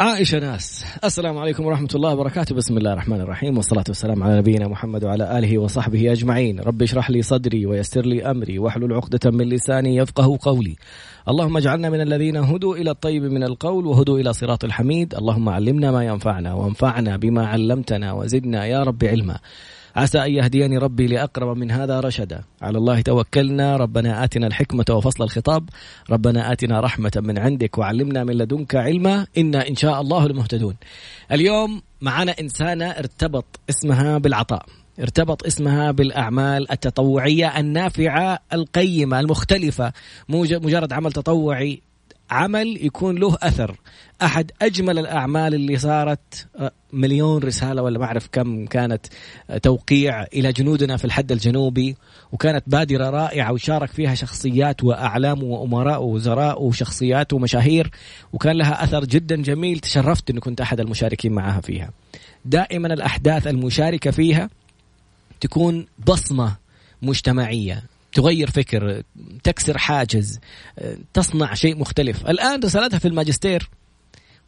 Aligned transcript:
عائشة 0.00 0.38
ناس. 0.38 0.84
السلام 1.04 1.38
عليكم 1.38 1.64
ورحمة 1.66 1.88
الله 1.94 2.12
وبركاته. 2.14 2.54
بسم 2.54 2.76
الله 2.78 2.92
الرحمن 2.92 3.20
الرحيم 3.20 3.56
والصلاة 3.56 3.84
والسلام 3.88 4.22
على 4.22 4.38
نبينا 4.38 4.68
محمد 4.68 5.04
وعلى 5.04 5.38
آله 5.38 5.58
وصحبه 5.58 6.12
أجمعين. 6.12 6.60
رب 6.60 6.82
اشرح 6.82 7.10
لي 7.10 7.22
صدري 7.22 7.66
ويسر 7.66 8.06
لي 8.06 8.30
أمري 8.30 8.58
واحلل 8.58 8.92
عقدة 8.92 9.30
من 9.30 9.48
لساني 9.48 9.96
يفقه 9.96 10.38
قولي. 10.42 10.76
اللهم 11.28 11.56
اجعلنا 11.56 11.90
من 11.90 12.00
الذين 12.00 12.36
هدوا 12.36 12.76
إلى 12.76 12.90
الطيب 12.90 13.22
من 13.22 13.42
القول 13.42 13.86
وهدوا 13.86 14.18
إلى 14.18 14.32
صراط 14.32 14.64
الحميد. 14.64 15.14
اللهم 15.14 15.48
علمنا 15.48 15.90
ما 15.90 16.04
ينفعنا 16.04 16.54
وانفعنا 16.54 17.16
بما 17.16 17.46
علمتنا 17.46 18.12
وزدنا 18.12 18.66
يا 18.66 18.82
رب 18.82 19.04
علما. 19.04 19.38
عسى 19.96 20.18
أن 20.18 20.30
يهديني 20.32 20.78
ربي 20.78 21.06
لأقرب 21.06 21.56
من 21.56 21.70
هذا 21.70 22.00
رشدا. 22.00 22.42
على 22.62 22.78
الله 22.78 23.00
توكلنا. 23.00 23.76
ربنا 23.76 24.24
آتنا 24.24 24.46
الحكمة 24.46 24.84
وفصل 24.90 25.24
الخطاب. 25.24 25.68
ربنا 26.10 26.52
آتنا 26.52 26.80
رحمة 26.80 27.12
من 27.16 27.38
عندك 27.38 27.78
وعلمنا 27.78 28.24
من 28.24 28.34
لدنك 28.34 28.74
علما. 28.74 29.26
إنا 29.38 29.68
إن 29.68 29.76
شاء 29.76 30.00
الله 30.00 30.26
المهتدون 30.26 30.76
اليوم 31.32 31.82
معنا 32.00 32.34
إنسانة 32.40 32.86
ارتبط 32.86 33.60
اسمها 33.70 34.18
بالعطاء. 34.18 34.66
ارتبط 35.00 35.46
اسمها 35.46 35.90
بالأعمال 35.90 36.72
التطوعية 36.72 37.58
النافعة 37.58 38.38
القيمة 38.52 39.20
المختلفة. 39.20 39.92
مجرد 40.28 40.92
عمل 40.92 41.12
تطوعي 41.12 41.82
عمل 42.30 42.86
يكون 42.86 43.18
له 43.18 43.36
أثر. 43.42 43.76
أحد 44.22 44.50
أجمل 44.62 44.98
الأعمال 44.98 45.54
اللي 45.54 45.78
صارت 45.78 46.46
آه، 46.56 46.72
مليون 46.92 47.42
رسالة 47.42 47.82
ولا 47.82 47.98
ما 47.98 48.04
أعرف 48.04 48.28
كم 48.32 48.66
كانت 48.66 49.06
آه، 49.50 49.58
توقيع 49.58 50.22
إلى 50.22 50.52
جنودنا 50.52 50.96
في 50.96 51.04
الحد 51.04 51.32
الجنوبي 51.32 51.96
وكانت 52.32 52.64
بادرة 52.66 53.10
رائعة 53.10 53.52
وشارك 53.52 53.90
فيها 53.90 54.14
شخصيات 54.14 54.84
وأعلام 54.84 55.42
وأمراء 55.42 56.02
ووزراء 56.02 56.62
وشخصيات 56.62 57.32
ومشاهير 57.32 57.90
وكان 58.32 58.56
لها 58.56 58.84
أثر 58.84 59.04
جدا 59.04 59.36
جميل 59.36 59.78
تشرفت 59.78 60.30
إني 60.30 60.40
كنت 60.40 60.60
أحد 60.60 60.80
المشاركين 60.80 61.32
معها 61.32 61.60
فيها. 61.60 61.90
دائما 62.44 62.94
الأحداث 62.94 63.46
المشاركة 63.46 64.10
فيها 64.10 64.50
تكون 65.40 65.86
بصمة 66.06 66.56
مجتمعية. 67.02 67.82
تغير 68.12 68.50
فكر 68.50 69.02
تكسر 69.44 69.78
حاجز 69.78 70.40
تصنع 71.14 71.54
شيء 71.54 71.78
مختلف. 71.78 72.26
الآن 72.26 72.60
رسالتها 72.64 72.98
في 72.98 73.08
الماجستير 73.08 73.70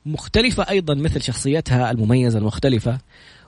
مختلفة 0.06 0.70
أيضا 0.70 0.94
مثل 0.94 1.22
شخصيتها 1.22 1.90
المميزة 1.90 2.38
المختلفة 2.38 2.98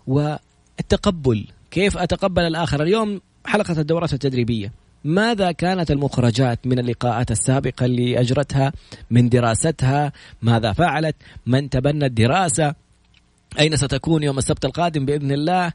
والتقبل. 0.07 1.47
كيف 1.71 1.97
أتقبل 1.97 2.43
الآخر؟ 2.43 2.83
اليوم 2.83 3.21
حلقة 3.47 3.81
الدورات 3.81 4.13
التدريبية. 4.13 4.73
ماذا 5.05 5.53
كانت 5.53 5.91
المخرجات 5.91 6.67
من 6.67 6.79
اللقاءات 6.79 7.31
السابقة 7.31 7.87
اللي 7.87 8.21
أجرتها؟ 8.21 8.73
من 9.11 9.29
دراستها؟ 9.29 10.13
ماذا 10.43 10.73
فعلت؟ 10.73 11.17
من 11.47 11.71
تبنى 11.71 12.07
الدراسة؟ 12.07 12.75
أين 13.59 13.77
ستكون 13.77 14.23
يوم 14.23 14.39
السبت 14.39 14.65
القادم 14.65 15.07
بإذن 15.07 15.33
الله؟ 15.33 15.73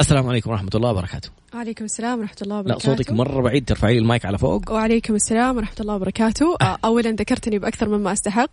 السلام 0.00 0.26
عليكم 0.28 0.50
ورحمة 0.50 0.70
الله 0.74 0.90
وبركاته. 0.90 1.37
وعليكم 1.54 1.84
السلام 1.84 2.18
ورحمة 2.18 2.36
الله 2.42 2.58
وبركاته 2.58 2.90
لا 2.90 2.96
صوتك 2.96 3.12
مرة 3.12 3.42
بعيد 3.42 3.64
ترفعي 3.64 3.92
لي 3.94 3.98
المايك 3.98 4.24
على 4.26 4.38
فوق. 4.38 4.72
وعليكم 4.72 5.14
السلام 5.14 5.56
ورحمة 5.56 5.76
الله 5.80 5.94
وبركاته. 5.94 6.56
أه. 6.62 6.78
أولا 6.84 7.10
ذكرتني 7.10 7.58
بأكثر 7.58 7.88
مما 7.88 8.12
أستحق. 8.12 8.50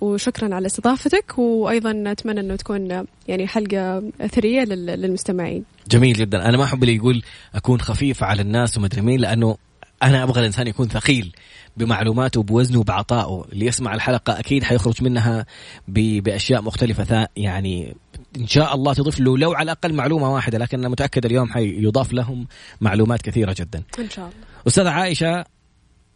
وشكرا 0.00 0.54
على 0.54 0.66
استضافتك 0.66 1.38
وأيضا 1.38 2.04
أتمنى 2.06 2.40
أنه 2.40 2.56
تكون 2.56 3.06
يعني 3.28 3.46
حلقة 3.46 4.02
ثرية 4.26 4.64
للمستمعين. 4.64 5.64
جميل 5.88 6.14
جدا. 6.14 6.48
أنا 6.48 6.56
ما 6.56 6.64
أحب 6.64 6.82
اللي 6.82 6.96
يقول 6.96 7.22
أكون 7.54 7.80
خفيفة 7.80 8.26
على 8.26 8.42
الناس 8.42 8.78
ومدري 8.78 9.00
مين 9.00 9.20
لأنه 9.20 9.56
أنا 10.02 10.22
أبغى 10.22 10.40
الإنسان 10.40 10.66
يكون 10.66 10.88
ثقيل 10.88 11.32
بمعلوماته 11.76 12.40
وبوزنه 12.40 12.78
وبعطائه. 12.78 13.44
اللي 13.52 13.66
يسمع 13.66 13.94
الحلقة 13.94 14.38
أكيد 14.38 14.64
حيخرج 14.64 15.04
منها 15.04 15.46
بأشياء 15.88 16.62
مختلفة 16.62 17.28
يعني 17.36 17.94
إن 18.36 18.46
شاء 18.46 18.74
الله 18.74 18.94
تضيف 18.94 19.20
له 19.20 19.38
لو 19.38 19.52
على 19.52 19.64
الأقل 19.64 19.94
معلومة 19.94 20.34
واحدة 20.34 20.58
لكن 20.58 20.78
أنا 20.78 20.88
متأكد 20.88 21.26
اليوم 21.26 21.52
حيضاف 21.52 22.12
لهم 22.12 22.46
معلومات 22.80 23.22
كثيرة 23.22 23.54
جدا. 23.58 23.82
إن 23.98 24.10
شاء 24.10 24.24
الله. 24.24 24.36
أستاذة 24.66 24.90
عائشة 24.90 25.44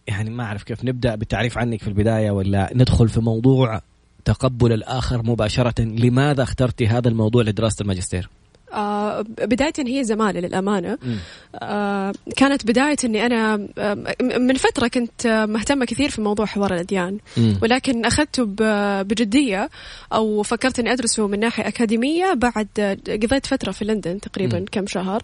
يعني 0.06 0.31
ما 0.31 0.44
أعرف 0.44 0.62
كيف 0.62 0.84
نبدأ 0.84 1.15
بالتعريف 1.15 1.59
عنك 1.59 1.82
في 1.82 1.88
البداية 1.88 2.31
ولا 2.31 2.71
ندخل 2.75 3.09
في 3.09 3.21
موضوع 3.21 3.81
تقبل 4.25 4.72
الآخر 4.72 5.22
مباشرة؟ 5.22 5.81
لماذا 5.81 6.43
اخترتي 6.43 6.87
هذا 6.87 7.09
الموضوع 7.09 7.43
لدراسة 7.43 7.82
الماجستير؟ 7.82 8.28
آه 8.72 9.21
بداية 9.22 9.72
هي 9.78 10.04
زمالة 10.04 10.41
للأمانة. 10.41 10.99
آه 11.54 12.12
كانت 12.37 12.66
بداية 12.66 12.97
أني 13.04 13.27
أنا 13.27 13.69
آه 13.78 14.15
من 14.21 14.54
فترة 14.54 14.88
كنت 14.88 15.47
مهتمة 15.49 15.84
كثير 15.84 16.10
في 16.10 16.21
موضوع 16.21 16.47
حوار 16.47 16.75
الأديان. 16.75 17.19
ولكن 17.62 18.04
أخذته 18.04 18.44
بجدية 19.03 19.71
أو 20.12 20.43
فكرت 20.43 20.78
أني 20.78 20.93
أدرسه 20.93 21.27
من 21.27 21.41
ناحية 21.41 21.69
أكاديمية 21.69 22.32
بعد 22.34 22.69
قضيت 23.09 23.47
فترة 23.47 23.71
في 23.71 23.84
لندن 23.84 24.21
تقريبا. 24.21 24.65
كم 24.72 24.87
شهر. 24.87 25.22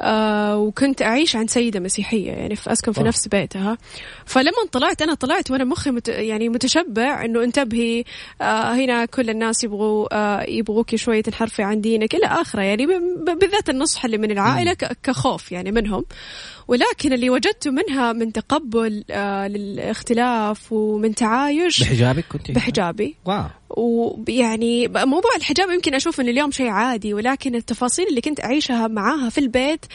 آه 0.00 0.56
وكنت 0.56 1.02
أعيش 1.02 1.36
عند 1.36 1.50
سيدة 1.50 1.80
مسيحية 1.80 2.32
يعني 2.32 2.56
في 2.56 2.72
أسكن 2.72 2.92
في 2.92 3.02
نفس 3.02 3.28
بيتها. 3.28 3.78
فلما 4.26 4.52
طلعت 4.72 5.02
أنا 5.02 5.14
طلعت 5.14 5.50
وأنا 5.50 5.64
مخي 5.64 5.90
مت 5.90 6.08
يعني 6.08 6.48
متشبع 6.48 7.24
أنه 7.24 7.44
انتبهي 7.44 8.04
آه 8.42 8.72
هنا 8.72 9.04
كل 9.04 9.30
الناس 9.30 9.64
يبغوا 9.64 10.08
آه 10.12 10.42
يبغوك 10.50 10.96
شوية 10.96 11.22
تنحرفي 11.22 11.62
عن 11.62 11.80
دينك 11.80 12.14
إلى 12.14 12.26
آخره. 12.26 12.62
يعني 12.62 12.77
بالذات 12.86 13.70
النصح 13.70 14.04
اللي 14.04 14.18
من 14.18 14.30
العائلة 14.30 14.72
كخوف 15.02 15.52
يعني 15.52 15.72
منهم. 15.72 16.04
ولكن 16.68 17.12
اللي 17.12 17.30
وجدته 17.30 17.70
منها 17.70 18.12
من 18.12 18.32
تقبل 18.32 19.04
آه 19.10 19.48
للاختلاف 19.48 20.72
ومن 20.72 21.14
تعايش 21.14 21.80
بحجابك 21.82 22.24
كنت؟ 22.28 22.50
بحجابي. 22.50 23.16
واو. 23.24 23.44
ويعني 23.70 24.88
موضوع 24.88 25.30
الحجاب 25.36 25.70
يمكن 25.70 25.94
أشوف 25.94 26.20
إن 26.20 26.28
اليوم 26.28 26.50
شيء 26.50 26.68
عادي 26.68 27.14
ولكن 27.14 27.54
التفاصيل 27.54 28.06
اللي 28.08 28.20
كنت 28.20 28.40
أعيشها 28.40 28.88
معاها 28.88 29.30
في 29.30 29.38
البيت 29.38 29.86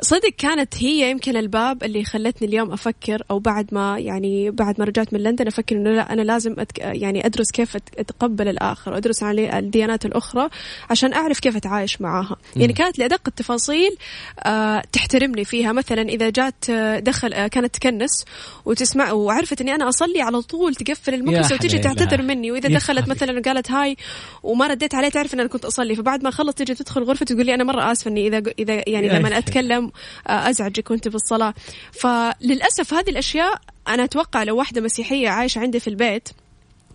صدق 0.00 0.28
كانت 0.38 0.74
هي 0.78 1.10
يمكن 1.10 1.36
الباب 1.36 1.84
اللي 1.84 2.04
خلتني 2.04 2.48
اليوم 2.48 2.72
أفكر 2.72 3.22
أو 3.30 3.38
بعد 3.38 3.74
ما 3.74 3.98
يعني 3.98 4.50
بعد 4.50 4.74
ما 4.78 4.84
رجعت 4.84 5.12
من 5.12 5.20
لندن 5.20 5.46
أفكر 5.46 5.76
إنه 5.76 5.90
لا 5.90 6.12
أنا 6.12 6.22
لازم 6.22 6.54
أتك 6.58 6.78
يعني 6.78 7.26
أدرس 7.26 7.50
كيف 7.50 7.76
أتقبل 7.76 8.48
الآخر 8.48 8.92
وأدرس 8.92 9.22
عن 9.22 9.38
الديانات 9.38 10.06
الأخرى 10.06 10.48
عشان 10.90 11.12
أعرف 11.12 11.40
كيف 11.40 11.56
أتعايش 11.56 12.00
معاها. 12.00 12.36
يعني 12.56 12.72
كانت 12.72 12.98
لأدق 12.98 13.20
التفاصيل 13.28 13.96
آه 14.40 14.82
تحترمني 14.92 15.44
فيها. 15.44 15.72
مثلا 15.72 16.02
إذا 16.02 16.30
جات 16.30 16.70
آه، 16.70 16.98
دخل 16.98 17.32
آه 17.32 17.46
كانت 17.46 17.74
تكنس 17.74 18.24
وتسمع 18.64 19.12
وعرفت 19.12 19.60
إني 19.60 19.74
أنا 19.74 19.88
أصلي 19.88 20.22
على 20.22 20.42
طول 20.42 20.74
تقفل 20.74 21.14
المكنسة 21.14 21.54
وتجي 21.54 21.78
تعتذر 21.78 22.22
مني. 22.22 22.52
وإذا 22.52 22.68
دخلت 22.68 23.08
مثلا 23.08 23.38
وقالت 23.38 23.70
هاي 23.70 23.96
وما 24.42 24.66
رديت 24.66 24.94
عليه 24.94 25.08
تعرف 25.08 25.34
إن 25.34 25.40
أنا 25.40 25.48
كنت 25.48 25.64
أصلي. 25.64 25.96
فبعد 25.96 26.24
ما 26.24 26.30
خلص 26.30 26.54
تجي 26.54 26.74
تدخل 26.74 27.02
غرفتي 27.02 27.34
تقول 27.34 27.46
لي 27.46 27.54
أنا 27.54 27.64
مرة 27.64 27.92
آسفة 27.92 28.10
إني 28.10 28.26
إذا 28.26 28.42
إذا 28.58 28.82
يعني 28.86 29.08
لما 29.08 29.38
أتكلم 29.38 29.85
أزعجك 30.26 30.90
وأنت 30.90 31.08
بالصلاة 31.08 31.54
فللأسف 31.92 32.94
هذه 32.94 33.10
الأشياء 33.10 33.60
أنا 33.88 34.04
أتوقع 34.04 34.42
لو 34.42 34.56
واحدة 34.56 34.80
مسيحية 34.80 35.28
عايشة 35.28 35.58
عندي 35.58 35.80
في 35.80 35.88
البيت 35.88 36.28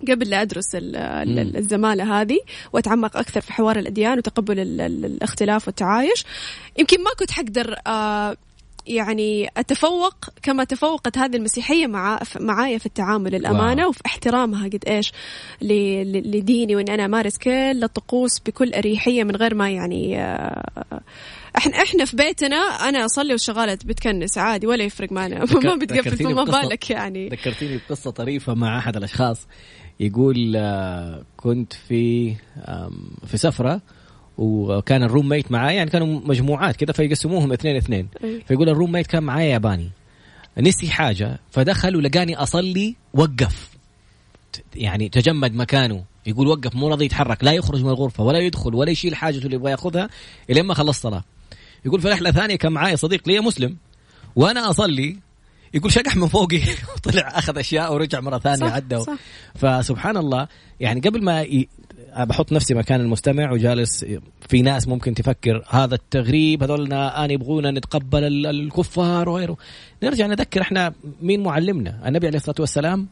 قبل 0.07 0.29
لا 0.29 0.41
أدرس 0.41 0.75
الزمالة 0.75 2.21
هذه 2.21 2.39
وأتعمق 2.73 3.17
أكثر 3.17 3.41
في 3.41 3.53
حوار 3.53 3.79
الأديان 3.79 4.17
وتقبل 4.17 4.59
الاختلاف 4.81 5.67
والتعايش 5.67 6.25
يمكن 6.77 7.03
ما 7.03 7.09
كنت 7.19 7.31
حقدر 7.31 7.75
آه، 7.87 8.37
يعني 8.87 9.49
أتفوق 9.57 10.15
كما 10.43 10.63
تفوقت 10.63 11.17
هذه 11.17 11.35
المسيحية 11.35 11.87
مع 11.87 12.19
معايا 12.39 12.77
في 12.77 12.85
التعامل 12.85 13.35
الأمانة 13.35 13.81
واو. 13.81 13.89
وفي 13.89 14.01
احترامها 14.05 14.67
قد 14.67 14.83
إيش 14.87 15.13
لديني 15.61 16.75
وان 16.75 16.89
أنا 16.89 17.05
أمارس 17.05 17.37
كل 17.37 17.83
الطقوس 17.83 18.39
بكل 18.39 18.73
أريحية 18.73 19.23
من 19.23 19.35
غير 19.35 19.55
ما 19.55 19.69
يعني 19.69 20.21
آه، 20.21 21.01
إحنا 21.57 21.83
إحنا 21.83 22.05
في 22.05 22.15
بيتنا 22.15 22.55
أنا 22.55 23.05
أصلي 23.05 23.31
والشغاله 23.31 23.73
بتكنس 23.73 24.37
عادي 24.37 24.67
ولا 24.67 24.83
يفرق 24.83 25.11
معنا. 25.11 25.39
ما 25.63 25.75
بتقفل 25.75 26.17
فما 26.17 26.43
بالك 26.43 26.89
يعني. 26.89 27.29
ذكرتيني 27.29 27.79
بقصة 27.89 28.11
طريفة 28.11 28.53
مع 28.53 28.77
أحد 28.77 28.97
الأشخاص. 28.97 29.47
يقول 29.99 30.53
آه، 30.55 31.23
كنت 31.37 31.73
في 31.73 32.35
في 33.27 33.37
سفرة 33.37 33.81
وكان 34.37 35.03
الروم 35.03 35.29
ميت 35.29 35.51
معايا 35.51 35.75
يعني 35.75 35.89
كانوا 35.89 36.21
مجموعات 36.25 36.75
كذا 36.75 36.93
فيقسموهم 36.93 37.53
اثنين 37.53 37.75
اثنين. 37.75 38.07
فيقول 38.47 38.69
الروم 38.69 38.91
ميت 38.91 39.07
كان 39.07 39.23
معايا 39.23 39.47
ياباني. 39.47 39.89
نسي 40.57 40.89
حاجة 40.89 41.39
فدخل 41.51 41.95
ولقاني 41.95 42.35
أصلي 42.35 42.95
وقف. 43.13 43.69
يعني 44.75 45.09
تجمد 45.09 45.53
مكانه. 45.53 46.03
يقول 46.25 46.47
وقف 46.47 46.75
مو 46.75 46.87
راضي 46.87 47.05
يتحرك 47.05 47.43
لا 47.43 47.51
يخرج 47.51 47.83
من 47.83 47.89
الغرفة 47.89 48.23
ولا 48.23 48.39
يدخل 48.39 48.75
ولا 48.75 48.91
يشيل 48.91 49.15
حاجته 49.15 49.45
اللي 49.45 49.55
يبغى 49.55 49.71
ياخذها 49.71 50.09
الين 50.49 50.65
ما 50.65 50.73
خلص 50.73 51.01
صلاة. 51.01 51.23
يقول 51.85 52.01
في 52.01 52.09
رحلة 52.09 52.31
ثانية 52.31 52.55
كان 52.55 52.71
معايا 52.71 52.95
صديق 52.95 53.27
لي 53.27 53.39
مسلم 53.39 53.77
وأنا 54.35 54.69
أصلي 54.69 55.17
يقول 55.73 55.91
شقح 55.91 56.15
من 56.15 56.27
فوقي. 56.27 56.61
وطلع 56.95 57.27
أخذ 57.37 57.57
أشياء 57.57 57.93
ورجع 57.93 58.19
مرة 58.19 58.39
ثانية 58.39 58.71
عدى. 58.71 58.99
فسبحان 59.55 60.17
الله 60.17 60.47
يعني 60.79 61.01
قبل 61.01 61.23
ما 61.23 61.41
ي... 61.41 61.67
بحط 62.17 62.51
نفسي 62.51 62.73
مكان 62.73 63.01
المستمع 63.01 63.51
وجالس 63.51 64.05
في 64.49 64.61
ناس 64.61 64.87
ممكن 64.87 65.13
تفكر 65.13 65.63
هذا 65.69 65.95
التغريب 65.95 66.63
هذول 66.63 66.81
الان 66.81 67.31
يبغونا 67.31 67.71
نتقبل 67.71 68.45
الكفار 68.45 69.29
وغيره. 69.29 69.57
نرجع 70.03 70.25
نذكر 70.25 70.61
إحنا 70.61 70.93
مين 71.21 71.43
معلمنا؟ 71.43 72.07
النبي 72.07 72.27
عليه 72.27 72.37
الصلاة 72.37 72.55
والسلام 72.59 73.07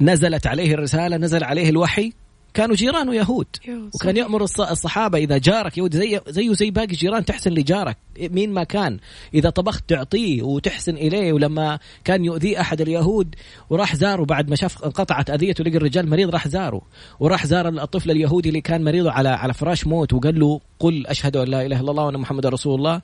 نزلت 0.00 0.46
عليه 0.46 0.74
الرسالة 0.74 1.16
نزل 1.16 1.44
عليه 1.44 1.68
الوحي 1.70 2.12
كانوا 2.54 2.76
جيرانه 2.76 3.14
يهود 3.14 3.46
وكان 3.94 4.16
يأمر 4.16 4.42
الصحابة 4.42 5.18
إذا 5.18 5.38
جارك 5.38 5.78
يهود 5.78 5.96
زي 5.96 6.20
زيه 6.28 6.52
زي 6.52 6.70
باقي 6.70 6.86
الجيران 6.86 7.24
تحسن 7.24 7.50
لجارك 7.50 7.96
مين 8.20 8.52
ما 8.52 8.64
كان. 8.64 8.98
إذا 9.34 9.50
طبخت 9.50 9.84
تعطيه 9.88 10.42
وتحسن 10.42 10.94
إليه 10.94 11.32
ولما 11.32 11.78
كان 12.04 12.24
يؤذيه 12.24 12.60
أحد 12.60 12.80
اليهود 12.80 13.34
وراح 13.70 13.96
زاره 13.96 14.24
بعد 14.24 14.50
ما 14.50 14.56
شاف 14.56 14.84
انقطعت 14.84 15.30
أذيته 15.30 15.64
لقى 15.64 15.76
الرجال 15.76 16.10
مريض 16.10 16.30
راح 16.30 16.48
زاره. 16.48 16.82
وراح 17.20 17.46
زار 17.46 17.68
الطفل 17.68 18.10
اليهودي 18.10 18.48
اللي 18.48 18.60
كان 18.60 18.84
مريض 18.84 19.06
على 19.06 19.28
على 19.28 19.54
فراش 19.54 19.86
موت 19.86 20.12
وقال 20.12 20.40
له 20.40 20.60
قل 20.78 21.06
أشهد 21.06 21.36
أن 21.36 21.48
لا 21.48 21.66
إله 21.66 21.80
إلا 21.80 21.90
الله 21.90 22.04
وأن 22.04 22.16
محمد 22.16 22.46
رسول 22.46 22.74
الله. 22.78 23.02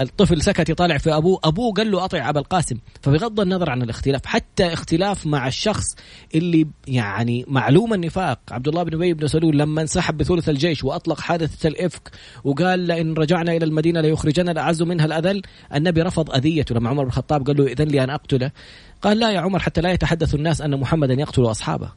الطفل 0.00 0.42
سكت 0.42 0.68
يطالع 0.68 0.98
في 0.98 1.16
أبوه 1.16 1.40
أبوه 1.44 1.72
قال 1.72 1.90
له 1.90 2.04
أطع 2.04 2.28
أبا 2.28 2.40
القاسم. 2.40 2.78
فبغض 3.02 3.40
النظر 3.40 3.70
عن 3.70 3.82
الاختلاف 3.82 4.26
حتى 4.26 4.72
اختلاف 4.72 5.26
مع 5.26 5.48
الشخص 5.48 5.96
اللي 6.34 6.66
يعني 6.88 7.44
معلوم 7.48 7.94
النفاق 8.16 8.40
عبد 8.50 8.68
الله 8.68 8.82
بن 8.82 8.94
أبي 8.94 9.14
بن 9.14 9.26
سلول 9.26 9.58
لما 9.58 9.82
انسحب 9.82 10.16
بثلث 10.16 10.48
الجيش 10.48 10.84
وأطلق 10.84 11.20
حادثة 11.20 11.68
الإفك 11.68 12.10
وقال 12.44 12.78
لئن 12.80 13.14
رجعنا 13.14 13.52
إلى 13.52 13.64
المدينة 13.64 14.00
ليخرجنا 14.00 14.52
الأعز 14.52 14.82
منها 14.82 15.06
الأذل. 15.06 15.42
النبي 15.74 16.02
رفض 16.02 16.30
أذيته. 16.30 16.74
لما 16.74 16.90
عمر 16.90 17.02
بن 17.02 17.08
الخطاب 17.08 17.46
قال 17.46 17.56
له 17.56 17.66
إذن 17.66 17.88
لي 17.88 18.04
أن 18.04 18.10
أقتله. 18.10 18.50
قال 19.02 19.18
لا 19.18 19.30
يا 19.30 19.40
عمر 19.40 19.58
حتى 19.58 19.80
لا 19.80 19.92
يتحدث 19.92 20.34
الناس 20.34 20.60
أن 20.60 20.80
محمدا 20.80 21.14
يقتل 21.14 21.42
أصحابه. 21.42 21.88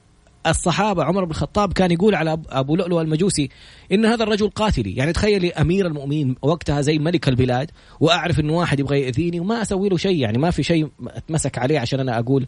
الصحابة 0.48 1.04
عمر 1.04 1.24
بن 1.24 1.32
الخطاب 1.32 1.74
كان 1.74 1.92
يقول 1.92 2.16
على 2.16 2.38
أبو 2.50 2.76
لؤلؤ 2.76 3.02
المجوسي 3.02 3.50
إن 3.92 4.06
هذا 4.06 4.24
الرجل 4.24 4.50
قاتلي 4.50 4.96
يعني 4.96 5.14
تخيلي 5.14 5.52
أمير 5.52 5.88
المؤمنين 5.88 6.36
وقتها 6.42 6.82
زي 6.82 7.00
ملك 7.00 7.30
البلاد 7.30 7.72
وأعرف 8.00 8.40
إنه 8.40 8.54
واحد 8.54 8.80
يبغى 8.80 9.02
يأذيني 9.02 9.40
وما 9.40 9.62
أسوي 9.62 9.90
له 9.90 9.98
شيء. 9.98 10.18
يعني 10.18 10.38
ما 10.38 10.52
في 10.52 10.64
شيء 10.64 10.90
أتمسك 11.08 11.58
عليه 11.58 11.80
عشان 11.80 12.00
أنا 12.00 12.20
أقول. 12.20 12.46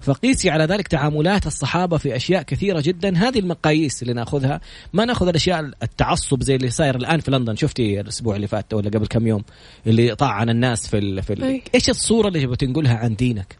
فقيسي 0.00 0.50
على 0.50 0.64
ذلك 0.64 0.88
تعاملات 0.88 1.46
الصحابة 1.46 1.96
في 1.96 2.16
أشياء 2.16 2.42
كثيرة 2.42 2.80
جدا. 2.80 3.16
هذه 3.16 3.38
المقاييس 3.38 4.02
اللي 4.02 4.12
نأخذها. 4.12 4.60
ما 4.92 5.04
نأخذ 5.04 5.28
الأشياء 5.28 5.70
التعصب 5.82 6.42
زي 6.42 6.56
اللي 6.56 6.70
صاير 6.70 6.96
الآن 6.96 7.20
في 7.20 7.30
لندن. 7.30 7.56
شفتي 7.56 8.00
الأسبوع 8.00 8.36
اللي 8.36 8.46
فات 8.46 8.74
ولا 8.74 8.90
قبل 8.90 9.06
كم 9.06 9.26
يوم 9.26 9.44
اللي 9.86 10.14
طعن 10.14 10.50
الناس 10.50 10.88
في 10.88 10.98
ال 10.98 11.22
في 11.22 11.32
ال 11.32 11.62
إيش 11.74 11.90
الصورة 11.90 12.28
اللي 12.28 12.46
بتنقلها 12.46 12.96
عن 12.96 13.16
دينك؟ 13.16 13.56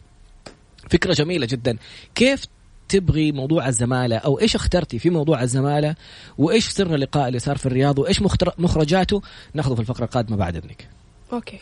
فكرة 0.90 1.12
جميلة 1.14 1.46
جدا. 1.46 1.76
كيف 2.14 2.44
تبغي 2.88 3.32
موضوع 3.32 3.69
الزمالة؟ 3.69 4.17
أو 4.17 4.41
إيش 4.41 4.55
اخترتي 4.55 4.99
في 4.99 5.11
موضوع 5.11 5.43
الزمالة؟ 5.43 5.94
وإيش 6.38 6.69
سر 6.69 6.94
اللقاء 6.94 7.29
اللي 7.29 7.38
صار 7.38 7.56
في 7.56 7.67
الرياض؟ 7.67 7.99
وإيش 7.99 8.23
مخرجاته؟ 8.58 9.23
نأخذه 9.55 9.75
في 9.75 9.81
الفقرة 9.81 10.05
القادمة 10.05 10.37
بعد 10.37 10.56
إذنك. 10.56 10.88
أوكي. 11.32 11.58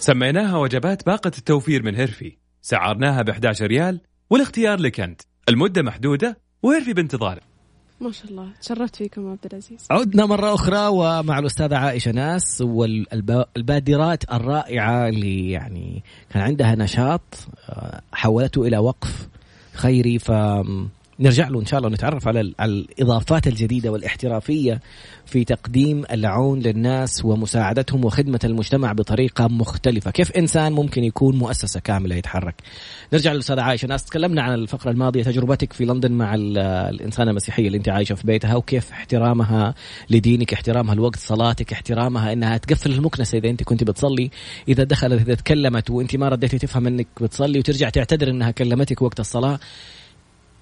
سميناها 0.00 0.56
وجبات 0.56 1.06
باقة 1.06 1.32
التوفير 1.38 1.82
من 1.82 1.94
هيرفي. 1.94 2.36
سعرناها 2.62 3.22
ب 3.22 3.28
11 3.28 3.66
ريال 3.66 4.00
والاختيار 4.30 4.80
لك 4.80 5.00
أنت. 5.00 5.22
المدة 5.48 5.82
محدودة 5.82 6.38
وهيرفي 6.62 6.92
بانتظارك 6.92 7.42
ما 8.00 8.12
شاء 8.12 8.30
الله. 8.30 8.48
تشرفت 8.60 8.96
فيكم 8.96 9.30
عبد 9.30 9.46
العزيز. 9.52 9.86
عدنا 9.90 10.26
مرة 10.26 10.54
أخرى 10.54 10.86
ومع 10.86 11.38
الأستاذة 11.38 11.76
عائشة 11.76 12.10
ناس 12.10 12.60
والبادرات 12.60 14.32
الرائعة 14.32 15.08
اللي 15.08 15.50
يعني 15.50 16.02
كان 16.30 16.42
عندها 16.42 16.74
نشاط 16.74 17.48
آه، 17.68 18.00
حولته 18.12 18.66
إلى 18.66 18.78
وقف 18.78 19.28
خيري 19.72 20.18
ف 20.18 20.32
نرجع 21.20 21.48
له 21.48 21.60
إن 21.60 21.66
شاء 21.66 21.78
الله 21.78 21.88
ونتعرف 21.88 22.28
على 22.28 22.40
الإضافات 22.40 23.46
الجديدة 23.46 23.92
والإحترافية 23.92 24.80
في 25.26 25.44
تقديم 25.44 26.04
العون 26.10 26.60
للناس 26.60 27.24
ومساعدتهم 27.24 28.04
وخدمة 28.04 28.40
المجتمع 28.44 28.92
بطريقة 28.92 29.48
مختلفة، 29.48 30.10
كيف 30.10 30.32
إنسان 30.32 30.72
ممكن 30.72 31.04
يكون 31.04 31.36
مؤسسة 31.36 31.80
كاملة 31.80 32.16
يتحرك. 32.16 32.54
نرجع 33.12 33.32
للأستاذة 33.32 33.62
عائشة، 33.62 33.86
ناس 33.86 34.04
تكلمنا 34.04 34.42
عن 34.42 34.54
الفقرة 34.54 34.90
الماضية 34.90 35.22
تجربتك 35.22 35.72
في 35.72 35.84
لندن 35.84 36.12
مع 36.12 36.34
الإنسانة 36.34 37.30
المسيحية 37.30 37.66
اللي 37.66 37.78
أنت 37.78 37.88
عايشة 37.88 38.14
في 38.14 38.26
بيتها 38.26 38.54
وكيف 38.56 38.90
احترامها 38.90 39.74
لدينك، 40.10 40.52
احترامها 40.52 40.94
لوقت 40.94 41.18
صلاتك، 41.18 41.72
احترامها 41.72 42.32
إنها 42.32 42.56
تقفل 42.56 42.92
المكنسة 42.92 43.38
إذا 43.38 43.50
أنت 43.50 43.62
كنت 43.62 43.84
بتصلي، 43.84 44.30
إذا 44.68 44.84
دخلت 44.84 45.20
إذا 45.20 45.34
تكلمت 45.34 45.90
وأنت 45.90 46.16
ما 46.16 46.28
رديتي 46.28 46.58
تفهم 46.58 46.86
إنك 46.86 47.06
بتصلي 47.20 47.58
وترجع 47.58 47.88
تعتذر 47.88 48.30
إنها 48.30 48.50
كلمتك 48.50 49.02
وقت 49.02 49.20
الصلاة. 49.20 49.58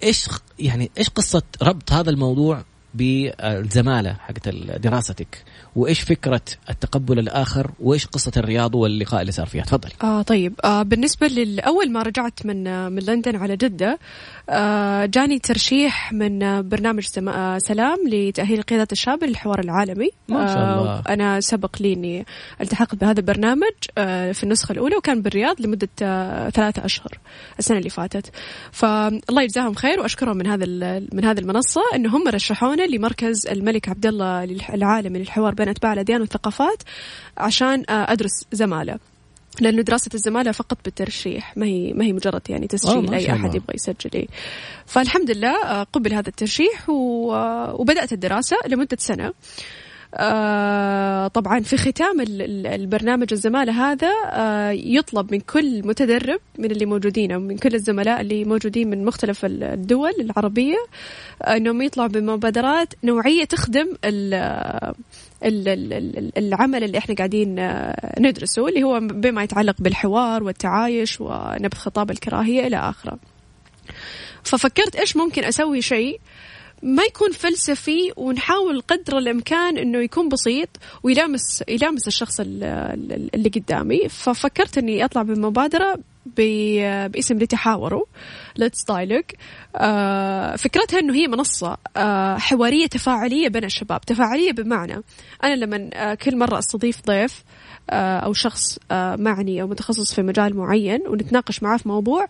إيش 0.03 0.29
يعني 0.59 0.91
إيش 0.99 1.09
قصة 1.09 1.43
ربط 1.63 1.93
هذا 1.93 2.11
الموضوع 2.11 2.65
بالزمالة 2.95 4.13
حقت 4.13 4.49
دراستك؟ 4.49 5.45
وإيش 5.77 6.01
فكرة 6.01 6.41
التقبل 6.71 7.19
الآخر 7.19 7.71
وإيش 7.81 8.07
قصة 8.07 8.33
الرياض 8.37 8.75
واللقاء 8.75 9.21
اللي 9.21 9.33
صار 9.33 9.47
فيها؟ 9.47 9.63
تفضلي. 9.63 9.93
آه 10.03 10.23
طيب. 10.23 10.55
آه 10.65 10.83
بالنسبة 10.83 11.27
لاول 11.27 11.93
ما 11.93 12.03
رجعت 12.03 12.47
من 12.47 12.67
آه 12.67 12.89
من 12.89 13.03
لندن 13.03 13.37
على 13.37 13.57
جدة 13.57 13.99
آه 14.51 15.07
جاني 15.07 15.39
ترشيح 15.39 16.13
من 16.13 16.63
برنامج 16.69 17.07
آه 17.29 17.59
سلام 17.59 17.99
لتأهيل 18.09 18.63
قيادة 18.63 18.89
الشاب 18.93 19.25
للحوار 19.25 19.61
العالمي. 19.61 20.09
ما 20.29 20.47
شاء 20.47 20.57
الله. 20.57 20.91
آه 20.91 21.03
أنا 21.09 21.41
سبق 21.41 21.77
لي 21.81 21.93
إني 21.93 22.27
التحقت 22.61 22.95
بهذا 22.95 23.21
البرنامج 23.21 23.73
آه 23.99 24.33
في 24.33 24.45
النسخة 24.45 24.73
الأولى 24.73 24.97
وكان 24.97 25.23
بالرياض 25.23 25.61
لمدة 25.61 25.89
آه 26.03 26.51
ثلاثة 26.51 26.85
أشهر 26.85 27.19
السنة 27.59 27.79
اللي 27.79 27.91
فاتت. 27.91 28.31
فالله 28.73 29.43
يجزاهم 29.43 29.75
خير 29.75 30.01
وأشكرهم 30.01 30.37
من 30.37 30.47
هذا 30.47 30.67
من 31.13 31.25
هذه 31.25 31.39
المنصة 31.39 31.81
ان 31.95 32.07
هم 32.07 32.29
رشحونا 32.29 32.83
لمركز 32.83 33.47
الملك 33.47 33.89
عبد 33.89 34.07
الله 34.07 34.45
العالمي 34.75 35.19
للحوار 35.19 35.55
بين 35.55 35.64
أتباع 35.69 35.93
الأديان 35.93 36.21
والثقافات 36.21 36.83
عشان 37.37 37.85
آه، 37.89 38.13
أدرس 38.13 38.45
زمالة. 38.53 38.99
لأنه 39.61 39.83
دراسة 39.83 40.11
الزمالة 40.15 40.53
فقط 40.53 40.79
بالترشيح 40.85 41.57
ما 41.57 41.67
هي 41.67 41.93
ما 41.93 42.05
هي 42.05 42.13
مجرد 42.13 42.43
يعني 42.49 42.67
تسجيل. 42.67 43.15
أي 43.15 43.33
أحد 43.33 43.55
يبغى 43.55 43.75
يسجل. 43.75 44.27
فالحمد 44.87 45.31
لله 45.31 45.65
آه، 45.65 45.83
قبل 45.83 46.15
هذا 46.15 46.29
الترشيح 46.29 46.89
آه، 46.89 47.77
وبدأت 47.79 48.13
الدراسة 48.13 48.57
لمدة 48.69 48.97
سنة. 49.01 49.33
طبعا 51.29 51.61
في 51.61 51.77
ختام 51.77 52.21
البرنامج 52.67 53.33
الزمالة 53.33 53.73
هذا 53.73 54.13
يطلب 54.73 55.33
من 55.33 55.41
كل 55.41 55.87
متدرب 55.87 56.41
من 56.59 56.71
اللي 56.71 56.87
موجودين 56.87 57.33
أو 57.33 57.41
من 57.41 57.57
كل 57.57 57.75
الزملاء 57.75 58.21
اللي 58.21 58.45
موجودين 58.45 58.91
من 58.91 59.05
مختلف 59.05 59.45
الدول 59.45 60.13
العربية 60.21 60.77
أنهم 61.43 61.83
يطلعوا 61.83 62.09
بمبادرات 62.09 62.95
نوعية 63.05 63.45
تخدم 63.45 63.89
العمل 65.43 66.85
اللي 66.85 66.99
إحنا 66.99 67.15
قاعدين 67.15 67.59
آه، 67.59 68.15
ندرسه 68.21 68.69
اللي 68.69 68.83
هو 68.83 69.01
بما 69.01 69.43
يتعلق 69.43 69.77
بالحوار 69.79 70.43
والتعايش 70.43 71.21
ونبذ 71.21 71.77
خطاب 71.77 72.11
الكراهية 72.11 72.67
إلى 72.67 72.77
آخره. 72.77 73.19
ففكرت 74.43 74.97
إيش 74.97 75.17
ممكن 75.17 75.45
أسوي 75.45 75.83
شيء 75.83 76.21
ما 76.83 77.03
يكون 77.03 77.33
فلسفي 77.33 78.13
ونحاول 78.17 78.81
قدر 78.81 79.19
الإمكان 79.19 79.79
إنه 79.79 79.99
يكون 79.99 80.29
بسيط 80.29 80.69
ويلامس 81.03 81.65
يلامس 81.69 82.09
الشخص 82.09 82.41
اللي 82.41 83.49
قدامي. 83.55 84.09
ففكرت 84.09 84.79
إني 84.79 85.05
أطلع 85.05 85.23
بمبادرة 85.23 85.99
باسم 86.27 87.39
لتحاوروا 87.39 88.05
let's 88.57 88.85
dialogue 88.85 89.25
فكرتها 90.59 90.99
إنه 90.99 91.15
هي 91.15 91.29
منصة 91.29 91.77
آه 91.97 92.37
حوارية 92.37 92.87
تفاعلية 92.87 93.49
بين 93.49 93.65
الشباب 93.65 94.01
تفاعلية 94.01 94.53
بمعنى. 94.53 95.03
أنا 95.45 95.55
لما 95.55 95.91
آه 95.95 96.15
كل 96.15 96.39
مرة 96.39 96.59
أستضيف 96.59 97.03
ضيف 97.07 97.45
آه 97.91 98.19
أو 98.19 98.33
شخص 98.33 98.79
معني 99.19 99.63
أو 99.63 99.67
متخصص 99.67 100.15
في 100.15 100.23
مجال 100.23 100.57
معين 100.57 101.01
ونتناقش 101.09 101.63
معاه 101.63 101.77
في 101.77 101.89
موضوع 101.89 102.27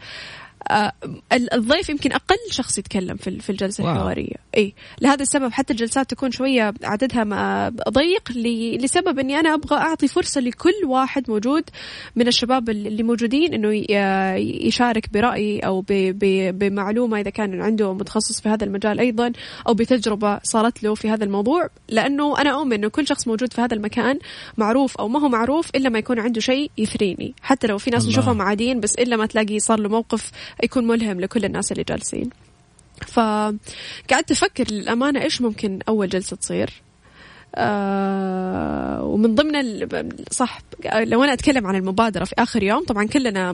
الضيف 1.33 1.88
يمكن 1.88 2.12
أقل 2.12 2.37
شخص 2.50 2.78
يتكلم 2.78 3.16
في 3.16 3.40
في 3.40 3.50
الجلسة 3.50 3.85
wow. 3.84 3.92
الحوارية. 3.92 4.37
إي. 4.56 4.75
لهذا 5.00 5.23
السبب 5.23 5.52
حتى 5.52 5.73
الجلسات 5.73 6.11
تكون 6.11 6.30
شوية 6.30 6.75
عددها 6.85 7.68
ضيق 7.90 8.33
لسبب 8.76 9.18
إني 9.18 9.40
أنا 9.40 9.54
أبغى 9.54 9.76
أعطي 9.76 10.09
فرصة 10.09 10.40
لكل 10.40 10.85
واحد 10.87 11.30
موجود 11.30 11.64
من 12.16 12.28
الشباب 12.28 12.71
اللي 12.71 13.02
موجودين 13.02 13.54
إنه 13.54 13.85
يشارك 14.66 15.12
برأي 15.12 15.59
أو 15.59 15.85
بمعلومة 15.88 17.21
إذا 17.21 17.30
كان 17.30 17.62
عنده 17.62 17.92
متخصص 17.92 18.40
في 18.40 18.49
هذا 18.49 18.64
المجال 18.64 19.00
أيضا 19.00 19.33
أو 19.68 19.75
بتجربة 19.75 20.40
صارت 20.42 20.83
له 20.83 20.94
في 20.94 21.11
هذا 21.11 21.25
الموضوع. 21.25 21.68
لأنه 21.88 22.40
أنا 22.40 22.50
أؤمن 22.50 22.73
إنه 22.73 22.88
كل 22.88 23.06
شخص 23.06 23.28
موجود 23.28 23.52
في 23.52 23.61
هذا 23.61 23.75
المكان 23.75 24.18
معروف 24.59 24.97
أو 24.97 25.09
ما 25.09 25.21
هو 25.21 25.28
معروف 25.28 25.71
إلا 25.75 25.88
ما 25.88 25.99
يكون 25.99 26.18
عنده 26.18 26.40
شيء 26.40 26.71
يثريني. 26.78 27.35
حتى 27.42 27.66
لو 27.66 27.78
في 27.78 27.90
ناس 27.90 28.06
نشوفهم 28.06 28.42
عاديين 28.42 28.80
بس 28.80 28.94
إلا 28.94 29.16
ما 29.16 29.26
تلاقي 29.26 29.59
صار 29.59 29.80
له 29.80 29.88
موقف 29.88 30.30
يكون 30.62 30.87
ملهم 30.87 31.20
لكل 31.20 31.44
الناس 31.44 31.73
اللي 31.73 31.84
جالسين. 31.88 32.30
فقعدت 33.06 34.30
أفكر 34.30 34.64
للأمانة 34.70 35.23
إيش 35.23 35.40
ممكن 35.40 35.78
أول 35.88 36.08
جلسة 36.08 36.37
تصير. 36.37 36.70
آه 37.56 39.04
ومن 39.04 39.34
ضمن 39.34 39.88
صح 40.30 40.58
لو 40.84 41.25
أنا 41.25 41.32
أتكلم 41.32 41.66
عن 41.66 41.76
المبادرة 41.76 42.25
في 42.25 42.34
آخر 42.38 42.62
يوم 42.62 42.84
طبعا 42.84 43.04
كلنا 43.04 43.52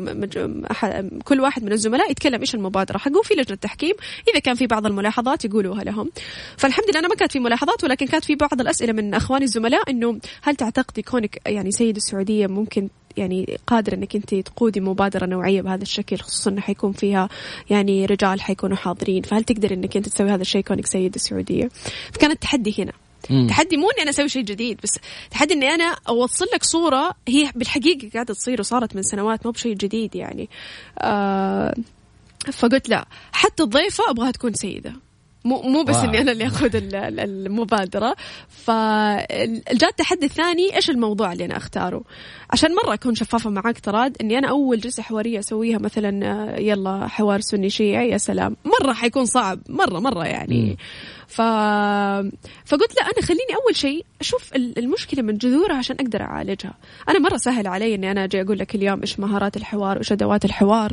كل 1.25 1.41
واحد 1.41 1.65
من 1.65 1.73
الزملاء 1.73 2.11
يتكلم 2.11 2.41
إيش 2.41 2.55
المبادرة 2.55 2.99
حقه 2.99 3.23
في 3.23 3.35
لجنة 3.35 3.57
تحكيم 3.57 3.95
إذا 4.31 4.39
كان 4.39 4.55
في 4.55 4.67
بعض 4.67 4.87
الملاحظات 4.87 5.45
يقولوها 5.45 5.85
لهم. 5.85 6.11
فالحمد 6.57 6.85
لله 6.91 6.99
أنا 6.99 7.09
ما 7.09 7.15
كانت 7.15 7.33
في 7.33 7.41
ملاحظات 7.41 7.85
ولكن 7.85 8.07
كانت 8.07 8.25
في 8.25 8.35
بعض 8.35 8.61
الأسئلة 8.61 8.93
من 8.93 9.15
أخواني 9.15 9.45
الزملاء 9.45 9.91
إنه 9.91 10.19
هل 10.43 10.57
تعتقدي 10.57 11.03
كونك 11.03 11.41
يعني 11.47 11.71
سيد 11.71 11.97
السعودية 11.97 12.47
ممكن 12.47 12.89
يعني 13.17 13.59
قادرة 13.67 13.95
انك 13.95 14.17
انت 14.17 14.35
تقودي 14.35 14.81
مبادرة 14.81 15.27
نوعية 15.27 15.63
بهذا 15.63 15.83
الشكل 15.83 16.19
خصوصا 16.19 16.51
إنه 16.51 16.61
حيكون 16.61 16.93
فيها 16.93 17.29
يعني 17.71 18.07
رجال 18.07 18.41
حيكونوا 18.41 18.77
حاضرين. 18.77 19.23
فهل 19.23 19.45
تقدر 19.45 19.73
إنك 19.73 19.97
انت 19.97 20.09
تسوي 20.09 20.31
هذا 20.31 20.43
الشيء 20.43 20.63
كونك 20.63 20.87
سيدة 20.87 21.17
السعودية؟ 21.17 21.71
فكان 22.13 22.31
التحدي 22.31 22.75
هنا. 22.79 22.93
مم. 23.31 23.47
تحدي 23.47 23.77
مو 23.77 23.91
إني 23.91 24.03
أنا 24.03 24.11
أسوي 24.11 24.29
شيء 24.29 24.43
جديد 24.43 24.81
بس 24.83 24.99
تحدي 25.31 25.55
إني 25.55 25.69
أنا 25.69 25.97
أوصل 26.09 26.47
لك 26.55 26.65
صورة 26.65 27.11
هي 27.29 27.51
بالحقيقة 27.55 28.11
قاعدة 28.15 28.35
تصير 28.35 28.61
وصارت 28.61 28.97
من 28.97 29.03
سنوات 29.03 29.47
مو 29.47 29.53
بشيء 29.53 29.75
جديد 29.75 30.17
يعني. 30.17 30.49
آه 30.99 31.75
فقلت 32.53 32.89
لا 32.89 33.07
حتى 33.33 33.63
الضيفة 33.63 34.11
أبغاها 34.11 34.31
تكون 34.31 34.55
سيدة. 34.55 34.93
مو 35.45 35.63
مو 35.63 35.83
بس 35.83 35.97
إني 35.97 36.21
أنا 36.21 36.33
اللي 36.33 36.47
آخذ 36.47 36.71
المبادرة. 36.95 38.17
فالجاء 38.49 39.91
التحدي 39.91 40.27
الثاني 40.27 40.77
إيش 40.77 40.91
الموضوع 40.91 41.33
اللي 41.33 41.45
أنا 41.45 41.57
أختاره؟ 41.57 42.03
عشان 42.51 42.75
مرة 42.75 42.95
أكون 42.95 43.15
شفافة 43.15 43.51
معاك 43.51 43.81
تراد 43.81 44.17
إني 44.21 44.39
أنا 44.39 44.49
أول 44.49 44.81
جلسة 44.81 45.03
حوارية 45.03 45.39
أسويها 45.39 45.79
مثلا 45.79 46.27
آه، 46.27 46.61
يلا 46.61 47.07
حوار 47.07 47.41
سني 47.41 47.71
شيعي 47.71 48.11
يا 48.11 48.19
سلام. 48.19 48.57
مرة 48.65 48.93
حيكون 48.93 49.25
صعب 49.25 49.59
مرة 49.69 49.99
مرة 49.99 50.25
يعني. 50.25 50.77
ف... 51.29 51.43
فقلت 52.65 52.95
لا 52.97 53.03
أنا 53.03 53.27
خليني 53.27 53.55
أول 53.65 53.77
شيء 53.77 54.05
أشوف 54.21 54.55
المشكلة 54.55 55.23
من 55.23 55.39
جذورها 55.39 55.77
عشان 55.77 55.97
أقدر 56.01 56.23
أعالجها. 56.23 56.75
أنا 57.09 57.19
مرة 57.19 57.37
سهل 57.37 57.67
علي 57.67 57.95
إني 57.95 58.11
أنا 58.11 58.25
أجي 58.25 58.43
أقول 58.43 58.59
لك 58.59 58.75
اليوم 58.75 59.01
إيش 59.01 59.21
مهارات 59.21 59.57
الحوار 59.57 59.97
وايش 59.97 60.13
أدوات 60.13 60.45
الحوار 60.45 60.93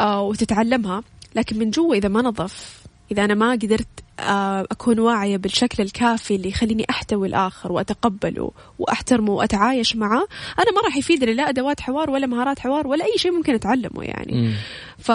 آه 0.00 0.22
وتتعلمها. 0.22 1.02
لكن 1.34 1.58
من 1.58 1.70
جوا 1.70 1.94
إذا 1.94 2.08
ما 2.08 2.22
نظف 2.22 2.79
إذا 3.12 3.24
أنا 3.24 3.34
ما 3.34 3.52
قدرت 3.52 3.88
آه، 4.20 4.66
أكون 4.70 4.98
واعية 4.98 5.36
بالشكل 5.36 5.82
الكافي 5.82 6.34
اللي 6.34 6.48
يخليني 6.48 6.86
أحتوي 6.90 7.28
الآخر 7.28 7.72
وأتقبله 7.72 8.50
وأحترمه 8.78 9.32
وأتعايش 9.32 9.96
معه 9.96 10.26
أنا 10.58 10.72
ما 10.72 10.80
راح 10.84 10.96
يفيدني 10.96 11.34
لا 11.34 11.48
أدوات 11.48 11.80
حوار 11.80 12.10
ولا 12.10 12.26
مهارات 12.26 12.58
حوار 12.58 12.86
ولا 12.86 13.04
أي 13.04 13.12
شيء 13.16 13.32
ممكن 13.32 13.54
أتعلمه 13.54 14.02
يعني. 14.02 14.54
ف 14.98 15.10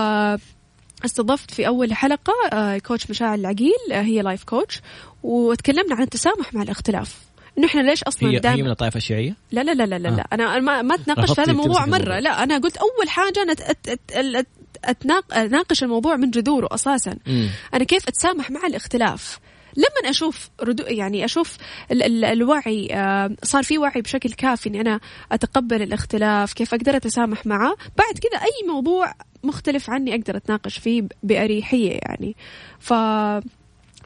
استضفت 1.06 1.52
في 1.52 1.68
أول 1.68 1.94
حلقة 1.94 2.34
آه، 2.54 2.78
coach 2.78 3.10
مشاعر 3.10 3.34
العقيل 3.34 3.92
آه، 3.92 4.02
هي 4.02 4.22
life 4.22 4.44
coach 4.44 4.82
وتكلمنا 5.24 5.96
عن 5.96 6.04
التسامح 6.04 6.54
مع 6.54 6.62
الاختلاف. 6.62 7.16
إنه 7.58 7.68
إحنا 7.68 7.82
ليش 7.82 8.04
أصلا 8.04 8.30
هي, 8.30 8.42
هي 8.46 8.64
من 8.64 8.70
الطائفة 8.70 8.98
الشيعية؟ 8.98 9.36
لا 9.52 9.64
لا 9.64 9.72
لا 9.74 9.84
لا 9.84 9.96
لا, 9.96 10.10
آه. 10.10 10.26
أنا 10.34 10.60
ما 10.60 10.82
ما 10.82 10.98
تناقش 10.98 11.34
في 11.34 11.42
هذا 11.42 11.52
الموضوع 11.52 11.86
مره 11.86 12.20
لا 12.20 12.44
أنا 12.44 12.58
قلت 12.58 12.78
أول 12.78 13.10
حاجة 13.10 13.42
أنا 13.44 13.56
اتناقش 14.84 15.84
الموضوع 15.84 16.16
من 16.16 16.32
جذوره 16.32 16.68
أساسا. 16.72 17.18
م. 17.28 17.48
أنا 17.74 17.84
كيف 17.84 18.08
أتسامح 18.08 18.52
مع 18.52 18.68
الاختلاف؟ 18.68 19.40
لما 19.78 20.10
أشوف 20.10 20.50
ردو 20.62 20.84
يعني 20.84 21.26
أشوف 21.26 21.58
ال 21.92 22.04
ال 22.04 22.26
الوعي 22.26 22.88
آه 22.92 23.36
صار 23.44 23.64
في 23.64 23.78
وعي 23.78 24.02
بشكل 24.02 24.34
كافي 24.34 24.70
إني 24.70 24.82
أنا 24.82 25.00
أتقبل 25.32 25.82
الاختلاف 25.82 26.54
كيف 26.54 26.74
أقدر 26.74 26.96
أتسامح 26.96 27.46
معه؟ 27.46 27.76
بعد 27.98 28.20
كذا 28.20 28.42
أي 28.42 28.68
موضوع 28.68 29.14
مختلف 29.44 29.90
عني 29.90 30.16
أقدر 30.16 30.38
أتناقش 30.38 30.78
فيه 30.78 31.04
بأريحية 31.24 31.92
يعني. 31.92 32.36
ف 32.80 32.94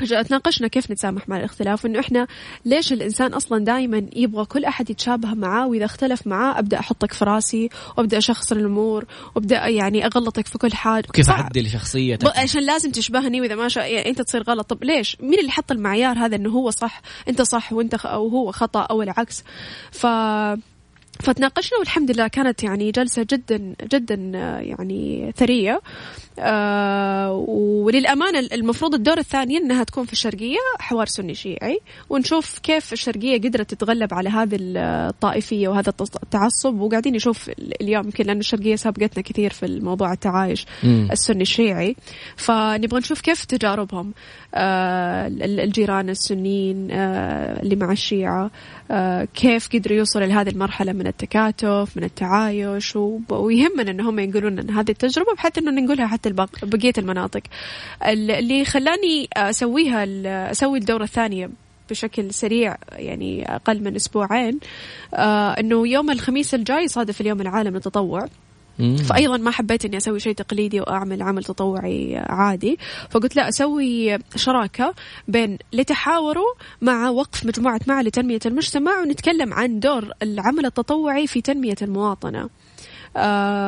تناقشنا 0.07 0.67
كيف 0.67 0.91
نتسامح 0.91 1.29
مع 1.29 1.37
الاختلاف 1.37 1.85
وإنه 1.85 1.99
إحنا 1.99 2.27
ليش 2.65 2.93
الإنسان 2.93 3.33
أصلا 3.33 3.65
دائما 3.65 4.05
يبغى 4.15 4.45
كل 4.45 4.65
أحد 4.65 4.89
يتشابه 4.89 5.33
معاه 5.33 5.67
وإذا 5.67 5.85
اختلف 5.85 6.27
معاه 6.27 6.59
أبدأ 6.59 6.79
أحطك 6.79 7.13
في 7.13 7.25
راسي 7.25 7.69
وأبدأ 7.97 8.17
اشخصن 8.17 8.57
الأمور 8.57 9.05
وأبدأ 9.35 9.67
يعني 9.67 10.05
أغلطك 10.05 10.47
في 10.47 10.57
كل 10.57 10.73
حاجة 10.73 11.05
كيف 11.13 11.29
أعدل 11.29 11.69
شخصيتك؟ 11.69 12.37
عشان 12.37 12.61
لازم 12.61 12.91
تشبهني 12.91 13.41
وإذا 13.41 13.55
ما 13.55 13.67
شاء 13.67 13.93
يعني 13.93 14.09
أنت 14.09 14.21
تصير 14.21 14.43
غلط. 14.43 14.69
طب 14.69 14.83
ليش؟ 14.83 15.17
مين 15.19 15.39
اللي 15.39 15.51
حط 15.51 15.71
المعيار 15.71 16.17
هذا 16.17 16.35
إنه 16.35 16.49
هو 16.49 16.69
صح؟ 16.69 17.01
أنت 17.27 17.41
صح 17.41 17.73
وأنت 17.73 17.95
خ... 17.95 18.05
أو 18.05 18.27
هو 18.27 18.51
خطأ 18.51 18.81
أو 18.81 19.01
العكس. 19.01 19.43
ف 19.91 20.07
فتناقشنا 21.19 21.79
والحمد 21.79 22.11
لله 22.11 22.27
كانت 22.27 22.63
يعني 22.63 22.91
جلسة 22.91 23.27
جدا 23.31 23.75
جدا 23.91 24.15
يعني 24.61 25.33
ثرية. 25.37 25.81
آه 26.39 27.31
وللأمانة 27.47 28.39
المفروض 28.39 28.93
الدور 28.93 29.17
الثاني 29.17 29.57
أنها 29.57 29.83
تكون 29.83 30.05
في 30.05 30.13
الشرقية 30.13 30.57
حوار 30.79 31.05
سني 31.05 31.35
شيعي. 31.35 31.79
ونشوف 32.09 32.59
كيف 32.59 32.93
الشرقية 32.93 33.37
قدرت 33.37 33.73
تتغلب 33.73 34.13
على 34.13 34.29
هذه 34.29 34.57
الطائفية 34.61 35.67
وهذا 35.67 35.93
التعصب. 36.23 36.79
وقاعدين 36.79 37.13
نشوف 37.13 37.49
اليوم 37.81 38.05
يمكن 38.05 38.25
لأن 38.25 38.39
الشرقية 38.39 38.75
سابقتنا 38.75 39.23
كثير 39.23 39.49
في 39.53 39.65
الموضوع 39.65 40.13
التعايش 40.13 40.65
السني 40.83 41.41
الشيعي. 41.41 41.95
فنبغى 42.35 42.99
نشوف 42.99 43.21
كيف 43.21 43.45
تجاربهم 43.45 44.13
آه 44.55 45.27
الجيران 45.41 46.09
السنيين 46.09 46.87
آه 46.91 47.61
اللي 47.61 47.75
مع 47.75 47.91
الشيعة 47.91 48.51
آه 48.91 49.27
كيف 49.33 49.69
قدروا 49.73 49.97
يوصلوا 49.97 50.25
لهذه 50.25 50.49
المرحلة 50.49 50.93
من 50.93 51.07
التكاتف 51.07 51.97
من 51.97 52.03
التعايش. 52.03 52.95
ويهمنا 53.29 53.91
إن 53.91 54.01
هم 54.01 54.19
ينقلون 54.19 54.55
لنا 54.55 54.79
هذه 54.79 54.91
التجربة 54.91 55.33
بحيث 55.33 55.57
إنه 55.57 55.71
ننقلها 55.71 56.07
حتى 56.07 56.28
بقية 56.63 56.93
المناطق. 56.97 57.41
اللي 58.05 58.65
خلاني 58.65 59.27
أسويها 59.33 60.05
أسوي 60.51 60.77
الدورة 60.77 61.03
الثانية 61.03 61.49
بشكل 61.89 62.33
سريع 62.33 62.75
يعني 62.91 63.55
أقل 63.55 63.83
من 63.83 63.95
أسبوعين 63.95 64.59
آه 65.13 65.51
إنه 65.51 65.87
يوم 65.87 66.11
الخميس 66.11 66.53
الجاي 66.53 66.87
صادف 66.87 67.21
اليوم 67.21 67.41
العالمي 67.41 67.75
للتطوع. 67.75 68.25
فايضا 69.09 69.37
ما 69.37 69.51
حبيت 69.51 69.85
إني 69.85 69.97
أسوي 69.97 70.19
شيء 70.19 70.33
تقليدي 70.33 70.81
وأعمل 70.81 71.21
عمل 71.21 71.43
تطوعي 71.43 72.17
عادي. 72.17 72.79
فقلت 73.09 73.35
لا 73.35 73.49
أسوي 73.49 74.17
شراكة 74.35 74.93
بين 75.27 75.57
لتحاوروا 75.73 76.53
مع 76.81 77.09
وقف 77.09 77.45
مجموعة 77.45 77.81
معا 77.87 78.03
لتنميه 78.03 78.39
المجتمع 78.45 79.01
ونتكلم 79.01 79.53
عن 79.53 79.79
دور 79.79 80.11
العمل 80.21 80.65
التطوعي 80.65 81.27
في 81.27 81.41
تنمية 81.41 81.75
المواطنة. 81.81 82.49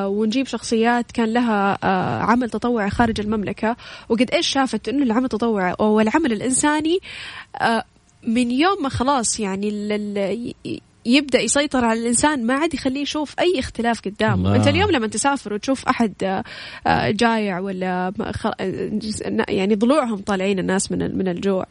ونجيب 0.08 0.48
شخصيات 0.48 1.12
كان 1.12 1.34
لها 1.34 1.78
آه 1.84 2.22
عمل 2.22 2.50
تطوعي 2.50 2.90
خارج 2.90 3.20
المملكة 3.20 3.76
وقد 4.10 4.32
إيش 4.32 4.48
شافت 4.48 4.90
أنه 4.90 5.04
العمل 5.04 5.24
التطوعي 5.24 5.76
أو 5.80 6.00
العمل 6.00 6.32
الإنساني 6.32 7.00
آه 7.62 7.84
من 8.24 8.52
يوم 8.52 8.84
ما 8.84 8.90
خلاص 8.90 9.40
يعني 9.40 9.70
يبدأ 11.06 11.40
يسيطر 11.40 11.86
على 11.86 12.00
الإنسان 12.00 12.46
ما 12.46 12.54
عاد 12.54 12.74
يخليه 12.74 13.02
يشوف 13.02 13.36
أي 13.40 13.60
اختلاف 13.60 14.02
قدامه 14.02 14.36
الله. 14.36 14.56
أنت 14.56 14.68
اليوم 14.68 14.92
لما 14.92 15.08
تسافر 15.08 15.54
وتشوف 15.54 15.86
أحد 15.86 16.14
آه، 16.24 16.44
آه، 16.88 17.10
جايع 17.10 17.60
ولا 17.60 18.14
يعني 19.50 19.76
ضلوعهم 19.76 20.18
طالعين 20.18 20.60
الناس 20.60 20.92
من 20.92 21.18
من 21.18 21.28
الجوع 21.28 21.66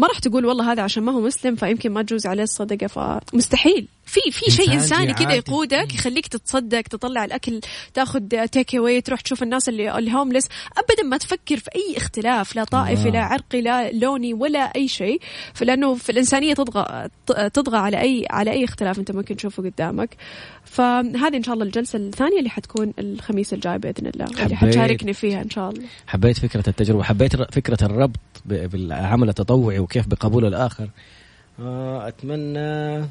ما 0.00 0.06
راح 0.06 0.18
تقول 0.18 0.46
والله 0.46 0.72
هذا 0.72 0.82
عشان 0.82 1.02
ما 1.02 1.12
هو 1.12 1.20
مسلم 1.20 1.56
فيمكن 1.56 1.92
ما 1.92 2.02
تجوز 2.02 2.26
عليه 2.26 2.42
الصدقة 2.42 2.86
فمستحيل. 2.86 3.88
في 4.06 4.20
في 4.30 4.50
شيء 4.50 4.72
إنساني 4.72 5.14
كذا 5.14 5.34
يقودك 5.34 5.94
يخليك 5.94 6.26
تتصدق 6.26 6.80
تطلع 6.80 7.24
الأكل 7.24 7.60
تاخذ 7.94 8.46
take 8.46 8.74
away 8.74 9.00
تروح 9.00 9.20
تشوف 9.20 9.42
الناس 9.42 9.68
اللي 9.68 9.98
ال 9.98 10.04
homeless 10.04 10.48
ابدا 10.78 11.02
ما 11.02 11.16
تفكر 11.16 11.56
في 11.56 11.70
أي 11.76 11.96
اختلاف 11.96 12.56
لا 12.56 12.64
طائفي 12.64 13.10
لا. 13.10 13.20
عرقي 13.20 13.60
لا 13.60 13.92
لوني 13.92 14.34
ولا 14.34 14.58
أي 14.58 14.88
شيء. 14.88 15.20
فلأنه 15.54 15.94
في 15.94 16.12
الإنسانية 16.12 16.54
تطغى 16.54 17.08
تطغى 17.26 17.78
على 17.78 18.00
اي 18.00 18.26
على 18.30 18.50
أي 18.50 18.64
اختلاف 18.64 18.98
أنت 18.98 19.10
ممكن 19.10 19.36
تشوفه 19.36 19.62
قدامك. 19.62 20.16
فهذه 20.64 21.36
إن 21.36 21.42
شاء 21.42 21.54
الله 21.54 21.64
الجلسة 21.64 21.96
الثانية 21.98 22.38
اللي 22.38 22.50
حتكون 22.50 22.92
الخميس 22.98 23.52
الجاي 23.52 23.78
بإذن 23.78 24.06
الله 24.06 24.44
اللي 24.44 24.56
حتشاركني 24.56 25.12
فيها 25.12 25.42
إن 25.42 25.50
شاء 25.50 25.70
الله. 25.70 25.84
حبيت 26.06 26.38
فكرة 26.38 26.68
التجربة 26.68 27.02
حبيت 27.02 27.36
فكرة 27.36 27.78
الربط. 27.82 28.16
بالعمل 28.44 29.28
التطوعي 29.28 29.78
وكيف 29.78 30.06
بقبول 30.06 30.44
الآخر. 30.44 30.88
آه، 31.60 32.08
أتمنى 32.08 33.06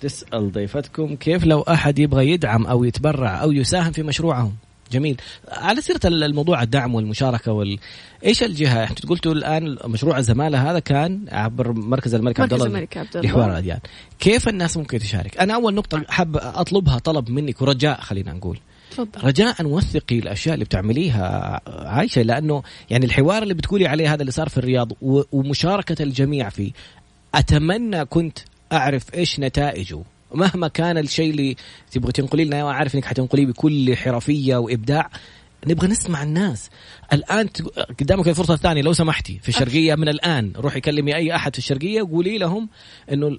تسأل 0.00 0.52
ضيفتكم 0.52 1.16
كيف 1.16 1.44
لو 1.44 1.60
أحد 1.60 1.98
يبغى 1.98 2.30
يدعم 2.30 2.66
أو 2.66 2.84
يتبرع 2.84 3.42
أو 3.42 3.52
يساهم 3.52 3.92
في 3.92 4.02
مشروعهم. 4.02 4.54
جميل. 4.92 5.20
على 5.48 5.80
سيرة 5.80 6.00
الموضوع 6.04 6.62
الدعم 6.62 6.94
والمشاركة 6.94 7.52
وال... 7.52 7.78
إيش 8.24 8.42
الجهة؟ 8.42 8.90
أنتم 8.90 9.08
قلتوا 9.08 9.32
الآن 9.32 9.76
مشروع 9.84 10.18
الزمالة 10.18 10.70
هذا 10.70 10.78
كان 10.78 11.24
عبر 11.32 11.72
مركز 11.72 12.14
الملك 12.14 12.40
عبد 12.40 12.52
الله 12.52 12.88
لحوار 13.14 13.50
الأديان. 13.50 13.78
كيف 14.18 14.48
الناس 14.48 14.76
ممكن 14.76 14.98
تشارك؟ 14.98 15.38
أنا 15.38 15.54
أول 15.54 15.74
نقطة 15.74 16.04
حاب 16.08 16.36
أطلبها 16.36 16.98
طلب 16.98 17.30
منك 17.30 17.62
ورجاء 17.62 18.00
خلينا 18.00 18.32
نقول. 18.32 18.58
تفضل. 18.90 19.24
رجاء 19.24 19.64
وثقي 19.64 20.18
الأشياء 20.18 20.54
اللي 20.54 20.64
بتعمليها 20.64 21.60
عايشة 21.66 22.22
لأنه 22.22 22.62
يعني 22.90 23.06
الحوار 23.06 23.42
اللي 23.42 23.54
بتقولي 23.54 23.86
عليه 23.86 24.14
هذا 24.14 24.20
اللي 24.20 24.32
صار 24.32 24.48
في 24.48 24.58
الرياض 24.58 24.92
ومشاركة 25.32 26.02
الجميع 26.02 26.48
فيه. 26.48 26.72
أتمنى 27.34 28.04
كنت 28.04 28.38
أعرف 28.72 29.14
إيش 29.14 29.40
نتائجه. 29.40 30.02
مهما 30.34 30.68
كان 30.68 30.98
الشيء 30.98 31.30
اللي 31.30 31.56
تبغى 31.90 32.12
تنقلي 32.12 32.44
لنا 32.44 32.62
اعرف 32.70 32.94
إنك 32.94 33.04
حتنقليه 33.04 33.46
بكل 33.46 33.96
حرفية 33.96 34.56
وإبداع. 34.56 35.10
نبغى 35.66 35.88
نسمع 35.88 36.22
الناس. 36.22 36.70
الآن 37.12 37.48
قدامك 38.00 38.28
الفرصة 38.28 38.54
الثانية 38.54 38.82
لو 38.82 38.92
سمحتي 38.92 39.38
في 39.42 39.48
الشرقية 39.48 39.94
من 39.94 40.08
الآن. 40.08 40.52
روحي 40.56 40.80
كلمي 40.80 41.16
أي 41.16 41.34
أحد 41.34 41.52
في 41.52 41.58
الشرقية 41.58 42.02
وقولي 42.02 42.38
لهم 42.38 42.68
إنه 43.12 43.38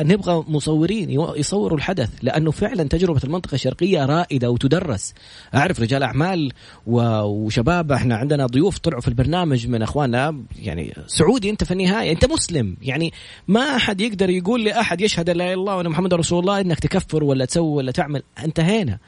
نبغى 0.00 0.44
مصورين 0.48 1.10
يصوروا 1.10 1.78
الحدث 1.78 2.10
لأنه 2.22 2.50
فعلا 2.50 2.82
تجربة 2.82 3.20
المنطقة 3.24 3.54
الشرقية 3.54 4.06
رائدة 4.06 4.50
وتدرس. 4.50 5.14
أعرف 5.54 5.80
رجال 5.80 6.02
أعمال 6.02 6.52
وشباب 6.86 7.92
إحنا 7.92 8.16
عندنا 8.16 8.46
ضيوف 8.46 8.78
طلعوا 8.78 9.00
في 9.00 9.08
البرنامج 9.08 9.66
من 9.66 9.82
أخواننا 9.82 10.42
يعني 10.58 10.94
سعودي 11.06 11.50
أنت 11.50 11.64
في 11.64 11.70
النهاية 11.70 12.12
أنت 12.12 12.24
مسلم. 12.24 12.76
يعني 12.82 13.12
ما 13.48 13.60
أحد 13.60 14.00
يقدر 14.00 14.30
يقول 14.30 14.64
لأحد 14.64 15.00
يشهد 15.00 15.30
لا 15.30 15.44
إله 15.44 15.52
إلا 15.52 15.60
الله 15.60 15.76
وأن 15.76 15.88
محمد 15.88 16.14
رسول 16.14 16.40
الله 16.40 16.60
إنك 16.60 16.78
تكفر 16.78 17.24
ولا 17.24 17.44
تسوي 17.44 17.68
ولا 17.68 17.92
تعمل. 17.92 18.22
انتهينا 18.44 18.98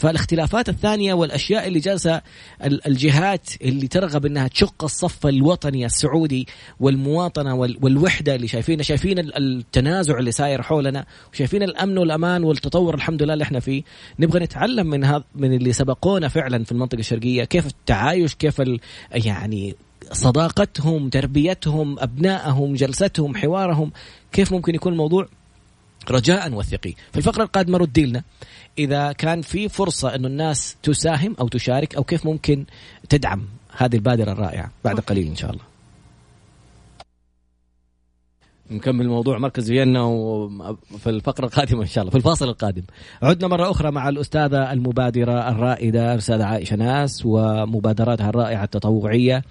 فالاختلافات 0.00 0.68
الثانية 0.68 1.14
والأشياء 1.14 1.68
اللي 1.68 1.78
جالسة 1.78 2.22
الجهات 2.62 3.50
اللي 3.62 3.88
ترغب 3.88 4.26
أنها 4.26 4.48
تشق 4.48 4.84
الصف 4.84 5.26
الوطني 5.26 5.86
السعودي 5.86 6.46
والمواطنة 6.80 7.54
والوحدة 7.54 8.34
اللي 8.34 8.48
شايفينها 8.48 8.82
شايفين 8.82 9.18
التنازع 9.18 10.18
اللي 10.18 10.32
ساير 10.32 10.62
حولنا 10.62 11.06
وشايفين 11.32 11.62
الأمن 11.62 11.98
والأمان 11.98 12.44
والتطور 12.44 12.94
الحمد 12.94 13.22
لله 13.22 13.32
اللي 13.32 13.42
إحنا 13.44 13.60
فيه 13.60 13.82
نبغى 14.18 14.40
نتعلم 14.40 14.86
من 14.86 15.04
هذا 15.04 15.24
من 15.34 15.52
اللي 15.52 15.72
سبقونا 15.72 16.28
فعلا 16.28 16.64
في 16.64 16.72
المنطقة 16.72 16.98
الشرقية 16.98 17.44
كيف 17.44 17.66
التعايش 17.66 18.34
كيف 18.34 18.62
يعني 19.12 19.74
صداقتهم 20.12 21.08
تربيتهم 21.08 21.98
أبنائهم 21.98 22.74
جلستهم 22.74 23.36
حوارهم 23.36 23.92
كيف 24.32 24.52
ممكن 24.52 24.74
يكون 24.74 24.92
الموضوع 24.92 25.28
رجاء 26.10 26.52
وثقي 26.52 26.94
في 27.12 27.18
الفقرة 27.18 27.42
القادمة 27.42 27.78
ردي 27.78 28.06
لنا 28.06 28.22
إذا 28.78 29.12
كان 29.12 29.42
في 29.42 29.68
فرصة 29.68 30.14
أنه 30.14 30.28
الناس 30.28 30.76
تساهم 30.82 31.36
أو 31.40 31.48
تشارك 31.48 31.94
أو 31.94 32.04
كيف 32.04 32.26
ممكن 32.26 32.64
تدعم 33.08 33.48
هذه 33.76 33.94
البادرة 33.96 34.32
الرائعة 34.32 34.70
بعد 34.84 35.00
قليل 35.00 35.26
إن 35.26 35.36
شاء 35.36 35.50
الله. 35.50 35.69
نكمل 38.70 39.08
موضوع 39.08 39.38
مركز 39.38 39.66
فيينا 39.66 40.04
في 40.98 41.10
الفقرة 41.10 41.44
القادمة 41.44 41.82
إن 41.82 41.86
شاء 41.86 42.02
الله 42.02 42.10
في 42.10 42.16
الفاصل 42.16 42.48
القادم. 42.48 42.82
عدنا 43.22 43.48
مرة 43.48 43.70
أخرى 43.70 43.90
مع 43.90 44.08
الأستاذة 44.08 44.72
المبادرة 44.72 45.48
الرائدة 45.48 46.12
الأستاذة 46.12 46.44
عائشة 46.44 46.76
ناس 46.76 47.22
ومبادراتها 47.26 48.28
الرائعة 48.28 48.64
التطوعية 48.64 49.42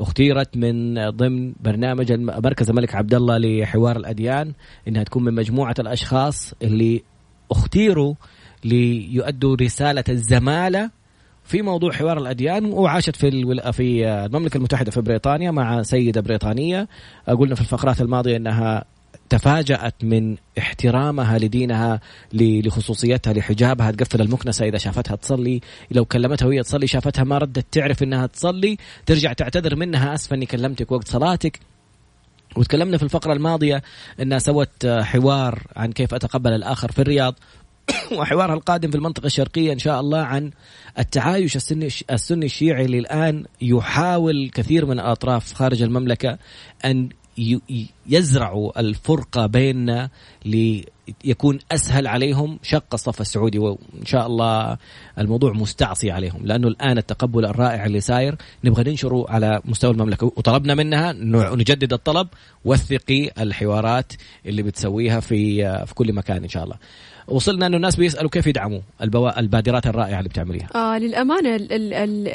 اختيرت 0.00 0.56
من 0.56 0.94
ضمن 1.10 1.52
برنامج 1.60 2.12
مركز 2.12 2.70
الملك 2.70 2.94
عبد 2.94 3.14
الله 3.14 3.38
لحوار 3.38 3.96
الأديان 3.96 4.52
إنها 4.88 5.02
تكون 5.02 5.24
من 5.24 5.34
مجموعة 5.34 5.74
الأشخاص 5.78 6.54
اللي 6.62 7.02
اختيروا 7.50 8.14
ليؤدوا 8.64 9.56
رسالة 9.60 10.04
الزمالة 10.08 10.90
في 11.48 11.62
موضوع 11.62 11.92
حوار 11.92 12.18
الأديان 12.18 12.64
وعاشت 12.64 13.16
في 13.16 13.30
في 13.72 14.06
المملكة 14.08 14.56
المتحدة 14.56 14.90
في 14.90 15.00
بريطانيا 15.00 15.50
مع 15.50 15.82
سيدة 15.82 16.20
بريطانية. 16.20 16.88
قلنا 17.26 17.54
في 17.54 17.60
الفقرات 17.60 18.00
الماضية 18.00 18.36
إنها 18.36 18.84
تفاجأت 19.28 19.94
من 20.04 20.36
احترامها 20.58 21.38
لدينها 21.38 22.00
لخصوصيتها 22.32 23.32
لحجابها 23.32 23.90
تقفل 23.90 24.20
المكنسة 24.20 24.68
إذا 24.68 24.78
شافتها 24.78 25.16
تصلي. 25.16 25.60
لو 25.90 26.04
كلمتها 26.04 26.46
وهي 26.46 26.62
تصلي 26.62 26.86
شافتها 26.86 27.24
ما 27.24 27.38
ردت 27.38 27.66
تعرف 27.72 28.02
إنها 28.02 28.26
تصلي. 28.26 28.76
ترجع 29.06 29.32
تعتذر 29.32 29.76
منها 29.76 30.14
أسفة 30.14 30.36
إني 30.36 30.46
كلمتك 30.46 30.92
وقت 30.92 31.08
صلاتك. 31.08 31.60
وتكلمنا 32.56 32.96
في 32.96 33.02
الفقرة 33.02 33.32
الماضية 33.32 33.82
أنها 34.20 34.38
سوت 34.38 34.86
حوار 34.86 35.62
عن 35.76 35.92
كيف 35.92 36.14
أتقبل 36.14 36.52
الآخر 36.52 36.92
في 36.92 37.02
الرياض. 37.02 37.34
وحوارها 38.18 38.54
القادم 38.54 38.90
في 38.90 38.96
المنطقة 38.96 39.26
الشرقية 39.26 39.72
إن 39.72 39.78
شاء 39.78 40.00
الله 40.00 40.18
عن 40.18 40.50
التعايش 40.98 41.56
السني, 41.56 41.88
السني 42.10 42.46
الشيعي 42.46 42.84
اللي 42.84 42.98
الآن 42.98 43.44
يحاول 43.62 44.50
كثير 44.54 44.86
من 44.86 44.92
الأطراف 45.00 45.52
خارج 45.52 45.82
المملكة 45.82 46.38
أن 46.84 47.08
يزرعوا 48.06 48.80
الفرقة 48.80 49.46
بيننا 49.46 50.10
ليكون 50.44 51.58
أسهل 51.72 52.06
عليهم 52.06 52.58
شق 52.62 52.84
الصف 52.94 53.20
السعودي 53.20 53.58
وإن 53.58 54.04
شاء 54.04 54.26
الله 54.26 54.76
الموضوع 55.18 55.52
مستعصي 55.52 56.10
عليهم 56.10 56.46
لأنه 56.46 56.68
الآن 56.68 56.98
التقبل 56.98 57.44
الرائع 57.44 57.86
اللي 57.86 58.00
ساير 58.00 58.36
نبغى 58.64 58.90
ننشره 58.90 59.30
على 59.30 59.60
مستوى 59.64 59.90
المملكة 59.90 60.26
وطلبنا 60.26 60.74
منها 60.74 61.12
نجدد 61.54 61.92
الطلب 61.92 62.28
وثقي 62.64 63.30
الحوارات 63.38 64.12
اللي 64.46 64.62
بتسويها 64.62 65.20
في 65.20 65.62
في 65.86 65.94
كل 65.94 66.12
مكان 66.12 66.42
إن 66.42 66.48
شاء 66.48 66.64
الله. 66.64 66.76
وصلنا 67.28 67.66
إنه 67.66 67.76
الناس 67.76 67.96
بيسألوا 67.96 68.30
كيف 68.30 68.46
يدعموا 68.46 68.80
البوا... 69.02 69.40
البادرات 69.40 69.86
الرائعة 69.86 70.18
اللي 70.18 70.28
بتعمليها. 70.28 70.68
آه 70.74 70.98
للأمانة 70.98 71.56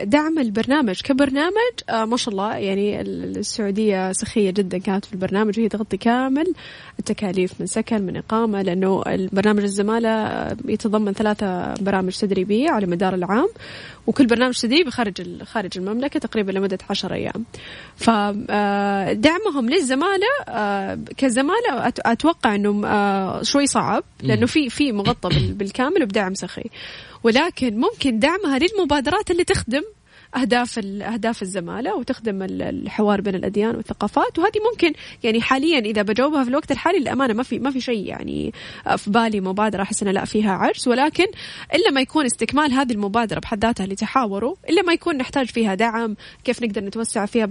دعم 0.03 0.39
البرنامج 0.39 1.01
كبرنامج 1.01 1.73
آه 1.89 2.05
ما 2.05 2.17
شاء 2.17 2.31
الله 2.31 2.55
يعني 2.55 3.01
السعودية 3.01 4.11
سخية 4.11 4.51
جدا 4.51 4.77
كانت 4.77 5.05
في 5.05 5.13
البرنامج 5.13 5.59
وهي 5.59 5.69
تغطي 5.69 5.97
كامل 5.97 6.53
التكاليف 6.99 7.53
من 7.59 7.65
سكن 7.65 8.01
من 8.01 8.17
إقامة 8.17 8.61
لأنه 8.61 9.03
البرنامج 9.07 9.63
الزمالة 9.63 10.47
يتضمن 10.65 11.13
ثلاثة 11.13 11.73
برامج 11.73 12.17
تدريبية 12.17 12.69
على 12.69 12.85
مدار 12.85 13.13
العام. 13.15 13.49
وكل 14.07 14.25
برنامج 14.25 14.59
تدريبي 14.59 14.91
خارج 14.91 15.43
خارج 15.43 15.77
المملكة 15.77 16.19
تقريبا 16.19 16.51
لمدة 16.51 16.77
10 16.89 17.13
أيام. 17.13 17.45
فدعمهم 17.95 19.69
آه، 19.69 19.75
للزمالة 19.75 20.27
آه، 20.47 20.99
كزمالة 21.17 21.93
أتوقع 22.05 22.55
انه 22.55 22.87
آه، 22.87 23.43
شوي 23.43 23.67
صعب 23.67 24.03
لأنه 24.21 24.45
في 24.45 24.69
في 24.69 24.91
مغطى 24.91 25.29
بالكامل 25.53 26.03
وبدعم 26.03 26.33
سخي. 26.33 26.65
ولكن 27.23 27.77
ممكن 27.77 28.19
دعمها 28.19 28.59
للمبادرات 28.59 29.31
اللي 29.31 29.43
تخدم 29.43 29.83
أهداف 30.35 30.79
أهداف 30.79 31.41
الزمالة 31.41 31.95
وتخدم 31.95 32.43
الحوار 32.43 33.21
بين 33.21 33.35
الأديان 33.35 33.75
والثقافات. 33.75 34.39
وهذه 34.39 34.59
ممكن 34.71 34.93
يعني 35.23 35.41
حاليا 35.41 35.79
إذا 35.79 36.01
بجاوبها 36.01 36.43
في 36.43 36.49
الوقت 36.49 36.71
الحالي 36.71 36.99
للأمانة 36.99 37.33
ما 37.33 37.43
في 37.43 37.59
ما 37.59 37.71
في 37.71 37.81
شيء 37.81 38.05
يعني 38.05 38.53
في 38.97 39.09
بالي 39.09 39.41
مبادرة 39.41 39.81
أحس 39.81 40.03
لا 40.03 40.25
فيها 40.25 40.51
عجز 40.51 40.87
ولكن 40.87 41.25
إلا 41.75 41.91
ما 41.91 42.01
يكون 42.01 42.25
استكمال 42.25 42.71
هذه 42.71 42.91
المبادرة 42.91 43.39
بحد 43.39 43.65
ذاتها 43.65 43.83
اللي 43.83 43.95
تحاوروا 43.95 44.55
إلا 44.69 44.81
ما 44.81 44.93
يكون 44.93 45.17
نحتاج 45.17 45.45
فيها 45.45 45.75
دعم 45.75 46.15
كيف 46.43 46.63
نقدر 46.63 46.83
نتوسع 46.83 47.25
فيها 47.25 47.45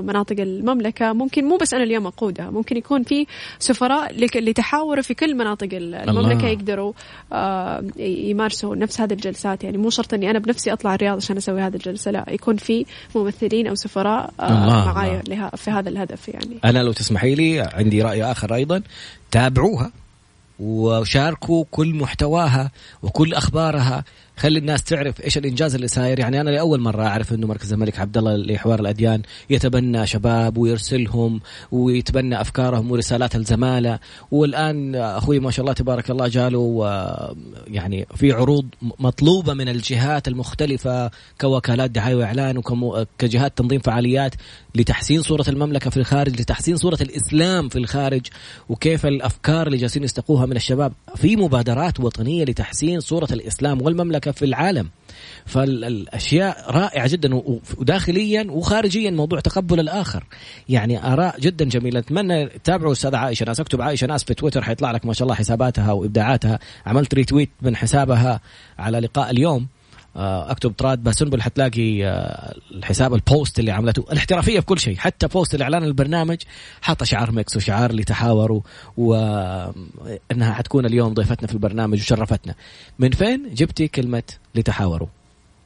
مناطق 0.00 0.40
المملكة. 0.40 1.12
ممكن 1.12 1.44
مو 1.44 1.56
بس 1.56 1.74
أنا 1.74 1.84
اليوم 1.84 2.06
اقودها 2.06 2.50
ممكن 2.50 2.76
يكون 2.76 3.02
في 3.02 3.26
سفراء 3.58 4.14
لتحاوروا 4.34 5.02
في 5.02 5.14
كل 5.14 5.34
مناطق 5.34 5.68
المملكه 5.72 6.32
الله. 6.32 6.48
يقدروا 6.48 6.92
آه، 7.32 7.84
يمارسوا 7.98 8.76
نفس 8.76 9.00
هذه 9.00 9.12
الجلسات. 9.12 9.64
يعني 9.64 9.78
مو 9.78 9.90
شرط 9.90 10.14
إني 10.14 10.30
أنا 10.30 10.38
بنفسي 10.38 10.72
أطلع 10.72 10.94
الرياض 10.94 11.16
عشان 11.16 11.36
أسوي 11.36 11.60
هذه 11.60 11.74
الجلسة. 11.74 12.05
لا 12.08 12.24
يكون 12.28 12.56
في 12.56 12.86
ممثلين 13.14 13.66
أو 13.66 13.74
سفراء 13.74 14.30
آه، 14.40 14.92
معايا 14.92 15.50
في 15.56 15.70
هذا 15.70 15.88
الهدف 15.88 16.28
يعني. 16.28 16.58
أنا 16.64 16.78
لو 16.78 16.92
تسمحي 16.92 17.34
لي 17.34 17.60
عندي 17.60 18.02
رأي 18.02 18.24
آخر 18.24 18.54
أيضا. 18.54 18.82
تابعوها 19.30 19.92
وشاركوا 20.60 21.64
كل 21.70 21.94
محتواها 21.94 22.70
وكل 23.02 23.34
أخبارها. 23.34 24.04
خلي 24.36 24.58
الناس 24.58 24.82
تعرف 24.82 25.20
إيش 25.24 25.38
الإنجاز 25.38 25.74
اللي 25.74 25.88
صاير. 25.88 26.18
يعني 26.18 26.40
أنا 26.40 26.50
لأول 26.50 26.80
مرة 26.80 27.02
أعرف 27.02 27.32
إنه 27.32 27.46
مركز 27.46 27.72
الملك 27.72 27.98
عبد 27.98 28.18
الله 28.18 28.36
لحوار 28.36 28.80
الأديان 28.80 29.22
يتبنى 29.50 30.06
شباب 30.06 30.58
ويرسلهم 30.58 31.40
ويتبنى 31.72 32.40
أفكارهم 32.40 32.90
ورسالات 32.90 33.36
الزمالة. 33.36 33.98
والآن 34.30 34.94
أخوي 34.94 35.40
ما 35.40 35.50
شاء 35.50 35.60
الله 35.62 35.72
تبارك 35.72 36.10
الله 36.10 36.28
جاله 36.28 36.86
يعني 37.66 38.06
في 38.14 38.32
عروض 38.32 38.66
مطلوبة 38.98 39.54
من 39.54 39.68
الجهات 39.68 40.28
المختلفة 40.28 41.10
كوكالات 41.40 41.90
دعاية 41.90 42.14
وإعلان 42.14 42.62
وكجهات 42.70 43.58
تنظيم 43.58 43.80
فعاليات 43.80 44.34
لتحسين 44.74 45.22
صورة 45.22 45.44
المملكة 45.48 45.90
في 45.90 45.96
الخارج 45.96 46.40
لتحسين 46.40 46.76
صورة 46.76 46.98
الإسلام 47.00 47.68
في 47.68 47.78
الخارج 47.78 48.26
وكيف 48.68 49.06
الأفكار 49.06 49.66
اللي 49.66 49.78
جالسين 49.78 50.04
يستقوها 50.04 50.46
من 50.46 50.56
الشباب 50.56 50.92
في 51.14 51.36
مبادرات 51.36 52.00
وطنية 52.00 52.44
لتحسين 52.44 53.00
صورة 53.00 53.28
الإسلام 53.32 53.82
والمملكة. 53.82 54.25
في 54.32 54.44
العالم. 54.44 54.90
فالأشياء 55.46 56.70
رائعة 56.70 57.08
جدا 57.08 57.34
وداخليا 57.78 58.46
وخارجيا 58.50 59.10
موضوع 59.10 59.40
تقبل 59.40 59.80
الآخر. 59.80 60.24
يعني 60.68 61.12
آراء 61.12 61.40
جدا 61.40 61.64
جميلة. 61.64 61.98
أتمنى 61.98 62.46
تتابعوا 62.46 62.92
استاذه 62.92 63.16
عائشة. 63.16 63.44
ناس 63.44 63.60
اكتب 63.60 63.82
عائشه 63.82 64.06
ناس 64.06 64.24
في 64.24 64.34
تويتر 64.34 64.62
حيطلع 64.62 64.90
لك 64.90 65.06
ما 65.06 65.12
شاء 65.12 65.22
الله 65.22 65.34
حساباتها 65.34 65.92
وإبداعاتها. 65.92 66.58
عملت 66.86 67.14
retweet 67.14 67.50
من 67.62 67.76
حسابها 67.76 68.40
على 68.78 69.00
لقاء 69.00 69.30
اليوم. 69.30 69.66
اكتب 70.16 70.70
طراد 70.70 71.02
باسنبل 71.02 71.42
حتلاقي 71.42 72.06
آه، 72.06 72.54
الحساب 72.70 73.14
ال 73.14 73.23
post 73.23 73.58
اللي 73.58 73.70
عملته 73.70 74.04
الاحترافية 74.12 74.60
في 74.60 74.66
كل 74.66 74.78
شيء 74.78 74.96
حتى 74.96 75.26
post 75.26 75.54
الإعلان 75.54 75.84
البرنامج 75.84 76.36
حاطة 76.82 77.04
شعار 77.04 77.32
Mix 77.32 77.56
وشعار 77.56 77.92
لتحاوروا 77.92 78.60
وإنها 78.96 80.52
حتكون 80.52 80.86
اليوم 80.86 81.14
ضيفتنا 81.14 81.48
في 81.48 81.54
البرنامج 81.54 82.00
وشرفتنا. 82.00 82.54
من 82.98 83.10
فين 83.10 83.54
جبتي 83.54 83.88
كلمة 83.88 84.22
لتحاوروا 84.54 85.08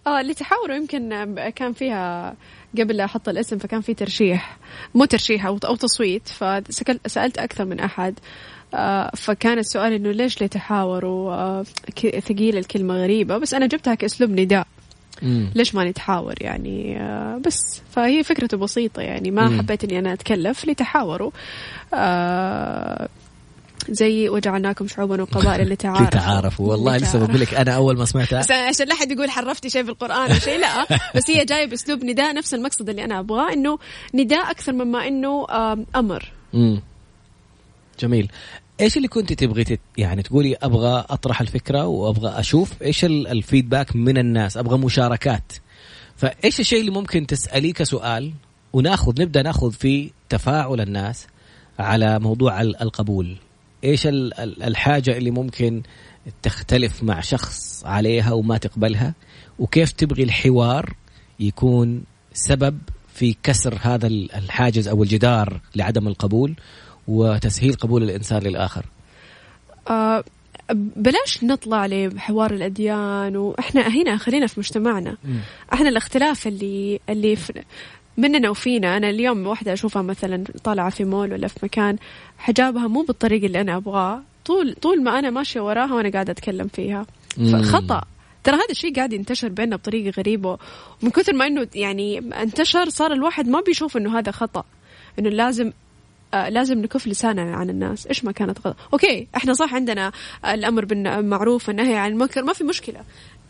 آه 0.07 0.21
اللي 0.21 0.35
تحاوروا 0.35 0.77
يمكن 0.77 1.35
كان 1.57 1.73
فيها 1.73 2.35
قبل 2.79 2.97
لا 2.97 3.05
أحط 3.05 3.29
الاسم 3.29 3.59
فكان 3.59 3.81
في 3.81 3.95
ترشيح 3.95 4.59
مو 4.95 5.05
ترشيح 5.05 5.47
أو 5.47 5.59
تصويت 5.59 6.29
فسالت 6.29 7.39
أكثر 7.39 7.65
من 7.65 7.81
أحد. 7.81 8.15
آه، 8.19 8.23
فكان 9.16 9.59
السؤال 9.59 9.92
إنه 9.92 10.11
ليش 10.11 10.40
ليه 10.40 10.46
تحاوروا 10.48 11.33
آه، 11.35 11.64
ثقيل 12.20 12.56
الكلمة 12.59 12.94
غريبة. 12.94 13.38
بس 13.38 13.54
أنا 13.54 13.66
جبتها 13.66 13.94
كأسلوب 13.94 14.30
نداء. 14.30 14.66
مم. 15.22 15.50
ليش 15.54 15.74
ما 15.74 15.85
نتحاور 15.85 16.35
يعني؟ 16.40 17.00
آه، 17.00 17.40
بس. 17.46 17.56
فهي 17.92 18.22
فكرته 18.22 18.56
بسيطة 18.56 19.02
يعني. 19.02 19.30
ما 19.30 19.48
مم. 19.48 19.59
حبيت 19.59 19.85
إني 19.85 19.98
أنا 19.98 20.12
أتكلف. 20.12 20.64
لتحاوروا. 20.64 21.30
آه، 21.94 23.09
زي 23.88 24.28
وجعلناكم 24.28 24.88
شعوبا 24.88 25.22
وقبائل 25.22 25.68
لتعارفوا. 25.72 26.06
لتعارفوا. 26.06 26.68
والله 26.70 26.96
لسه 26.96 27.26
بقول 27.26 27.40
لك. 27.40 27.54
أنا 27.54 27.72
أول 27.76 27.96
ما 27.98 28.04
سمعتها. 28.04 28.40
بس 28.40 28.50
عشان 28.50 28.87
لا 28.87 28.94
أحد 28.94 29.11
يقول 29.12 29.30
حرفتي 29.30 29.70
شيء 29.70 29.85
في 29.85 29.90
القرآن 29.90 30.30
أو 30.30 30.38
شيء 30.38 30.59
لا. 30.59 30.87
بس 31.16 31.30
هي 31.30 31.44
جاية 31.44 31.66
بأسلوب 31.66 32.04
نداء. 32.04 32.35
نفس 32.35 32.54
المقصد 32.54 32.88
اللي 32.88 33.04
أنا 33.04 33.18
أبغاه. 33.18 33.52
إنه 33.52 33.78
نداء 34.14 34.50
أكثر 34.50 34.72
مما 34.72 35.09
إنه 35.09 35.46
أمر. 35.96 36.33
مم. 36.52 36.83
جميل. 38.00 38.28
إيش 38.81 38.97
اللي 38.97 39.09
كنت 39.09 39.33
تبغي 39.33 39.64
تت... 39.64 39.81
يعني 39.99 40.23
تقولي 40.23 40.55
أبغى 40.62 41.05
أطرح 41.11 41.40
الفكرة 41.40 41.87
وأبغى 41.87 42.40
أشوف 42.40 42.83
إيش 42.83 43.05
ال- 43.05 43.27
الفيدباك 43.29 43.97
من 43.97 44.19
الناس 44.19 44.57
أبغى 44.57 44.79
مشاركات. 44.79 45.53
فإيش 46.16 46.61
الشيء 46.61 46.81
اللي 46.81 46.90
ممكن 46.90 47.27
تسأليه 47.27 47.73
كسؤال 47.73 48.33
وناخذ 48.73 49.23
نبدأ 49.23 49.43
ناخذ 49.43 49.73
في 49.73 50.11
تفاعل 50.29 50.81
الناس 50.81 51.27
على 51.79 52.19
موضوع 52.19 52.61
ال- 52.61 52.83
القبول؟ 52.83 53.37
إيش 53.85 54.07
ال- 54.07 54.35
ال- 54.40 54.62
الحاجة 54.62 55.16
اللي 55.16 55.31
ممكن 55.31 55.83
تختلف 56.43 57.03
مع 57.03 57.21
شخص 57.21 57.83
عليها 57.85 58.33
وما 58.33 58.59
تقبلها؟ 58.59 59.14
وكيف 59.59 59.93
تبغي 59.93 60.23
الحوار 60.23 60.95
يكون 61.40 62.03
سبب 62.33 62.79
في 63.14 63.37
كسر 63.43 63.79
هذا 63.83 64.07
ال- 64.07 64.33
الحاجز 64.33 64.88
أو 64.88 65.03
الجدار 65.03 65.61
لعدم 65.77 66.09
القبول؟ 66.09 66.55
وتسهيل 67.11 67.75
قبول 67.75 68.03
الإنسان 68.03 68.42
للآخر. 68.42 68.85
آه، 69.90 70.25
بلاش 70.75 71.44
نطلع 71.44 71.87
لحوار 71.87 72.51
الأديان 72.51 73.37
وإحنا 73.37 73.88
هنا 73.88 74.16
خلينا 74.16 74.46
في 74.46 74.61
مجتمعنا. 74.61 75.16
إحنا 75.73 75.88
الاختلاف 75.88 76.46
اللي 76.46 77.01
اللي 77.09 77.37
في 77.37 77.62
مننا 78.16 78.51
وفينا. 78.51 78.96
أنا 78.96 79.11
اليوم 79.11 79.46
واحدة 79.46 79.73
أشوفها 79.73 80.03
مثلا 80.03 80.44
طالعة 80.64 80.90
في 80.90 81.05
مول 81.05 81.33
ولا 81.33 81.49
في 81.49 81.59
مكان 81.62 81.96
حجابها 82.38 82.87
مو 82.88 83.03
بالطريقة 83.03 83.46
اللي 83.46 83.61
أنا 83.61 83.77
أبغاه. 83.77 84.23
طول 84.44 84.75
طول 84.75 85.03
ما 85.03 85.18
أنا 85.18 85.31
ماشية 85.31 85.61
وراها 85.61 85.94
وأنا 85.94 86.11
قاعدة 86.11 86.33
أتكلم 86.33 86.68
فيها. 86.68 87.07
فخطا 87.53 88.03
ترى 88.44 88.57
هذا 88.57 88.70
الشيء 88.70 88.96
قاعد 88.96 89.12
ينتشر 89.12 89.49
بيننا 89.49 89.77
بطريقة 89.77 90.14
غريبة. 90.18 90.59
ومن 91.03 91.11
كثر 91.11 91.33
ما 91.33 91.46
إنه 91.46 91.66
يعني 91.75 92.18
انتشر 92.18 92.88
صار 92.88 93.12
الواحد 93.12 93.49
ما 93.49 93.61
بيشوف 93.61 93.96
إنه 93.96 94.18
هذا 94.18 94.33
خطأ. 94.33 94.64
إنه 95.18 95.29
لازم 95.29 95.73
آه 96.35 96.49
لازم 96.49 96.79
نكف 96.79 97.07
لساننا 97.07 97.57
عن 97.57 97.71
الناس. 97.71 98.07
إيش 98.07 98.25
ما 98.25 98.33
كانت 98.33 98.59
غلط 98.66 98.77
أوكي 98.93 99.29
إحنا 99.37 99.53
صح 99.53 99.75
عندنا 99.75 100.12
الأمر 100.47 100.85
بالمعروف 100.85 101.69
والنهي 101.69 101.97
عن 101.97 102.11
المنكر 102.12 102.43
ما 102.43 102.53
في 102.53 102.64
مشكلة. 102.64 103.01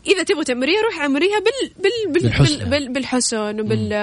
إذا 0.07 0.23
تبغى 0.23 0.43
تأمريها 0.43 0.81
روحي 0.81 1.05
أمريها 1.05 1.39
بال 1.39 1.71
بال 1.83 2.13
بال 2.13 2.21
بالحسن. 2.21 2.57
بال 2.57 2.69
بال 2.69 2.93
بالحسن 2.93 3.59
وبال 3.59 3.93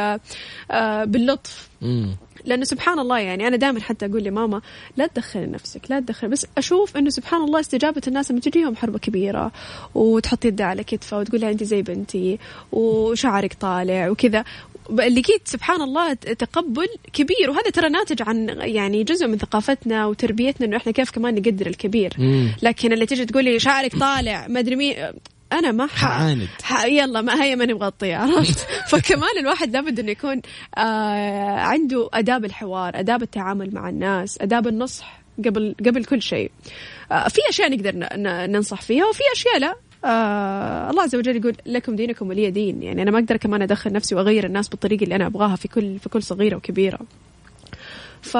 آه 0.70 1.04
باللطف. 1.04 1.68
مم. 1.82 2.16
لأنه 2.44 2.64
سبحان 2.64 2.98
الله 2.98 3.18
يعني 3.18 3.48
أنا 3.48 3.56
دائما 3.56 3.80
حتى 3.80 4.06
أقول 4.06 4.22
لماما 4.22 4.60
لا 4.96 5.06
تدخلي 5.06 5.46
نفسك 5.46 5.80
لا 5.90 6.00
تدخلي 6.00 6.30
بس 6.30 6.46
أشوف 6.58 6.96
إنه 6.96 7.10
سبحان 7.10 7.42
الله 7.42 7.60
استجابة 7.60 8.02
الناس 8.08 8.30
لما 8.30 8.40
تجيهم 8.40 8.76
حربة 8.76 8.98
كبيرة 8.98 9.52
وتحط 9.94 10.44
يدها 10.44 10.66
على 10.66 10.84
كتفها 10.84 11.18
وتقول 11.18 11.40
لها 11.40 11.50
انت 11.50 11.64
زي 11.64 11.82
بنتي 11.82 12.38
وشعرك 12.72 13.54
طالع 13.54 14.08
وكذا. 14.08 14.44
لقيت 14.90 15.48
سبحان 15.48 15.82
الله 15.82 16.12
تقبل 16.12 16.88
كبير 17.12 17.50
وهذا 17.50 17.70
ترى 17.70 17.88
ناتج 17.88 18.22
عن 18.22 18.48
يعني 18.60 19.04
جزء 19.04 19.26
من 19.26 19.38
ثقافتنا 19.38 20.06
وتربيتنا 20.06 20.66
إنه 20.66 20.76
إحنا 20.76 20.92
كيف 20.92 21.10
كمان 21.10 21.34
نقدر 21.34 21.66
الكبير 21.66 22.12
مم. 22.18 22.52
لكن 22.62 22.92
اللي 22.92 23.06
تجي 23.06 23.24
تقول 23.24 23.44
لي 23.44 23.58
شعرك 23.58 23.96
طالع 23.96 24.46
ما 24.48 24.60
أدري 24.60 24.76
مين 24.76 24.94
أنا 25.52 25.72
ما. 25.72 25.86
حعاند. 25.86 26.48
ح... 26.62 26.84
يلا 26.84 27.20
ما 27.20 27.44
هي 27.44 27.56
ماني 27.56 27.74
مغطية 27.74 28.16
عرفت 28.16 28.58
فكمان 28.90 29.38
الواحد 29.40 29.72
لابد 29.72 30.00
إنه 30.00 30.10
يكون 30.10 30.42
آه 30.78 31.58
عنده 31.58 32.08
آداب 32.12 32.44
الحوار 32.44 33.00
آداب 33.00 33.22
التعامل 33.22 33.74
مع 33.74 33.88
الناس 33.88 34.38
آداب 34.40 34.66
النصح 34.66 35.20
قبل 35.46 35.74
قبل 35.86 36.04
كل 36.04 36.22
شيء 36.22 36.50
آه 37.12 37.28
في 37.28 37.40
أشياء 37.48 37.70
نقدر. 37.70 37.92
ننصح 38.50 38.82
فيها 38.82 39.06
وفي 39.06 39.22
أشياء 39.34 39.58
لا 39.58 39.74
آه 40.08 40.90
الله 40.90 41.02
عز 41.02 41.14
وجل 41.14 41.36
يقول 41.36 41.56
لكم 41.66 41.96
دينكم 41.96 42.28
ولي 42.28 42.50
دين 42.50 42.82
يعني 42.82 43.02
أنا 43.02 43.10
ما 43.10 43.18
أقدر 43.18 43.36
كمان 43.36 43.62
أدخل 43.62 43.92
نفسي 43.92 44.14
وأغير 44.14 44.46
الناس 44.46 44.68
بالطريقة 44.68 45.04
اللي 45.04 45.16
أنا 45.16 45.26
أبغاها 45.26 45.56
في 45.56 45.68
كل 45.68 45.98
في 45.98 46.08
كل 46.08 46.22
صغيرة 46.22 46.56
وكبيرة 46.56 46.98
ف 48.22 48.36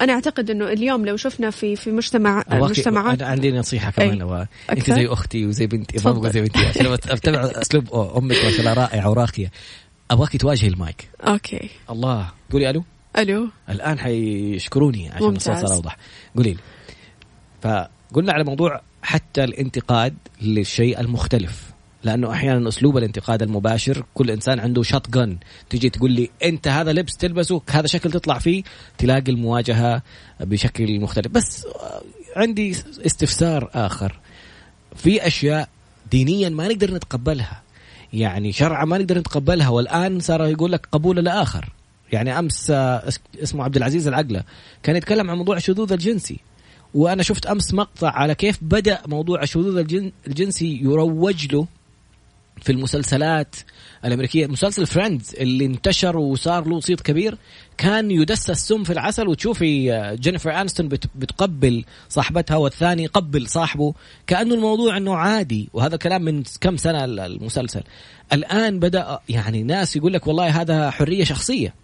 أنا 0.00 0.12
أعتقد 0.12 0.50
إنه 0.50 0.68
اليوم 0.68 1.06
لو 1.06 1.16
شفنا 1.16 1.50
في 1.50 1.76
في 1.76 1.90
مجتمع 1.90 2.44
مجتمعات 2.50 3.22
أنا 3.22 3.30
عندي 3.30 3.52
نصيحة 3.52 3.90
كمان 3.90 4.10
أي. 4.10 4.22
أبغى. 4.22 4.46
أنت؟ 4.70 4.90
زي 4.90 5.06
أختي 5.06 5.46
وزي 5.46 5.66
بنتي. 5.66 5.98
بقول 6.04 6.30
زي 6.30 6.40
بنتي 6.40 6.66
عشان 6.66 6.86
اتبع 6.86 7.40
أسلوب 7.40 7.94
أمك 7.94 8.44
ما 8.44 8.50
شاء 8.50 8.60
الله 8.60 8.72
رائعة 8.74 9.10
وراقية 9.10 9.50
ابغاك 10.10 10.36
تواجهي 10.36 10.68
ال 10.68 10.78
mic 10.78 11.08
okay 11.20 11.70
الله 11.90 12.30
قولي 12.52 12.70
ألو 12.70 12.84
ألو 13.18 13.48
الآن 13.70 13.98
حيشكروني 13.98 15.10
عشان 15.10 15.36
الصوت. 15.36 15.56
صار 15.56 15.72
أوضح 15.74 15.96
قولي 16.36 16.50
لي 16.50 16.58
فقلنا 17.62 18.32
على 18.32 18.44
موضوع 18.44 18.80
حتى 19.02 19.44
الانتقاد 19.44 20.14
للشيء 20.42 21.00
المختلف. 21.00 21.72
لأنه 22.04 22.30
أحيانا 22.32 22.68
أسلوب 22.68 22.98
الانتقاد 22.98 23.42
المباشر 23.42 24.04
كل 24.14 24.30
إنسان 24.30 24.60
عنده 24.60 24.82
shotgun 24.82 25.36
تجي 25.70 25.90
تقول 25.90 26.12
لي 26.12 26.30
أنت 26.44 26.68
هذا 26.68 26.92
لبس 26.92 27.16
تلبسه 27.16 27.62
هذا 27.70 27.86
شكل 27.86 28.10
تطلع 28.10 28.38
فيه. 28.38 28.62
تلاقي 28.98 29.32
المواجهة 29.32 30.02
بشكل 30.40 31.00
مختلف. 31.00 31.26
بس 31.32 31.66
عندي 32.36 32.70
استفسار 33.06 33.70
آخر. 33.74 34.18
في 34.96 35.26
أشياء 35.26 35.68
دينيا 36.10 36.48
ما 36.48 36.68
نقدر 36.68 36.94
نتقبلها. 36.94 37.62
يعني 38.12 38.52
شرعا 38.52 38.84
ما 38.84 38.98
نقدر 38.98 39.18
نتقبلها. 39.18 39.68
والآن 39.68 40.20
صار 40.20 40.46
يقول 40.46 40.72
لك 40.72 40.88
قبول 40.92 41.18
الآخر 41.18 41.68
يعني 42.12 42.38
أمس 42.38 42.70
آه، 42.70 43.08
اس- 43.08 43.20
اسمه 43.42 43.64
عبد 43.64 43.76
العزيز 43.76 44.08
العقلة 44.08 44.42
كان 44.82 44.96
يتكلم 44.96 45.30
عن 45.30 45.36
موضوع 45.36 45.56
الشذوذ 45.56 45.92
الجنسي. 45.92 46.40
وأنا 46.94 47.22
شفت 47.22 47.46
أمس 47.46 47.74
مقطع 47.74 48.10
على 48.10 48.34
كيف 48.34 48.58
بدأ 48.62 48.98
موضوع 49.06 49.42
الشذوذ 49.42 49.76
الجن- 49.78 50.12
الجنسي 50.26 50.80
يروج 50.82 51.54
له 51.54 51.66
في 52.62 52.72
المسلسلات 52.72 53.56
الأمريكية. 54.04 54.46
مسلسل 54.46 54.86
Friends 54.86 55.34
اللي 55.40 55.64
انتشر 55.66 56.16
وصار 56.16 56.68
له 56.68 56.80
صيت 56.80 57.00
كبير 57.00 57.38
كان 57.78 58.10
يدس 58.10 58.50
السم 58.50 58.84
في 58.84 58.92
العسل. 58.92 59.28
وتشوفي 59.28 59.92
آه، 59.92 60.14
جينيفر 60.14 60.60
انستون 60.60 60.88
بت- 60.88 61.10
بتقبل 61.14 61.84
صاحبتها 62.08 62.56
والثاني 62.56 63.02
يقبل 63.04 63.48
صاحبه. 63.48 63.94
كأنه 64.26 64.54
الموضوع 64.54 64.96
إنه 64.96 65.14
عادي. 65.16 65.68
وهذا 65.72 65.96
كلام 65.96 66.22
من 66.22 66.42
كم 66.60 66.76
سنة 66.76 67.04
ال- 67.04 67.20
المسلسل. 67.20 67.82
الآن 68.32 68.78
بدأ 68.78 69.18
يعني 69.28 69.62
ناس 69.62 69.96
يقول 69.96 70.12
لك 70.12 70.26
والله 70.26 70.60
هذا 70.60 70.90
حرية 70.90 71.24
شخصية. 71.24 71.74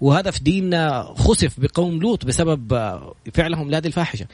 وهذا 0.00 0.30
في 0.30 0.44
ديننا 0.44 1.14
خسف 1.16 1.60
بقوم 1.60 2.00
لوط 2.00 2.24
بسبب 2.26 2.90
فعلهم 3.34 3.70
لهذه 3.70 3.86
الفاحشة 3.86 4.26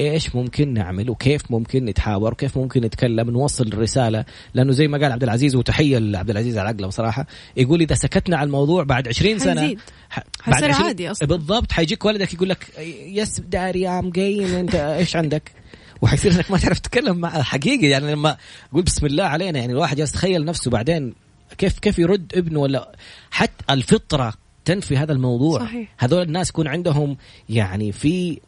إيش 0.00 0.34
ممكن 0.34 0.74
نعمل 0.74 1.10
وكيف 1.10 1.50
ممكن 1.50 1.84
نتحاور 1.84 2.32
وكيف 2.32 2.58
ممكن 2.58 2.80
نتكلم 2.80 3.30
نوصل 3.30 3.66
الرسالة 3.66 4.24
لأنه 4.54 4.72
زي 4.72 4.88
ما 4.88 4.98
قال 4.98 5.12
عبد 5.12 5.22
العزيز 5.22 5.56
وتحية 5.56 5.98
لعبد 5.98 6.30
العزيز 6.30 6.58
على 6.58 6.68
عقله 6.68 6.86
بصراحة 6.86 7.26
يقول 7.56 7.80
إذا 7.80 7.94
سكتنا 7.94 8.36
على 8.36 8.46
الموضوع 8.46 8.84
بعد 8.84 9.08
20 9.08 9.38
سنة. 9.38 9.76
ح... 10.10 10.20
حيصير 10.40 10.68
20 10.68 10.86
عادي 10.86 11.10
أصلاً. 11.10 11.28
بالضبط 11.28 11.72
حيجيك 11.72 12.04
ولدك 12.04 12.34
يقول 12.34 12.48
لك 12.48 12.66
yes 13.06 13.40
daddy 13.40 13.88
I'm 13.88 14.10
gay 14.10 14.60
أنت 14.60 14.74
إيش 14.74 15.16
عندك 15.16 15.52
وحيصير 16.02 16.32
إنك 16.32 16.50
ما 16.50 16.58
تعرف 16.58 16.78
تتكلم 16.78 17.16
مع 17.16 17.42
حقيقي 17.42 17.86
يعني 17.86 18.12
لما 18.12 18.36
أقول 18.72 18.82
بسم 18.82 19.06
الله 19.06 19.24
علينا 19.24 19.58
يعني 19.58 19.72
الواحد 19.72 19.98
يتخيل 19.98 20.44
نفسه 20.44 20.70
بعدين 20.70 21.14
كيف 21.58 21.78
كيف 21.78 21.98
يرد 21.98 22.32
ابنه 22.34 22.60
ولا 22.60 22.92
حتى 23.30 23.64
الفطرة 23.70 24.34
تنفي 24.64 24.96
هذا 24.96 25.12
الموضوع. 25.12 25.60
صحيح. 25.60 25.94
هذول 25.98 26.22
الناس 26.22 26.48
يكون 26.48 26.68
عندهم 26.68 27.16
يعني 27.48 27.92
في 27.92 28.40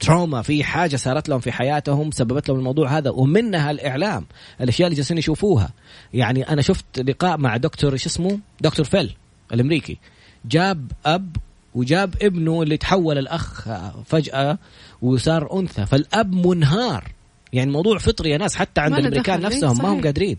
trauma 0.00 0.42
في 0.42 0.64
حاجة 0.64 0.96
صارت 0.96 1.28
لهم 1.28 1.40
في 1.40 1.52
حياتهم 1.52 2.10
سببت 2.10 2.48
لهم 2.48 2.58
الموضوع 2.58 2.98
هذا 2.98 3.10
ومنها 3.10 3.70
الإعلام. 3.70 4.26
الأشياء 4.60 4.86
اللي 4.86 4.96
جالسين 4.96 5.18
يشوفوها. 5.18 5.70
يعني 6.14 6.48
أنا 6.48 6.62
شفت 6.62 7.00
لقاء 7.00 7.38
مع 7.38 7.56
دكتور 7.56 7.92
إيش 7.92 8.06
اسمه؟ 8.06 8.38
دكتور 8.60 8.86
فيل 8.86 9.16
الأمريكي. 9.52 9.98
جاب 10.44 10.92
أب 11.06 11.36
وجاب 11.74 12.14
ابنه 12.22 12.62
اللي 12.62 12.76
تحول 12.76 13.18
الأخ 13.18 13.68
فجأة 14.06 14.58
وصار 15.02 15.58
أنثى. 15.60 15.86
فالأب 15.86 16.46
منهار. 16.46 17.12
يعني 17.52 17.68
الموضوع 17.68 17.98
فطري 17.98 18.30
يا 18.30 18.38
ناس 18.38 18.56
حتى 18.56 18.80
عند 18.80 18.94
الأمريكان 18.94 19.40
نفسهم 19.40 19.78
ما 19.78 19.88
هم 19.88 19.92
صحيح. 19.92 20.04
قادرين. 20.04 20.38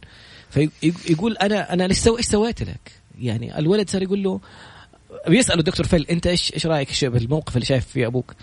فيقول 0.49 1.37
أنا 1.37 1.73
أنا 1.73 1.85
إيش 1.85 1.97
سويت 2.27 2.63
لك؟ 2.63 3.00
يعني 3.21 3.59
الولد 3.59 3.89
صار 3.89 4.01
يقول 4.01 4.23
له 4.23 4.39
بيساله 5.27 5.59
الدكتور 5.59 5.87
فيل 5.87 6.05
أنت 6.09 6.27
إيش 6.27 6.53
إيش 6.53 6.65
رأيك 6.65 7.05
بالموقف 7.05 7.55
اللي 7.55 7.65
شايف 7.65 7.87
فيه 7.87 8.07
أبوك؟ 8.07 8.33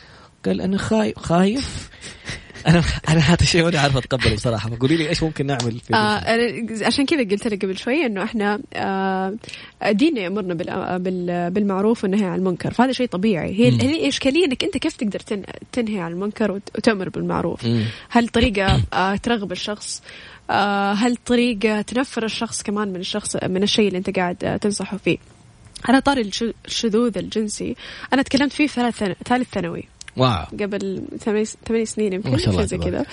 قال 0.45 0.61
أنا 0.61 0.79
خايف 0.79 1.19
خايف. 1.19 1.89
أنا 2.67 2.83
أنا 3.09 3.21
هذا 3.21 3.43
الشيء 3.43 3.65
ماني 3.65 3.77
عارف 3.79 3.97
أتقبله 3.97 4.35
بصراحة 4.35 4.71
فقولي 4.71 4.97
لي 4.97 5.09
إيش 5.09 5.23
ممكن 5.23 5.47
نعمل 5.47 5.79
في 5.79 5.95
آه 5.95 6.87
عشان 6.87 7.07
كذا 7.07 7.19
قلت 7.19 7.49
لك 7.49 7.65
قبل 7.65 7.79
شوي 7.79 8.07
إنه 8.07 8.23
إحنا 8.23 8.61
آه 8.75 9.35
ديننا 9.91 10.21
يأمرنا 10.21 10.55
بالمعروف 11.49 12.05
والنهي 12.05 12.25
عن 12.25 12.39
المنكر 12.39 12.71
فهذا 12.71 12.93
شيء 12.93 13.07
طبيعي. 13.07 13.51
هي 13.51 13.83
هي 13.83 14.03
الاشكاليه 14.03 14.45
إنك 14.45 14.65
أنت 14.65 14.79
كيف 14.79 14.97
تقدر 14.97 15.21
تنهي 15.73 16.01
عن 16.01 16.13
المنكر 16.13 16.51
وتأمر 16.51 17.09
بالمعروف؟ 17.09 17.65
مم. 17.65 17.85
هل 18.09 18.29
طريقة 18.29 18.83
آه 18.93 19.17
ترغب 19.17 19.53
الشخص 19.53 20.03
هل 20.95 21.17
طريقه 21.17 21.81
تنفر 21.81 22.25
الشخص 22.25 22.63
كمان 22.63 22.89
من 22.89 23.01
الشخص 23.01 23.37
من 23.45 23.63
الشيء 23.63 23.89
اللي 23.89 23.99
انت 23.99 24.19
قاعد 24.19 24.45
آه، 24.45 24.57
تنصحه 24.57 24.97
فيه؟ 24.97 25.19
على 25.85 26.01
طاري 26.01 26.31
الشذوذ 26.67 27.19
الجنسي 27.19 27.77
أنا 28.13 28.23
تكلمت 28.23 28.53
فيه 28.53 28.67
في 28.67 29.15
ثالث 29.25 29.49
ثانوي. 29.53 29.85
واو. 30.17 30.45
قبل 30.61 31.03
ثمان 31.67 31.85
سنين 31.85 32.13
يمكن 32.13 32.31
ما 32.31 32.39
شاء 32.39 32.51
الله 32.51 32.65
زي 32.65 32.79
كذا. 32.79 33.07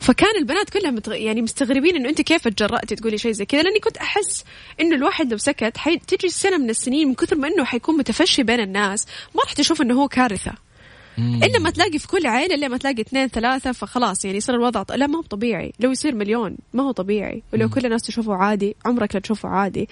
فكان 0.00 0.36
البنات 0.38 0.70
كلها 0.70 0.90
متغ... 0.90 1.14
يعني 1.14 1.42
مستغربين 1.42 1.96
إنه 1.96 2.08
أنت 2.08 2.20
كيف 2.20 2.48
تجرأتي 2.48 2.96
تقولي 2.96 3.18
شيء 3.18 3.32
زي 3.32 3.44
كذا؟ 3.44 3.62
لأني 3.62 3.80
كنت 3.80 3.96
أحس 3.96 4.44
إنه 4.80 4.96
الواحد 4.96 5.30
لو 5.32 5.38
سكت 5.38 5.76
حي... 5.76 5.96
تجي 5.98 6.28
سنه 6.28 6.58
من 6.58 6.70
السنين 6.70 7.08
من 7.08 7.14
كثر 7.14 7.36
ما 7.36 7.48
إنه 7.48 7.64
حيكون 7.64 7.98
متفشي 7.98 8.42
بين 8.42 8.60
الناس 8.60 9.06
ما 9.34 9.42
راح 9.42 9.52
تشوف 9.52 9.82
إنه 9.82 10.02
هو 10.02 10.08
كارثة. 10.08 10.52
إلا 11.18 11.58
ما 11.58 11.70
تلاقي 11.70 11.98
في 11.98 12.08
كل 12.08 12.26
عائله 12.26 12.54
إلا 12.54 12.68
ما 12.68 12.76
تلاقي 12.76 13.02
اثنين 13.02 13.28
ثلاثة 13.28 13.72
فخلاص 13.72 14.24
يعني 14.24 14.36
يصير 14.38 14.54
الوضع 14.54 14.84
لا 14.94 15.06
ما 15.06 15.18
هو 15.18 15.22
طبيعي. 15.22 15.72
لو 15.80 15.90
يصير 15.90 16.14
مليون 16.14 16.56
ما 16.74 16.82
هو 16.82 16.90
طبيعي. 16.90 17.42
ولو 17.52 17.68
كل 17.68 17.84
الناس 17.84 18.02
تشوفه 18.02 18.34
عادي 18.34 18.76
عمرك 18.84 19.14
لا 19.14 19.20
تشوفه 19.20 19.48
عادي. 19.48 19.88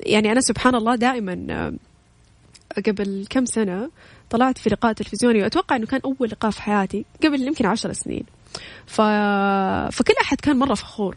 يعني 0.00 0.32
أنا 0.32 0.40
سبحان 0.40 0.74
الله 0.74 0.94
دائما 0.94 1.46
آه، 1.50 1.74
قبل 2.86 3.26
كم 3.30 3.44
سنة 3.44 3.90
طلعت 4.30 4.58
في 4.58 4.70
لقاء 4.70 4.92
تلفزيوني 4.92 5.42
وأتوقع 5.42 5.76
إنه 5.76 5.86
كان 5.86 6.00
أول 6.04 6.28
لقاء 6.28 6.50
في 6.50 6.62
حياتي 6.62 7.04
قبل 7.24 7.42
يمكن 7.42 7.66
عشر 7.66 7.92
سنين. 7.92 8.24
ف... 8.86 9.00
فكل 9.92 10.14
أحد 10.22 10.40
كان 10.40 10.56
مرة 10.56 10.74
فخور. 10.74 11.16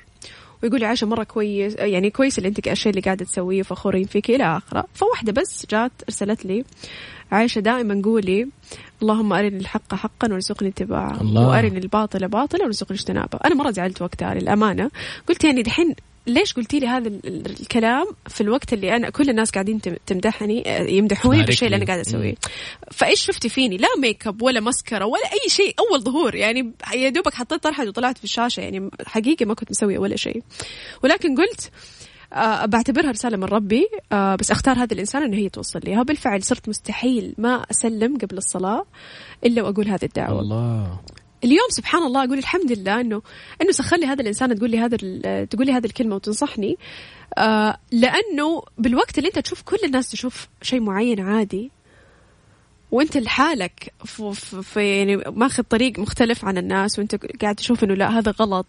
ويقول 0.64 0.80
لي 0.80 0.86
عائشة 0.86 1.08
مرة 1.08 1.24
كويس 1.24 1.76
يعني 1.76 2.10
كويس 2.10 2.38
اللي 2.38 2.50
أنت 2.50 2.68
الشيء 2.68 2.90
اللي 2.90 3.02
قاعدة 3.02 3.26
تسويه 3.26 3.62
فخورين 3.62 4.06
فيك 4.06 4.30
إلى 4.30 4.58
آخره. 4.58 4.86
فواحدة 4.94 5.32
بس 5.32 5.66
جات 5.70 5.92
أرسلت 6.10 6.46
لي 6.46 6.64
عائشة 7.32 7.60
دائما 7.60 8.02
قولي 8.06 8.48
اللهم 9.02 9.34
أرني 9.34 9.58
الحق 9.58 9.96
حقا 9.96 10.32
وارزقني 10.32 10.70
اتباعه 10.70 11.20
وأرني 11.48 11.78
الباطل 11.78 12.28
باطلا 12.28 12.64
وارزقني 12.64 12.98
اجتنابه. 12.98 13.40
أنا 13.46 13.56
مرة 13.56 13.72
زعلت 13.72 14.02
وقتها 14.02 14.34
للأمانة 14.34 14.92
قلت 15.30 15.44
يعني 15.44 15.62
دحين 15.62 15.96
ليش 16.28 16.54
قلتي 16.54 16.80
لي 16.80 16.88
هذا 16.88 17.08
الكلام 17.26 18.06
في 18.28 18.42
الوقت 18.42 18.74
اللي 18.74 18.96
أنا 18.96 19.10
كل 19.10 19.30
الناس 19.30 19.52
قاعدين 19.52 19.82
تمدحني 20.06 20.64
يمدحوني 20.98 21.44
بالشيء 21.44 21.66
اللي 21.66 21.78
أنا 21.78 21.86
قاعدة 21.86 22.02
أسويه. 22.02 22.36
فإيش 22.92 23.26
شفتي 23.26 23.50
فيني؟ 23.50 23.78
لا 23.78 23.88
ميك 24.00 24.28
اب 24.28 24.42
ولا 24.42 24.60
مسكره 24.60 25.06
ولا 25.06 25.26
أي 25.26 25.50
شيء 25.50 25.76
أول 25.80 26.02
ظهور. 26.02 26.36
يعني 26.36 26.72
يا 26.96 27.10
دوبك 27.10 27.34
حطيت 27.34 27.64
طرحة 27.64 27.88
وطلعت 27.88 28.18
في 28.18 28.24
الشاشة. 28.24 28.62
يعني 28.62 28.90
حقيقي 29.06 29.46
ما 29.46 29.54
كنت 29.54 29.72
مسوية 29.72 30.00
ولا 30.00 30.16
شيء. 30.16 30.44
ولكن 31.04 31.36
قلت 31.36 31.72
أه 32.34 32.66
بعتبرها 32.66 33.12
رسالة 33.12 33.38
من 33.38 33.44
ربي 33.44 33.88
أه 34.12 34.36
بس 34.36 34.52
أختار 34.52 34.78
هذه 34.78 34.94
الإنسان 34.94 35.24
أنه 35.24 35.38
هي 35.38 35.50
توصل 35.50 35.80
لي. 35.84 36.00
وبالفعل 36.00 36.44
صرت 36.44 36.70
مستحيل 36.70 37.36
ما 37.38 37.66
أسلم 37.72 38.18
قبل 38.18 38.38
الصلاة 38.38 38.86
إلا 39.46 39.62
وأقول 39.64 39.88
هذه 39.88 40.06
الدعوة. 40.06 40.42
الله. 40.42 41.00
اليوم 41.44 41.68
سبحان 41.70 42.04
الله 42.04 42.24
أقول 42.24 42.38
الحمد 42.38 42.72
لله 42.72 43.02
انه 43.02 43.22
إنه 43.62 43.72
سخر 43.72 43.98
لي 43.98 44.06
هذا 44.06 44.22
الإنسان 44.22 44.56
تقول 44.56 44.70
لي 44.72 44.80
هذا 44.80 44.98
تقول 45.46 45.66
لي 45.66 45.72
هذه 45.74 45.86
الكلمة 45.86 46.16
وتنصحني. 46.16 46.78
آه 47.38 47.78
لأنه 47.92 48.64
بالوقت 48.78 49.18
اللي 49.18 49.28
أنت 49.28 49.40
تشوف 49.40 49.62
كل 49.62 49.78
الناس 49.86 50.12
تشوف 50.12 50.48
شيء 50.62 50.80
معين 50.80 51.20
عادي 51.20 51.72
وأنت 52.92 53.18
لحالك 53.18 53.94
في, 54.06 54.34
في 54.64 54.98
يعني 54.98 55.18
ماخذ 55.18 55.64
طريق 55.64 56.00
مختلف 56.00 56.46
عن 56.46 56.58
الناس 56.58 57.00
وأنت 57.00 57.16
قاعد 57.42 57.56
تشوف 57.56 57.84
إنه 57.84 57.94
لا 57.94 58.20
هذا 58.20 58.32
غلط. 58.32 58.66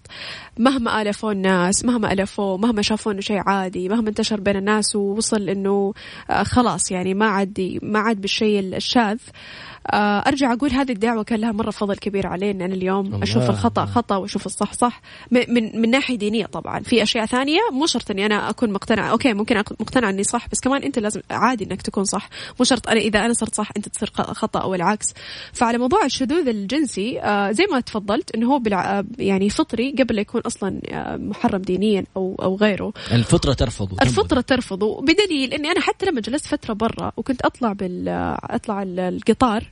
مهما 0.58 1.02
ألفوا 1.02 1.32
الناس 1.32 1.84
مهما 1.84 2.12
الفوه 2.12 2.56
مهما 2.56 2.82
شافوا 2.82 3.12
إنه 3.12 3.20
شيء 3.20 3.42
عادي 3.46 3.88
مهما 3.88 4.08
انتشر 4.08 4.40
بين 4.40 4.56
الناس 4.56 4.96
ووصل 4.96 5.48
إنه 5.48 5.94
آه 6.30 6.42
خلاص 6.42 6.90
يعني 6.90 7.14
ما 7.14 7.26
عاد 7.26 7.78
ما 7.82 7.98
عاد 7.98 8.20
بالشيء 8.20 8.60
الشاذ. 8.60 9.18
آه، 9.18 9.71
أرجع 9.90 10.52
أقول 10.52 10.70
هذه 10.70 10.92
الدعوة 10.92 11.22
كان 11.22 11.40
لها 11.40 11.52
مرة 11.52 11.70
فضل 11.70 11.96
كبير 11.96 12.26
علي 12.26 12.50
ان 12.50 12.62
أنا 12.62 12.74
اليوم 12.74 13.06
الله. 13.06 13.22
أشوف 13.22 13.50
الخطأ 13.50 13.84
خطأ 13.84 14.16
وأشوف 14.16 14.46
الصح 14.46 14.72
صح. 14.72 15.00
من 15.30 15.80
من 15.80 15.90
ناحية 15.90 16.18
دينية 16.18 16.46
طبعا. 16.46 16.80
في 16.80 17.02
أشياء 17.02 17.26
ثانية 17.26 17.60
مو 17.72 17.86
شرط 17.86 18.10
إني 18.10 18.26
أنا 18.26 18.50
أكون 18.50 18.72
مقتنعه 18.72 19.10
أوكي 19.10 19.32
ممكن 19.32 19.56
أكون 19.56 19.76
مقتنعه 19.80 20.10
إني 20.10 20.22
صح 20.22 20.48
بس 20.52 20.60
كمان 20.60 20.82
أنت 20.82 20.98
لازم 20.98 21.20
عادي 21.30 21.64
إنك 21.64 21.82
تكون 21.82 22.04
صح. 22.04 22.28
مو 22.58 22.64
شرط 22.64 22.88
أنا 22.88 23.00
إذا 23.00 23.24
أنا 23.24 23.32
صرت 23.32 23.54
صح 23.54 23.70
أنت 23.76 23.88
تصير 23.88 24.10
خطأ 24.14 24.60
أو 24.60 24.74
العكس. 24.74 25.14
فعلى 25.52 25.78
موضوع 25.78 26.04
الشذوذ 26.04 26.48
الجنسي 26.48 27.20
آه، 27.20 27.52
زي 27.52 27.66
ما 27.72 27.80
تفضلت 27.80 28.34
إنه 28.34 28.52
هو 28.52 28.58
بالع... 28.58 29.02
يعني 29.18 29.50
فطري 29.50 29.94
قبل 29.98 30.14
لا 30.14 30.20
يكون 30.20 30.40
أصلا 30.40 30.80
آه، 30.88 31.16
محرم 31.16 31.62
دينيا 31.62 32.04
أو 32.16 32.36
أو 32.42 32.56
غيره. 32.56 32.92
الفطرة 33.12 33.52
ترفضه 33.52 33.96
الفطرة 34.02 34.40
ترفضه 34.40 35.00
بدليل 35.00 35.54
إني 35.54 35.70
أنا 35.70 35.80
حتى 35.80 36.06
لما 36.06 36.20
جلست 36.20 36.46
فترة 36.46 36.74
برا 36.74 37.12
وكنت 37.16 37.42
أطلع 37.42 37.72
بال 37.72 38.08
أطلع 38.50 38.82
القطار 38.82 39.71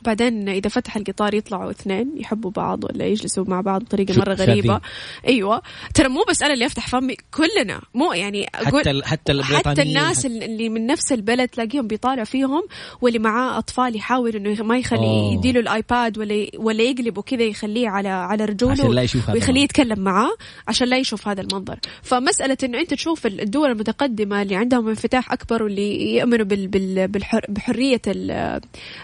وبعدين 0.00 0.48
إذا 0.48 0.68
فتح 0.68 0.96
القطار 0.96 1.34
يطلعوا 1.34 1.70
اثنين 1.70 2.12
يحبوا 2.16 2.50
بعض 2.50 2.84
ولا 2.84 3.06
يجلسوا 3.06 3.44
مع 3.48 3.60
بعض 3.60 3.82
بطريقة 3.84 4.18
مرة 4.18 4.34
غريبة. 4.34 4.80
أيوة. 5.28 5.62
ترى 5.94 6.08
مو 6.08 6.24
بس 6.28 6.42
أنا 6.42 6.54
اللي 6.54 6.66
أفتح 6.66 6.88
فمي 6.88 7.16
كلنا. 7.30 7.80
مو 7.94 8.12
يعني 8.12 8.46
حتى 8.54 9.02
حتى, 9.02 9.42
حتى 9.42 9.82
الناس 9.82 10.18
حتى 10.18 10.26
اللي 10.26 10.68
من 10.68 10.86
نفس 10.86 11.12
البلد 11.12 11.48
تلاقيهم 11.48 11.86
بيطالع 11.86 12.24
فيهم 12.24 12.62
واللي 13.00 13.18
معاه 13.18 13.58
أطفال 13.58 13.96
يحاول 13.96 14.36
إنه 14.36 14.62
ما 14.62 14.78
يخلي 14.78 15.32
يديله 15.32 15.60
الآيباد 15.60 16.18
ولا 16.18 16.46
ولا 16.56 16.82
يقلبه 16.82 17.22
كذا 17.22 17.42
يخليه 17.42 17.88
على 17.88 18.08
على 18.08 18.44
رجوله 18.44 18.72
عشان 18.72 18.90
لا 18.90 19.02
يشوف 19.02 19.28
ويخليه 19.28 19.62
يتكلم 19.62 20.00
معاه 20.00 20.30
عشان 20.68 20.88
لا 20.88 20.96
يشوف 20.96 21.28
هذا 21.28 21.40
المنظر. 21.40 21.78
فمسألة 22.02 22.56
إنه 22.64 22.78
أنت 22.80 22.94
تشوف 22.94 23.26
الدول 23.26 23.70
المتقدمة 23.70 24.42
اللي 24.42 24.56
عندهم 24.56 24.88
انفتاح 24.88 25.32
أكبر 25.32 25.62
واللي 25.62 26.16
يؤمنوا 26.16 26.44
بال 26.46 26.68
بال 26.68 27.08
بحرية 27.48 28.02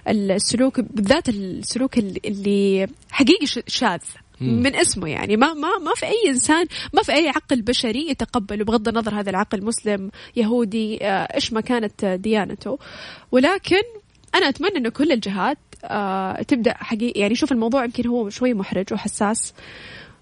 السلوك 0.09 0.76
بالذات 0.81 1.29
السلوك 1.29 1.99
اللي 1.99 2.87
حقيقي 3.11 3.47
شاذ 3.67 4.01
من 4.41 4.77
اسمه 4.77 5.09
يعني. 5.09 5.37
ما 5.37 5.55
ما 5.55 5.79
ما 5.79 5.93
في 5.97 6.07
أي 6.07 6.29
إنسان 6.29 6.67
ما 6.95 7.03
في 7.03 7.12
أي 7.12 7.29
عقل 7.29 7.62
بشري 7.62 8.11
يتقبله 8.11 8.65
بغض 8.65 8.89
النظر 8.89 9.21
هذا 9.21 9.31
العقل 9.31 9.65
مسلم 9.65 10.11
يهودي 10.37 11.05
آه، 11.05 11.35
إيش 11.35 11.53
ما 11.53 11.61
كانت 11.61 12.05
ديانته. 12.05 12.79
ولكن 13.33 13.83
أنا 14.35 14.49
أتمنى 14.49 14.77
إنه 14.77 14.89
كل 14.89 15.12
الجهات 15.12 15.59
آه، 15.85 16.43
تبدأ 16.43 16.75
حقيقي 16.75 17.21
يعني 17.21 17.35
شوف 17.35 17.53
الموضوع 17.53 17.85
يمكن 17.85 18.09
هو 18.09 18.31
شوي 18.31 18.55
محرج 18.55 18.93
وحساس 18.93 19.55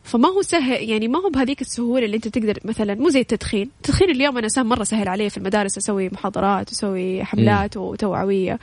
فما 0.05 0.29
هو 0.29 0.43
سهل 0.43 0.91
يعني 0.91 1.09
ما 1.09 1.19
هو 1.19 1.31
بهذيك 1.31 1.61
السهولة 1.61 2.05
اللي 2.05 2.17
انت 2.17 2.29
تقدر 2.29 2.59
مثلا 2.65 2.95
مو 2.95 3.09
زي 3.09 3.21
التدخين، 3.21 3.71
التدخين 3.77 4.11
اليوم 4.11 4.39
أنا 4.39 4.49
سهل 4.49 4.67
مرة 4.67 4.85
سهل 4.85 5.09
علي 5.09 5.31
في 5.31 5.39
المدارس 5.39 5.79
أسوي 5.79 6.09
محاضرات 6.09 6.69
واسوي 6.69 7.25
حملات 7.25 7.77
وتوعوية. 7.77 8.59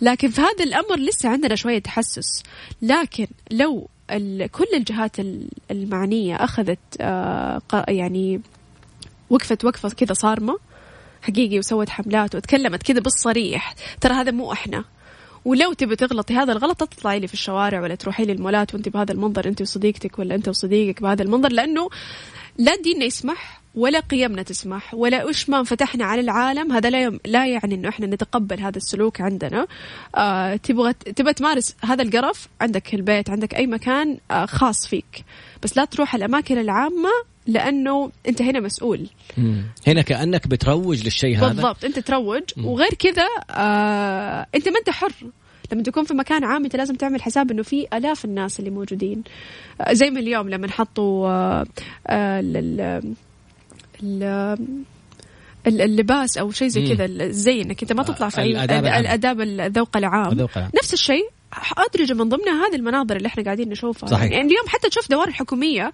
لكن 0.00 0.28
في 0.28 0.40
هذا 0.40 0.64
الأمر 0.64 0.98
لسه 0.98 1.28
عندنا 1.28 1.54
شوية 1.54 1.78
تحسس. 1.78 2.42
لكن 2.82 3.26
لو 3.50 3.88
كل 4.52 4.66
الجهات 4.74 5.16
المعنية 5.70 6.36
أخذت 6.36 6.78
آه 7.00 7.62
يعني 7.88 8.40
وقفت 9.30 9.64
وقفة 9.64 9.88
كذا 9.88 10.12
صارمة 10.12 10.58
حقيقي 11.22 11.58
وسوت 11.58 11.88
حملات 11.88 12.34
وتكلمت 12.34 12.82
كذا 12.82 13.00
بالصريح 13.00 13.74
ترى 14.00 14.14
هذا 14.14 14.30
مو 14.30 14.52
إحنا. 14.52 14.84
ولو 15.44 15.72
تبي 15.72 15.96
تغلطي 15.96 16.34
هذا 16.34 16.52
الغلط 16.52 16.84
تطلعي 16.84 17.20
لي 17.20 17.26
في 17.26 17.34
الشوارع 17.34 17.80
ولا 17.80 17.94
تروحي 17.94 18.24
لي 18.24 18.32
المولات 18.32 18.74
وانت 18.74 18.88
بهذا 18.88 19.12
المنظر 19.12 19.48
انت 19.48 19.60
وصديقتك 19.60 20.18
ولا 20.18 20.34
انت 20.34 20.48
وصديقك 20.48 21.02
بهذا 21.02 21.22
المنظر 21.22 21.52
لأنه 21.52 21.88
لا 22.58 22.76
ديننا 22.76 23.04
يسمح 23.04 23.60
ولا 23.74 24.00
قيمنا 24.00 24.42
تسمح 24.42 24.94
ولا 24.94 25.28
إيش 25.28 25.50
ما 25.50 25.58
انفتحنا 25.58 26.04
على 26.04 26.20
العالم 26.20 26.72
هذا 26.72 26.90
لا. 26.90 27.18
لا 27.26 27.46
يعني 27.46 27.74
إنه 27.74 27.88
إحنا 27.88 28.06
نتقبل 28.06 28.60
هذا 28.60 28.76
السلوك 28.76 29.20
عندنا 29.20 29.66
آه 30.16 30.56
تبغى 30.56 30.92
تبغى 30.92 31.32
تمارس 31.32 31.76
هذا 31.84 32.02
القرف 32.02 32.48
عندك 32.60 32.94
البيت 32.94 33.30
عندك 33.30 33.54
أي 33.54 33.66
مكان 33.66 34.18
آه 34.30 34.46
خاص 34.46 34.86
فيك 34.86 35.24
بس 35.62 35.76
لا 35.76 35.84
تروح 35.84 36.14
الأماكن 36.14 36.58
العامة 36.58 37.10
لأنه 37.50 38.10
أنت 38.28 38.42
هنا 38.42 38.60
مسؤول. 38.60 39.06
مم. 39.38 39.62
هنا 39.86 40.02
كأنك 40.02 40.48
بتروج 40.48 41.04
للشيء 41.04 41.38
هذا. 41.38 41.48
بالضبط 41.48 41.84
أنت 41.84 41.98
تروج. 41.98 42.42
مم. 42.56 42.66
وغير 42.66 42.94
كذا 42.98 43.26
آه 43.50 44.46
أنت 44.54 44.68
ما 44.68 44.78
أنت 44.78 44.90
حر. 44.90 45.12
لما 45.72 45.82
تكون 45.82 46.04
في 46.04 46.14
مكان 46.14 46.44
عام 46.44 46.64
أنت 46.64 46.76
لازم 46.76 46.94
تعمل 46.94 47.22
حساب 47.22 47.50
إنه 47.50 47.62
في 47.62 47.86
آلاف 47.92 48.24
الناس 48.24 48.60
اللي 48.60 48.70
موجودين. 48.70 49.22
آه 49.80 49.92
زي 49.92 50.10
ما 50.10 50.20
اليوم 50.20 50.48
لما 50.48 50.70
حطوا 50.70 51.28
آه 51.28 51.66
آه 52.06 52.40
اللباس 55.66 56.38
أو 56.38 56.50
شيء 56.50 56.68
زي 56.68 56.94
كذا 56.94 57.04
الزي 57.04 57.62
إنك 57.62 57.82
أنت 57.82 57.92
ما 57.92 58.02
تطلع 58.02 58.28
في 58.28 58.42
الآداب 58.42 59.40
الذوق 59.40 59.96
العام. 59.96 60.32
نفس 60.74 60.92
الشيء 60.94 61.28
ادرج 61.76 62.12
من 62.12 62.28
ضمنها 62.28 62.66
هذه 62.68 62.76
المناظر 62.76 63.16
اللي 63.16 63.26
إحنا 63.28 63.44
قاعدين 63.44 63.68
نشوفها 63.68 64.08
صحيح. 64.08 64.30
يعني 64.32 64.46
اليوم 64.46 64.64
حتى 64.68 64.88
تشوف 64.88 65.10
دوائر 65.10 65.30
حكوميه 65.32 65.92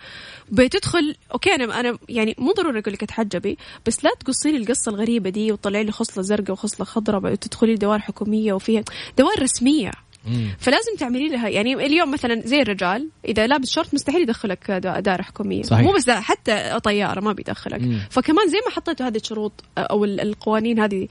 بتدخل 0.53 1.15
okay 1.35 1.55
أنا 1.55 1.81
أنا 1.81 1.99
يعني 2.09 2.35
مو 2.39 2.53
ضروري 2.53 2.79
أقول 2.81 2.95
لك 2.95 3.03
أتحجبي 3.03 3.59
بس 3.87 4.05
لا 4.05 4.11
تقصي 4.21 4.53
لي 4.53 4.57
القصة 4.59 4.91
الغريبة 4.91 5.31
دي 5.31 5.53
وتطلعي 5.53 5.85
لي 5.85 5.93
خصلة 5.93 6.23
زرقاء 6.23 6.53
وخصلة 6.53 6.87
خضراء 6.87 7.33
وتدخلي 7.33 7.75
دوائر 7.75 8.01
حكومية 8.01 8.53
وفيها 8.53 8.83
دوائر 9.19 9.43
رسمية 9.43 9.91
فلازم 10.59 10.97
تعملي 10.99 11.29
لها 11.29 11.49
يعني 11.49 11.75
اليوم 11.75 12.11
مثلا 12.11 12.41
زي 12.45 12.61
الرجال 12.63 13.09
إذا 13.29 13.47
لابس 13.47 13.71
شورت 13.71 13.95
مستحيل 13.95 14.23
يدخلك 14.23 14.71
دائره 14.71 15.23
حكومية 15.23 15.63
صحيح. 15.63 15.87
مو 15.87 15.93
بس 15.93 16.11
حتى 16.11 16.81
طيارة 16.85 17.21
ما 17.21 17.33
بيدخلك 17.33 17.81
مم. 17.81 18.01
فكمان 18.11 18.49
زي 18.49 18.59
ما 18.67 18.71
حطيتوا 18.73 19.07
هذه 19.07 19.17
الشروط 19.17 19.53
أو 19.79 20.05
ال- 20.05 20.21
القوانين 20.21 20.79
هذه 20.81 21.09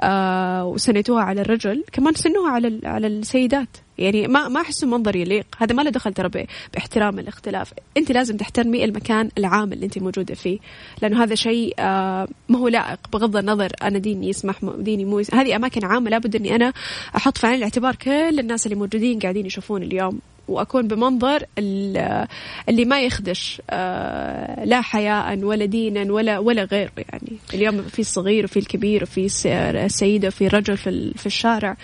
آه 0.00 0.64
وسنتوها 0.64 1.22
على 1.22 1.40
الرجل 1.40 1.84
كمان 1.92 2.14
سنوها 2.14 2.50
على 2.50 2.80
على 2.84 3.06
السيدات 3.06 3.68
يعني 3.98 4.26
ما 4.28 4.48
ما 4.48 4.60
احسه 4.60 4.86
منظر 4.86 5.16
يليق. 5.16 5.46
هذا 5.58 5.74
ما 5.74 5.82
له 5.82 5.90
دخل 5.90 6.12
ترى 6.12 6.46
باحترام 6.74 7.18
الاختلاف. 7.18 7.72
أنت 7.96 8.12
لازم 8.12 8.36
تحترمي 8.36 8.84
المكان 8.84 9.28
العام 9.38 9.72
اللي 9.72 9.86
أنت 9.86 9.98
موجودة 9.98 10.34
فيه 10.34 10.58
لأنه 11.02 11.22
هذا 11.22 11.34
شيء 11.34 11.74
آه 11.78 12.28
ما 12.48 12.58
هو 12.58 12.68
لائق. 12.68 12.98
بغض 13.12 13.36
النظر 13.36 13.72
أنا 13.82 13.98
ديني 13.98 14.28
يسمح 14.28 14.56
ديني 14.78 15.04
مو 15.04 15.18
يسمح. 15.18 15.38
هذه 15.40 15.56
أماكن 15.56 15.84
عامة 15.84 16.10
لابد 16.10 16.36
إني 16.36 16.54
أنا 16.54 16.72
أحط 17.16 17.38
في 17.38 17.46
عين 17.46 17.56
الاعتبار 17.56 17.94
كل 17.96 18.38
الناس 18.38 18.66
اللي 18.66 18.76
موجودين 18.76 19.18
قاعدين 19.18 19.46
يشوفون 19.46 19.82
اليوم 19.82 20.18
وأكون 20.48 20.88
بمنظر 20.88 21.42
ال- 21.58 22.26
اللي 22.68 22.84
ما 22.84 23.00
يخدش 23.00 23.62
آه، 23.70 24.64
لا 24.64 24.80
حياء 24.80 25.38
ولا 25.38 25.64
دينا 25.64 26.12
ولا 26.12 26.38
ولا 26.38 26.64
غيره 26.64 26.90
يعني. 26.96 27.32
اليوم 27.54 27.82
في 27.82 27.98
الصغير 27.98 28.44
وفي 28.44 28.58
الكبير 28.58 29.02
وفي 29.02 29.24
الس- 29.24 29.46
السيده 29.46 30.28
وفي 30.28 30.46
الرجل 30.46 30.76
في 30.76 30.90
ال- 30.90 31.14
في 31.18 31.26
الشارع. 31.26 31.76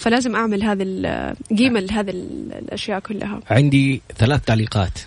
فلازم 0.00 0.36
أعمل 0.36 0.62
هذا 0.62 0.82
ال- 0.82 1.36
قيمه 1.58 1.80
لهذه 1.80 2.10
ال- 2.10 2.52
الأشياء 2.52 3.00
كلها. 3.00 3.40
عندي 3.50 4.02
ثلاث 4.18 4.44
تعليقات. 4.44 4.98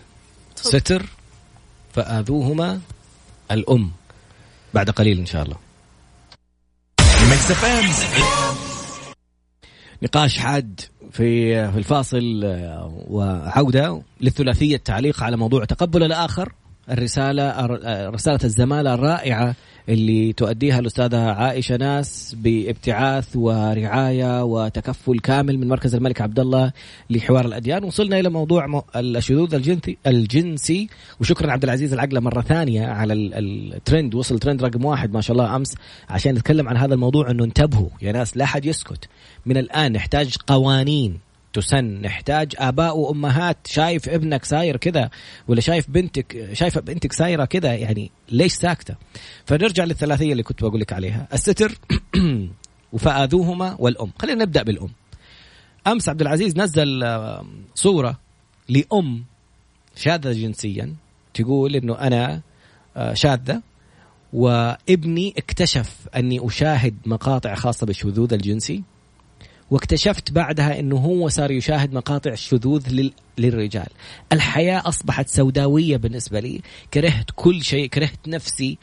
ستر 0.55 1.05
فآذوهما 1.93 2.79
الأم. 3.51 3.91
بعد 4.73 4.89
قليل 4.89 5.19
إن 5.19 5.25
شاء 5.25 5.43
الله. 5.43 5.57
نقاش 10.03 10.37
حاد 10.37 10.81
في 11.11 11.53
في 11.71 11.77
الفاصل 11.77 12.41
آه، 12.45 13.03
وعودة 13.07 14.01
للثلاثية 14.21 14.75
التعليق 14.75 15.23
على 15.23 15.37
موضوع 15.37 15.65
تقبل 15.65 16.03
الآخر 16.03 16.51
الرسالة 16.91 17.43
آه، 17.43 18.09
رسالة 18.09 18.39
الزمالة 18.43 18.93
الرائعة 18.93 19.55
اللي 19.89 20.33
تؤديها 20.33 20.79
الأستاذة 20.79 21.17
عائشة 21.17 21.75
ناس 21.77 22.35
بابتعاث 22.39 23.35
ورعاية 23.35 24.43
وتكفل 24.43 25.19
كامل 25.19 25.57
من 25.57 25.67
مركز 25.67 25.95
الملك 25.95 26.21
عبد 26.21 26.39
الله 26.39 26.71
لحوار 27.09 27.45
الأديان. 27.45 27.83
وصلنا 27.83 28.19
إلى 28.19 28.29
موضوع 28.29 28.83
الشذوذ 28.95 29.55
الجنسي 29.55 29.97
الجنسي. 30.07 30.89
وشكرا 31.21 31.51
عبد 31.51 31.63
العزيز 31.63 31.93
العقلة 31.93 32.19
مرة 32.19 32.41
ثانية 32.41 32.87
على 32.87 33.13
ال- 33.13 33.73
الترند 33.73 34.15
وصل 34.15 34.39
ترند 34.39 34.63
رقم 34.63 34.85
واحد 34.85 35.13
ما 35.13 35.21
شاء 35.21 35.37
الله 35.37 35.55
أمس 35.55 35.75
عشان 36.09 36.35
نتكلم 36.35 36.69
عن 36.69 36.77
هذا 36.77 36.93
الموضوع 36.93 37.31
أنه 37.31 37.43
انتبهوا 37.43 37.89
يا 38.01 38.11
ناس 38.11 38.37
لا 38.37 38.45
حد 38.45 38.65
يسكت. 38.65 39.09
من 39.45 39.57
الآن 39.57 39.91
نحتاج 39.91 40.35
قوانين. 40.47 41.17
تسن. 41.53 42.01
نحتاج 42.01 42.55
آباء 42.57 42.97
وأمهات. 42.97 43.67
شايف 43.67 44.09
ابنك 44.09 44.45
ساير 44.45 44.77
كذا 44.77 45.09
ولا 45.47 45.61
شايف 45.61 45.89
بنتك 45.89 46.53
شايفة 46.53 46.81
بنتك 46.81 47.13
سايرة 47.13 47.45
كذا 47.45 47.73
يعني 47.73 48.11
ليش 48.29 48.53
ساكتة؟ 48.53 48.95
فنرجع 49.45 49.83
للثلاثية 49.83 50.31
اللي 50.31 50.43
كنت 50.43 50.63
بقول 50.63 50.79
لك 50.79 50.93
عليها. 50.93 51.27
الستر 51.33 51.77
وفاذوهما 52.93 53.75
والأم. 53.79 54.11
خلينا 54.19 54.43
نبدأ 54.43 54.63
بالأم. 54.63 54.89
أمس 55.87 56.09
عبد 56.09 56.21
العزيز 56.21 56.57
نزل 56.57 57.03
صورة 57.75 58.19
لأم 58.69 59.23
شاذة 59.95 60.31
جنسيا. 60.31 60.95
تقول 61.33 61.75
إنه 61.75 61.93
أنا 61.99 62.41
آه، 62.97 63.13
شاذة. 63.13 63.61
وابني 64.33 65.33
اكتشف 65.37 66.07
أني 66.15 66.47
أشاهد 66.47 66.95
مقاطع 67.05 67.55
خاصة 67.55 67.85
بالشذوذ 67.85 68.33
الجنسي. 68.33 68.83
واكتشفت 69.73 70.31
بعدها 70.31 70.79
إنه 70.79 70.97
هو 70.97 71.29
صار 71.29 71.51
يشاهد 71.51 71.93
مقاطع 71.93 72.31
الشذوذ 72.31 72.89
لل... 72.89 73.13
للرجال. 73.37 73.87
الحياة 74.31 74.81
أصبحت 74.85 75.27
سوداوية 75.27 75.97
بالنسبة 75.97 76.39
لي. 76.39 76.61
كرهت 76.93 77.25
كل 77.35 77.63
شيء 77.63 77.87
كرهت 77.87 78.27
نفسي. 78.27 78.77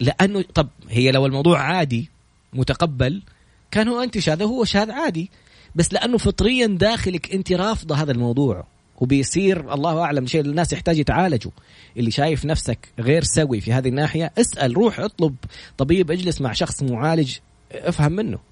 لأنه 0.00 0.44
طب 0.54 0.68
هي 0.88 1.10
لو 1.10 1.26
الموضوع 1.26 1.60
عادي 1.60 2.10
متقبل 2.52 3.22
كان 3.70 3.88
هو 3.88 4.02
أنت 4.02 4.18
شاذ 4.18 4.42
وهو 4.42 4.64
شاذ 4.64 4.90
عادي. 4.90 5.30
بس 5.74 5.92
لأنه 5.92 6.18
فطريا 6.18 6.66
داخلك 6.66 7.34
أنت 7.34 7.52
رافضة 7.52 7.94
هذا 7.94 8.12
الموضوع. 8.12 8.66
وبيصير 9.00 9.74
الله 9.74 10.00
أعلم 10.00 10.26
شيء 10.26 10.40
الناس 10.40 10.72
يحتاج 10.72 10.98
يتعالجوا. 10.98 11.52
اللي 11.96 12.10
شايف 12.10 12.44
نفسك 12.44 12.88
غير 12.98 13.22
سوي 13.24 13.60
في 13.60 13.72
هذه 13.72 13.88
الناحية 13.88 14.32
اسأل 14.38 14.76
روح 14.76 15.00
اطلب 15.00 15.34
طبيب 15.78 16.10
اجلس 16.10 16.40
مع 16.40 16.52
شخص 16.52 16.82
معالج 16.82 17.36
افهم 17.72 18.12
منه. 18.12 18.47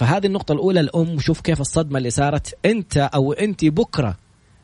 فهذه 0.00 0.26
النقطة 0.26 0.52
الأولى 0.52 0.80
الأم 0.80 1.14
وشوف 1.14 1.40
كيف 1.40 1.60
الصدمة 1.60 1.98
اللي 1.98 2.10
صارت. 2.10 2.58
أنت 2.64 2.96
أو 3.14 3.32
أنت 3.32 3.64
بكرة 3.64 4.16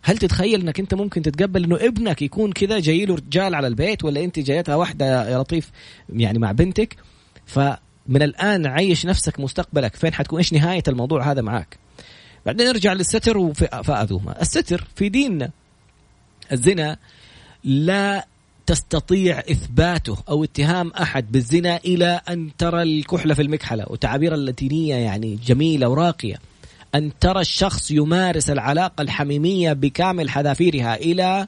هل 0.03 0.19
تتخيل 0.19 0.61
إنك 0.61 0.81
أنت 0.81 0.95
ممكن 0.95 1.23
تتقبل 1.23 1.65
إنه 1.65 1.77
ابنك 1.77 2.23
يكون 2.23 2.53
كذا 2.53 2.81
جاي 2.81 3.05
له 3.07 3.15
رجال 3.15 3.55
على 3.55 3.67
البيت 3.67 4.05
ولا 4.05 4.25
انت 4.25 4.39
جايتها 4.39 4.75
واحدة 4.75 5.31
يا 5.31 5.39
لطيف 5.39 5.71
يعني 6.09 6.39
مع 6.39 6.53
بنتك؟ 6.53 6.97
فمن 7.47 8.23
الآن 8.23 8.67
عيش 8.67 9.07
نفسك 9.07 9.41
مستقبلك. 9.41 9.97
فين 9.97 10.15
حتكون؟ 10.15 10.39
إيش 10.39 10.53
نهاية 10.53 10.83
الموضوع 10.89 11.31
هذا 11.31 11.43
معك 11.43 11.79
بعدين 12.47 12.67
نرجع 12.67 12.93
للستر 12.93 13.39
وفاذوهما 13.39 14.43
الستر 14.43 14.87
في 14.95 15.09
ديننا 15.09 15.51
الزنا 16.53 16.97
لا 17.65 18.27
تستطيع 18.67 19.39
إثباته 19.39 20.17
أو 20.29 20.45
اتهام 20.45 20.91
أحد 20.91 21.33
بالزنا 21.33 21.77
إلى 21.77 22.21
أن 22.29 22.51
ترى 22.59 22.83
الكحله 22.83 23.35
في 23.35 23.43
المكحلة. 23.43 23.85
وتعابير 23.89 24.35
اللاتينية 24.35 24.95
يعني 24.95 25.39
جميلة 25.47 25.89
وراقية. 25.89 26.37
أن 26.95 27.13
ترى 27.21 27.41
الشخص 27.41 27.91
يمارس 27.91 28.51
العلاقة 28.51 29.03
الحميمية 29.03 29.73
بكامل 29.73 30.31
حذافيرها 30.31 30.97
إلى 30.97 31.47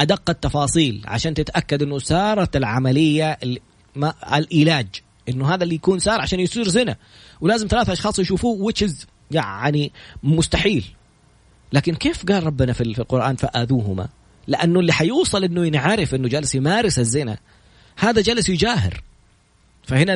أدق 0.00 0.30
التفاصيل 0.30 1.02
عشان 1.04 1.34
تتأكد 1.34 1.82
إنه 1.82 1.98
صارت 1.98 2.56
العملية 2.56 3.38
ال- 3.42 3.58
ما 3.96 4.14
العلاج. 4.34 4.86
إنه 5.28 5.54
هذا 5.54 5.64
اللي 5.64 5.74
يكون 5.74 5.98
صار 5.98 6.20
عشان 6.20 6.40
يصير 6.40 6.68
زنا. 6.68 6.96
ولازم 7.40 7.66
ثلاثة 7.66 7.92
أشخاص 7.92 8.18
يشوفوه 8.18 8.72
is 8.84 8.92
يعني 9.30 9.92
مستحيل. 10.22 10.84
لكن 11.72 11.94
كيف 11.94 12.24
قال 12.24 12.46
ربنا 12.46 12.72
في 12.72 12.80
القرآن 12.80 13.36
فآذوهما؟ 13.36 14.08
لأنه 14.50 14.80
اللي 14.80 14.92
حيوصل 14.92 15.44
إنه 15.44 15.66
ينعرف 15.66 16.14
إنه 16.14 16.28
جالس 16.28 16.54
يمارس 16.54 16.98
الزنا 16.98 17.38
هذا 17.96 18.22
جالس 18.22 18.48
يجاهر. 18.48 19.02
فهنا 19.82 20.14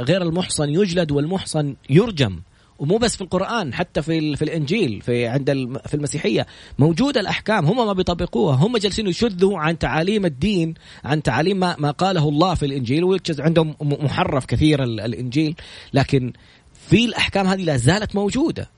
غير 0.00 0.22
المحصن 0.22 0.68
يجلد 0.68 1.12
والمحصن 1.12 1.74
يرجم. 1.90 2.40
ومو 2.78 2.98
بس 2.98 3.16
في 3.16 3.20
القرآن 3.20 3.74
حتى 3.74 4.02
في 4.02 4.36
في 4.36 4.42
الإنجيل 4.42 5.00
في 5.02 5.26
عند 5.26 5.50
في 5.86 5.94
المسيحية. 5.94 6.46
موجودة 6.78 7.20
الأحكام 7.20 7.66
هم 7.66 7.86
ما 7.86 7.92
بيطبقوها. 7.92 8.56
هم 8.56 8.76
جالسين 8.76 9.06
يشذوا 9.06 9.58
عن 9.58 9.78
تعاليم 9.78 10.24
الدين 10.26 10.74
عن 11.04 11.22
تعاليم 11.22 11.56
ما, 11.60 11.76
ما 11.78 11.90
قاله 11.90 12.28
الله 12.28 12.54
في 12.54 13.20
is 13.32 13.40
عندهم 13.40 13.74
محرف 13.80 14.44
كثير 14.44 14.82
ال- 14.82 15.00
الإنجيل. 15.00 15.54
لكن 15.92 16.32
في 16.88 17.04
الأحكام 17.04 17.46
هذه 17.46 17.62
لا 17.62 17.76
زالت 17.76 18.14
موجودة. 18.14 18.70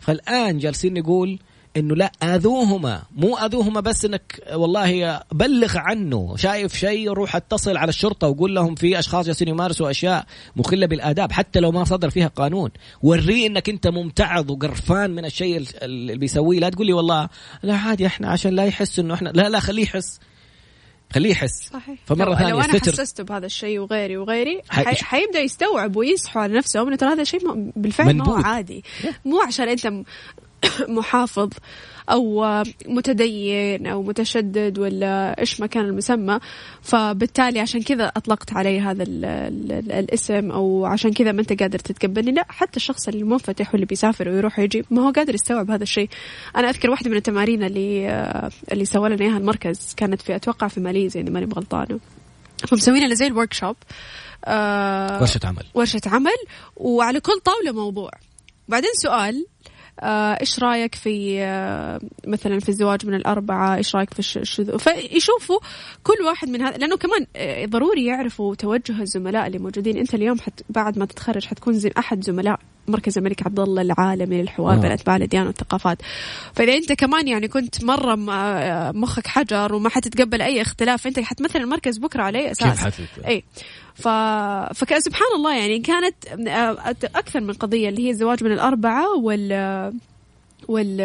فالآن 0.00 0.58
جالسين 0.58 0.94
نقول 0.94 1.38
إنه 1.76 1.94
لا 1.96 2.12
أذوهما 2.22 3.02
مو 3.16 3.36
أذوهما 3.36 3.80
بس 3.80 4.04
إنك 4.04 4.42
والله 4.54 5.20
بلغ 5.32 5.78
عنه 5.78 6.36
شايف 6.36 6.74
شيء 6.74 7.10
روح 7.10 7.36
اتصل 7.36 7.76
على 7.76 7.88
الشرطة 7.88 8.28
وقول 8.28 8.54
لهم 8.54 8.74
في 8.74 8.98
أشخاص 8.98 9.26
جالسين 9.26 9.48
يمارسوا 9.48 9.90
أشياء 9.90 10.26
مخلة 10.56 10.86
بالآداب 10.86 11.32
حتى 11.32 11.60
لو 11.60 11.72
ما 11.72 11.84
صدر 11.84 12.10
فيها 12.10 12.28
قانون. 12.28 12.70
وريه 13.02 13.46
إنك 13.46 13.68
أنت 13.68 13.86
ممتعض 13.86 14.50
وقرفان 14.50 15.10
من 15.10 15.24
الشيء 15.24 15.56
ال- 15.56 15.82
اللي 15.82 16.16
بيسويه. 16.16 16.60
لا 16.60 16.68
تقول 16.68 16.86
لي 16.86 16.92
والله 16.92 17.28
لا 17.62 17.74
عادي 17.74 18.06
إحنا 18.06 18.28
عشان 18.30 18.52
لا 18.54 18.64
يحس 18.64 18.98
إنه 18.98 19.14
إحنا 19.14 19.28
لا 19.28 19.48
لا 19.48 19.60
خليه 19.60 19.82
يحس. 19.82 20.20
خليه 21.12 21.30
يحس. 21.30 21.70
صحيح. 21.72 21.98
فمرة 22.06 22.24
لو, 22.28 22.34
ثانية 22.34 22.50
لو 22.50 22.60
أنا 22.60 22.72
الستر- 22.74 22.92
حسسته 22.92 23.24
بهذا 23.24 23.46
الشيء 23.46 23.78
وغيري 23.78 24.16
وغيري 24.16 24.60
حي- 24.70 24.84
حي... 24.84 25.04
حيبدأ 25.04 25.38
يستوعب 25.40 25.96
ويصحوا 25.96 26.42
على 26.42 26.54
نفسهم 26.58 26.86
انه 26.86 26.96
ترى 26.96 27.12
هذا 27.12 27.22
الشيء 27.22 27.40
بالفعل 27.76 28.06
منبوذ. 28.14 28.42
عادي. 28.44 28.84
مو 29.24 29.40
عشان 29.40 29.68
أنت 29.68 29.92
محافظ 30.98 31.50
أو 32.10 32.44
متدين 32.86 33.86
أو 33.86 34.02
متشدد 34.02 34.78
ولا 34.78 35.40
إيش 35.40 35.60
ما 35.60 35.66
كان 35.66 35.84
المسمى. 35.84 36.38
فبالتالي 36.82 37.60
عشان 37.60 37.82
كذا 37.82 38.06
أطلقت 38.06 38.52
علي 38.52 38.80
هذا 38.80 39.02
ال 39.02 39.24
ال 39.24 39.92
الاسم 39.92 40.50
أو 40.50 40.86
عشان 40.86 41.12
كذا 41.12 41.32
ما 41.32 41.40
أنت 41.40 41.62
قادر 41.62 41.78
تتقبلني. 41.78 42.32
لا 42.32 42.46
حتى 42.48 42.76
الشخص 42.76 43.08
اللي 43.08 43.24
منفتح 43.24 43.72
واللي 43.72 43.86
بيسافر 43.86 44.28
ويروح 44.28 44.58
ويجي 44.58 44.84
ما 44.90 45.06
هو 45.06 45.10
قادر 45.10 45.34
يستوعب 45.34 45.70
هذا 45.70 45.82
الشيء. 45.82 46.08
أنا 46.56 46.70
أذكر 46.70 46.90
واحدة 46.90 47.10
من 47.10 47.16
التمارين 47.16 47.64
اللي 47.64 48.08
اللي 48.72 48.84
سوى 48.84 49.08
لنا 49.08 49.24
إياها 49.24 49.38
المركز. 49.38 49.94
كانت 49.96 50.22
في 50.22 50.36
أتوقع 50.36 50.68
في 50.68 50.80
ماليزيا 50.80 51.22
إذا 51.22 51.30
ماني 51.30 51.46
بغلطانة. 51.46 52.00
فمسوين 52.68 53.06
لنا 53.06 53.14
زي 53.14 53.26
الورك 53.26 53.52
شوب 53.52 53.76
آه 54.44 55.20
ورشة 55.20 55.40
عمل. 55.44 55.64
ورشة 55.74 56.00
عمل. 56.06 56.36
وعلى 56.76 57.20
كل 57.20 57.40
طاولة 57.44 57.72
موضوع. 57.72 58.10
بعدين 58.68 58.90
سؤال 58.94 59.34
آه، 59.36 59.66
إيش 60.02 60.58
رأيك 60.58 60.94
في 60.94 61.42
آه، 61.42 62.00
مثلا 62.26 62.60
في 62.60 62.68
الزواج 62.68 63.06
من 63.06 63.14
الأربعة؟ 63.14 63.76
إيش 63.76 63.96
رأيك 63.96 64.12
في 64.12 64.18
الش- 64.18 64.36
الشذوذ 64.36 64.78
فيشوفوا 64.78 65.58
كل 66.02 66.24
واحد 66.26 66.48
من 66.48 66.62
هذا 66.62 66.76
لأنه 66.76 66.96
كمان 66.96 67.26
آه، 67.36 67.66
ضروري 67.66 68.04
يعرفوا 68.06 68.54
توجه 68.54 69.02
الزملاء 69.02 69.46
اللي 69.46 69.58
موجودين. 69.58 69.96
أنت 69.98 70.14
اليوم 70.14 70.38
حت 70.40 70.60
بعد 70.70 70.98
ما 70.98 71.04
تتخرج 71.06 71.44
حتكون 71.46 71.74
زي 71.74 71.90
أحد 71.98 72.24
زملاء 72.24 72.58
مركز 72.88 73.18
الملك 73.18 73.46
عبد 73.46 73.60
الله 73.60 73.82
العالمي 73.82 74.42
للحوار 74.42 74.74
آه. 74.76 74.80
بين 74.80 74.90
أتباع 74.92 75.16
الأديان 75.16 75.46
والثقافات. 75.46 75.98
فإذا 76.54 76.74
أنت 76.74 76.92
كمان 76.92 77.28
يعني 77.28 77.48
كنت 77.48 77.84
مرة 77.84 78.30
آه، 78.32 78.92
مخك 78.92 79.26
حجر 79.26 79.74
وما 79.74 79.88
حتتقبل 79.88 80.42
أي 80.42 80.62
اختلاف 80.62 81.06
أنت 81.06 81.20
حتمثل 81.20 81.58
المركز 81.58 81.98
بكرة 81.98 82.22
على 82.22 82.38
اي 82.38 82.50
أساس. 82.50 82.68
كيف 82.68 82.84
حتت- 82.84 83.24
اي 83.26 83.42
ف... 83.96 84.08
فكان 84.74 85.00
سبحان 85.00 85.28
الله 85.36 85.56
يعني 85.56 85.78
كانت 85.78 86.14
آه، 86.48 86.94
أكثر 87.14 87.40
من 87.40 87.52
قضية 87.52 87.88
اللي 87.88 88.06
هي 88.06 88.10
الزواج 88.10 88.44
من 88.44 88.52
الأربعة 88.52 89.16
وال 89.16 89.92
وال 90.68 91.00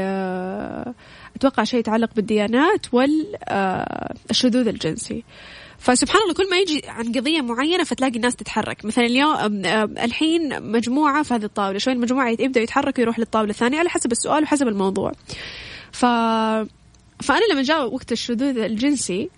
أتوقع 1.35 1.63
شيء 1.63 1.79
يتعلق 1.79 2.09
بالديانات 2.15 2.93
والشذوذ 2.93 4.67
الجنسي. 4.67 5.23
فسبحان 5.77 6.21
الله 6.21 6.33
كل 6.33 6.49
ما 6.49 6.57
يجي 6.57 6.81
عن 6.87 7.11
قضية 7.11 7.41
معينة 7.41 7.83
فتلاقي 7.83 8.15
الناس 8.15 8.35
تتحرك. 8.35 8.85
مثلا 8.85 9.05
اليوم 9.05 9.65
الحين 9.97 10.71
مجموعة 10.71 11.23
في 11.23 11.33
هذه 11.33 11.43
الطاولة 11.43 11.77
شوي 11.77 11.93
المجموعة 11.93 12.29
يبدأ 12.29 12.61
يتحرك 12.61 12.97
ويروح 12.97 13.19
للطاولة 13.19 13.49
الثانية 13.49 13.79
على 13.79 13.89
حسب 13.89 14.11
السؤال 14.11 14.43
وحسب 14.43 14.67
الموضوع. 14.67 15.11
ف... 15.91 16.05
فأنا 17.21 17.45
لما 17.53 17.61
جاء 17.61 17.93
وقت 17.93 18.11
الشذوذ 18.11 18.57
الجنسي 18.57 19.29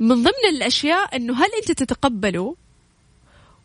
من 0.00 0.14
ضمن 0.14 0.48
الأشياء 0.50 1.16
أنه 1.16 1.34
هل 1.34 1.48
أنت 1.62 1.72
تتقبله 1.72 2.56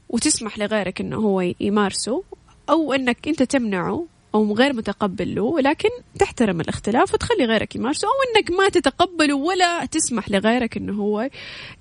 وتسمح 0.10 0.60
لغيرك 0.60 1.02
أنه 1.02 1.18
هو 1.18 1.54
يمارسه 1.60 2.24
أو 2.70 2.94
أنك 2.94 3.28
أنت 3.28 3.44
تمنعه 3.44 4.06
أو 4.36 4.54
غير 4.54 4.74
متقبل 4.74 5.36
له 5.36 5.42
ولكن 5.42 5.90
تحترم 6.20 6.62
الاختلاف 6.62 7.14
وتخلي 7.14 7.46
غيرك 7.46 7.76
يمارسه 7.76 8.08
أو 8.08 8.12
أنك 8.38 8.52
ما 8.52 8.70
تتقبله 8.70 9.36
ولا 9.36 9.86
تسمح 9.86 10.30
لغيرك 10.30 10.78
أنه 10.78 10.94
هو 10.94 11.30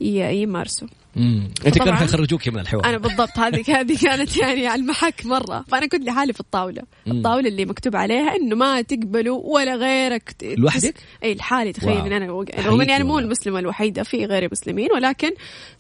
يمارسه 0.01 0.87
مم. 1.17 1.51
أنت. 1.67 1.79
كانوا 1.79 1.95
حيخرجوك 1.95 2.49
من 2.49 2.59
الحوار 2.59 2.85
أنا 2.85 2.99
بالضبط 2.99 3.39
هذه 3.39 3.65
هذه 3.81 3.99
كانت 4.03 4.37
يعني 4.37 4.67
على 4.67 4.81
المحك 4.81 5.27
مرة 5.27 5.65
فأنا 5.69 5.87
كنت 5.87 6.05
لحالي 6.05 6.33
في 6.33 6.41
الطاولة 6.41 6.83
مم. 7.07 7.13
الطاولة 7.13 7.49
اللي 7.49 7.65
مكتوب 7.65 7.97
عليها 7.97 8.37
إنه 8.37 8.57
ما 8.57 8.83
تقبلوا 8.83 9.41
ولا 9.45 9.75
غيرك 9.75 10.35
لوحدك؟ 10.43 10.95
إي 11.25 11.35
لحالي 11.35 11.73
تخيل. 11.73 11.99
ان 11.99 12.13
أنا 12.13 12.27
رغم 12.59 12.81
اني 12.81 12.97
أنا 12.97 13.05
مو 13.05 13.15
والله. 13.15 13.25
المسلمة 13.25 13.59
الوحيدة 13.59 14.03
في 14.03 14.25
غير 14.25 14.49
مسلمين 14.53 14.89
ولكن 14.93 15.31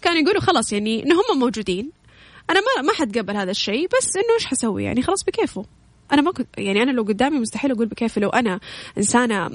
كانوا 0.02 0.18
يقولوا 0.18 0.40
خلاص 0.40 0.72
يعني 0.72 1.02
ان 1.02 1.12
هم 1.12 1.38
موجودين 1.38 1.97
أنا 2.50 2.60
ما 2.60 2.82
ما 2.82 2.92
حتقبل 2.92 3.36
هذا 3.36 3.50
الشيء 3.50 3.88
بس 3.88 4.16
إنه 4.16 4.34
إيش 4.34 4.46
حسوي؟ 4.46 4.84
يعني 4.84 5.02
خلاص 5.02 5.24
بكيفه. 5.24 5.64
أنا 6.12 6.22
ما 6.22 6.32
كنت 6.32 6.48
يعني 6.58 6.82
أنا 6.82 6.90
لو 6.90 7.02
قدامي 7.02 7.38
مستحيل 7.38 7.70
أقول 7.70 7.86
بكيفي 7.86 8.20
لو 8.20 8.28
أنا 8.28 8.60
إنسانة 8.98 9.50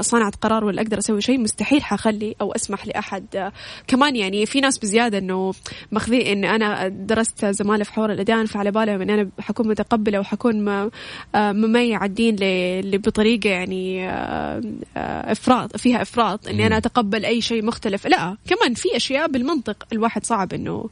صانعة 0.00 0.32
قرار 0.40 0.64
ولا 0.64 0.82
أقدر 0.82 0.98
أسوي 0.98 1.20
شيء 1.20 1.38
مستحيل 1.38 1.82
حخلي 1.82 2.36
أو 2.40 2.52
أسمح 2.52 2.86
لأحد. 2.86 3.52
كمان 3.86 4.16
يعني 4.16 4.46
في 4.46 4.60
ناس 4.60 4.78
بزيادة 4.78 5.18
إنه 5.18 5.54
ماخذين 5.92 6.26
إن 6.26 6.44
أنا 6.44 6.88
درست 6.88 7.46
زمالة 7.46 7.84
في 7.84 7.92
حوار 7.92 8.12
الأديان 8.12 8.46
فعلى 8.46 8.70
بالهم 8.70 9.02
إن 9.02 9.10
أنا 9.10 9.30
حكون 9.40 9.68
متقبلة 9.68 10.20
وحكون 10.20 10.68
آه، 10.68 10.90
مميع 11.52 12.04
الدين 12.04 12.36
بطريقة 12.84 13.50
يعني 13.50 14.08
آه، 14.08 14.62
آه، 14.96 15.32
إفراط 15.32 15.76
فيها 15.76 16.02
إفراط 16.02 16.48
إني 16.48 16.66
أنا 16.66 16.76
أتقبل 16.76 17.24
أي 17.24 17.40
شيء 17.40 17.64
مختلف. 17.64 18.06
لا 18.06 18.36
كمان 18.46 18.74
في 18.74 18.96
أشياء 18.96 19.28
بالمنطق 19.28 19.76
الواحد 19.92 20.26
صعب 20.26 20.52
إنه 20.52 20.90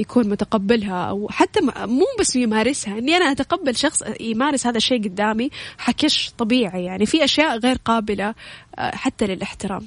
يكون 0.00 0.28
متقبلها 0.28 1.04
أو 1.04 1.28
حتى 1.30 1.60
مو 1.78 2.04
بس 2.20 2.36
يمارسها 2.36 2.98
إني 2.98 3.16
أنا 3.16 3.30
أتقبل 3.32 3.67
شخص 3.76 4.02
يمارس 4.20 4.66
هذا 4.66 4.76
الشيء 4.76 5.04
قدامي 5.04 5.50
حكش 5.78 6.30
طبيعي 6.38 6.84
يعني. 6.84 7.06
في 7.06 7.24
أشياء 7.24 7.58
غير 7.58 7.76
قابلة 7.84 8.34
آه، 8.78 8.96
حتى 8.96 9.26
للاحترام. 9.26 9.86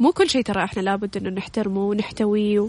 مو 0.00 0.12
كل 0.12 0.30
شيء 0.30 0.42
ترى 0.42 0.64
إحنا 0.64 0.80
لابد 0.80 1.16
إنه 1.16 1.30
نحترمه 1.30 1.80
ونحتويه 1.80 2.60
و... 2.60 2.68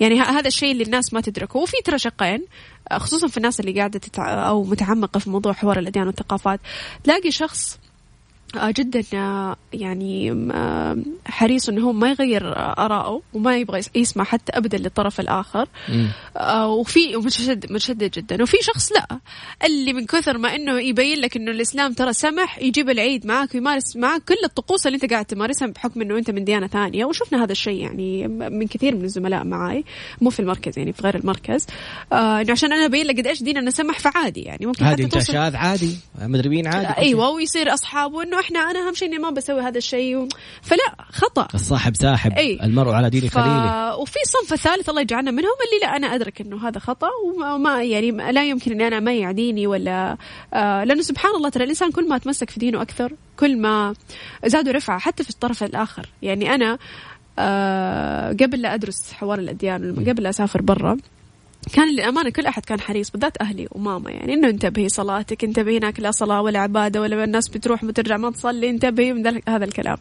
يعني 0.00 0.20
هذا 0.20 0.48
الشيء 0.48 0.72
اللي 0.72 0.84
الناس 0.84 1.14
ما 1.14 1.20
تدركه. 1.20 1.58
وفي 1.58 1.76
ترى 1.84 1.98
شقين 1.98 2.44
آه، 2.90 2.98
خصوصا 2.98 3.28
في 3.28 3.36
الناس 3.36 3.60
اللي 3.60 3.72
قاعدة 3.72 3.98
تتع... 3.98 4.48
أو 4.48 4.64
متعمقة 4.64 5.18
في 5.18 5.30
موضوع 5.30 5.52
حوار 5.52 5.78
الأديان 5.78 6.06
والثقافات. 6.06 6.60
تلاقي 7.04 7.30
شخص 7.30 7.78
جدا 8.56 9.02
آه، 9.14 9.56
يعني 9.72 10.30
آه، 10.54 10.96
حريص 11.26 11.68
إنه 11.68 11.86
هو 11.86 11.92
ما 11.92 12.10
يغير 12.10 12.56
آه، 12.56 12.74
آراءه 12.84 13.20
وما 13.32 13.56
يبغى 13.56 13.78
يس- 13.78 13.90
يسمع 13.94 14.24
حتى 14.24 14.52
ابدا 14.52 14.78
للطرف 14.78 15.20
الآخر. 15.20 15.68
آه، 16.36 16.68
وفي 16.68 17.16
متشدد 17.16 17.72
متشدد 17.72 18.10
جدا. 18.10 18.42
وفي 18.42 18.56
شخص 18.62 18.92
لا. 18.92 19.18
اللي 19.64 19.92
من 19.92 20.06
كثر 20.06 20.38
ما 20.38 20.54
إنه 20.56 20.80
يبين 20.80 21.18
لك 21.18 21.36
إنه 21.36 21.50
الإسلام 21.50 21.92
ترى 21.92 22.12
سمح 22.12 22.58
يجيب 22.58 22.90
العيد 22.90 23.26
معك 23.26 23.54
ويمارس 23.54 23.96
معك 23.96 24.22
كل 24.28 24.34
الطقوس 24.44 24.86
اللي 24.86 24.96
أنت 25.02 25.10
قاعد 25.12 25.24
تمارسها 25.24 25.68
بحكم 25.68 26.00
إنه 26.02 26.18
أنت 26.18 26.30
من 26.30 26.44
ديانة 26.44 26.66
ثانية. 26.66 27.04
وشفنا 27.04 27.44
هذا 27.44 27.52
الشيء 27.52 27.82
يعني 27.82 28.28
من 28.28 28.66
كثير 28.66 28.96
من 28.96 29.04
الزملاء 29.04 29.44
معي 29.44 29.84
مو 30.20 30.30
في 30.30 30.40
المركز 30.40 30.78
يعني 30.78 30.92
في 30.92 31.02
غير 31.02 31.14
المركز. 31.14 31.66
آه 32.12 32.40
إنه 32.40 32.52
عشان 32.52 32.72
أنا 32.72 32.84
أبين 32.84 33.06
لك 33.06 33.18
قد 33.18 33.26
إيش 33.26 33.42
ديننا 33.42 33.70
سمح 33.70 33.98
فعادي 33.98 34.40
يعني. 34.40 34.66
ممكن 34.66 34.84
هذه 34.84 35.02
حتى 35.02 35.08
توصل 35.08 35.36
عادي 35.36 35.96
مدربين 36.22 36.66
عادي. 36.66 36.98
إيوه 36.98 37.30
ويصير 37.30 37.74
اصحابه 37.74 38.22
انه 38.22 38.41
إحنا 38.42 38.58
أنا 38.60 38.78
اهم 38.88 38.94
شيء 38.94 39.08
اني 39.08 39.18
ما 39.18 39.30
بسوي 39.30 39.60
هذا 39.60 39.78
الشيء 39.78 40.16
و... 40.16 40.28
فلا 40.62 40.94
خطأ. 41.12 41.48
الصاحب 41.54 41.96
ساحب 41.96 42.32
أي. 42.32 42.58
المرء 42.62 42.90
على 42.92 43.10
دين 43.10 43.28
ف... 43.28 43.34
خليله. 43.38 43.96
وفي 43.96 44.18
صنف 44.26 44.52
الثالث 44.52 44.88
الله 44.88 45.00
يجعلنا 45.00 45.30
منهم 45.30 45.50
اللي 45.66 45.86
لا 45.86 45.96
أنا 45.96 46.06
أدرك 46.14 46.40
إنه 46.40 46.68
هذا 46.68 46.78
خطأ 46.78 47.08
وما 47.26 47.56
ما- 47.56 47.82
يعني 47.82 48.10
لا 48.10 48.44
يمكن 48.48 48.72
إني 48.72 48.86
أنا 48.86 48.98
اميع 48.98 49.30
ديني 49.30 49.66
ولا 49.66 50.16
آه 50.54 50.84
لأنه 50.84 51.02
سبحان 51.02 51.34
الله 51.34 51.48
ترى 51.48 51.64
الإنسان 51.64 51.90
كل 51.90 52.08
ما 52.08 52.18
تمسك 52.18 52.50
في 52.50 52.60
دينه 52.60 52.82
أكثر 52.82 53.12
كل 53.36 53.58
ما 53.58 53.94
زادوا 54.46 54.72
رفعة 54.72 54.98
حتى 54.98 55.24
في 55.24 55.30
الطرف 55.30 55.62
الآخر. 55.62 56.06
يعني 56.22 56.54
أنا 56.54 56.78
آه 57.38 58.28
قبل 58.32 58.62
لا 58.62 58.74
أدرس 58.74 59.12
حوار 59.12 59.38
الأديان 59.38 60.04
قبل 60.08 60.22
لا 60.22 60.28
أسافر 60.30 60.62
برا 60.62 60.96
كان 61.72 61.88
للأمانة 61.88 62.30
كل 62.30 62.46
أحد 62.46 62.64
كان 62.64 62.80
حريص 62.80 63.10
بالذات 63.10 63.36
أهلي 63.40 63.68
وماما 63.70 64.10
يعني 64.10 64.34
إنه 64.34 64.48
انتبهي 64.48 64.88
صلاتك 64.88 65.44
انتبهي 65.44 65.78
هناك 65.78 66.00
لا 66.00 66.10
صلاة 66.10 66.42
ولا 66.42 66.58
عبادة 66.58 67.00
ولا 67.00 67.24
الناس 67.24 67.48
بتروح 67.48 67.84
وترجع 67.84 68.16
ما 68.16 68.30
تصلي 68.30 68.70
انتبهي 68.70 69.12
من 69.12 69.26
هذا 69.48 69.64
الكلام. 69.64 69.96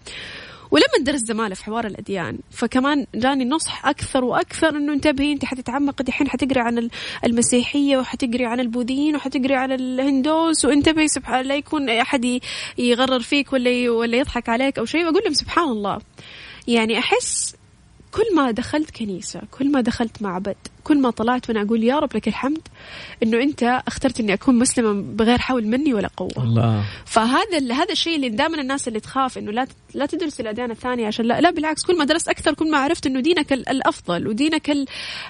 ولما 0.71 1.05
درست 1.05 1.25
زمالة 1.27 1.55
في 1.55 1.63
حوار 1.65 1.87
الأديان 1.87 2.37
فكمان 2.51 3.05
جاني 3.15 3.45
نصح 3.45 3.85
أكثر 3.85 4.23
وأكثر 4.23 4.69
إنه 4.69 4.93
انتبهي 4.93 5.31
أنت 5.33 5.45
حتتعمقي 5.45 6.03
دحين 6.03 6.29
حتقري 6.29 6.59
عن 6.59 6.77
ال- 6.77 6.89
المسيحية 7.25 7.97
وحتقري 7.97 8.45
عن 8.45 8.59
البوذيين 8.59 9.15
وحتقري 9.15 9.55
عن 9.55 9.71
الهندوس 9.71 10.65
وانتبهي 10.65 11.07
سبحان 11.07 11.45
لا 11.45 11.55
يكون 11.55 11.89
أحد 11.89 12.25
ي- 12.25 12.41
يغرر 12.77 13.19
فيك 13.19 13.53
ولا 13.53 13.89
ولا 13.91 14.17
يضحك 14.17 14.49
عليك 14.49 14.79
أو 14.79 14.85
شيء 14.85 15.05
وأقول 15.05 15.21
لهم 15.25 15.33
سبحان 15.33 15.69
الله. 15.69 15.99
يعني 16.67 16.99
أحس 16.99 17.55
كل 18.11 18.35
ما 18.35 18.51
دخلت 18.51 18.91
كنيسة 18.91 19.41
كل 19.51 19.71
ما 19.71 19.81
دخلت 19.81 20.21
معبد 20.21 20.55
كل 20.83 20.97
ما 21.01 21.09
طلعت 21.09 21.49
وأنا 21.49 21.61
أقول 21.61 21.83
يا 21.83 21.99
رب 21.99 22.15
لك 22.15 22.27
الحمد 22.27 22.67
إنه 23.23 23.37
أنت 23.43 23.81
اخترت 23.87 24.19
إني 24.19 24.33
أكون 24.33 24.55
مسلمة 24.59 24.93
بغير 25.15 25.37
حول 25.37 25.67
مني 25.67 25.93
ولا 25.93 26.09
قوة. 26.17 26.31
الله. 26.37 26.83
فهذا 27.05 27.73
هذا 27.73 27.91
الشيء 27.91 28.15
اللي 28.15 28.29
دائما 28.29 28.61
الناس 28.61 28.87
اللي 28.87 28.99
تخاف 28.99 29.37
إنه 29.37 29.51
لا 29.51 29.67
لا 29.93 30.05
تدرس 30.05 30.39
الاديان 30.39 30.71
الثانية 30.71 31.07
عشان 31.07 31.25
لا, 31.25 31.41
لا 31.41 31.51
بالعكس 31.51 31.85
كل 31.85 31.97
ما 31.97 32.05
درست 32.05 32.29
أكثر 32.29 32.53
كل 32.53 32.71
ما 32.71 32.77
عرفت 32.77 33.05
إنه 33.05 33.19
دينك 33.19 33.53
ال- 33.53 33.69
الأفضل 33.69 34.27
ودينك 34.27 34.69
ال 34.69 34.85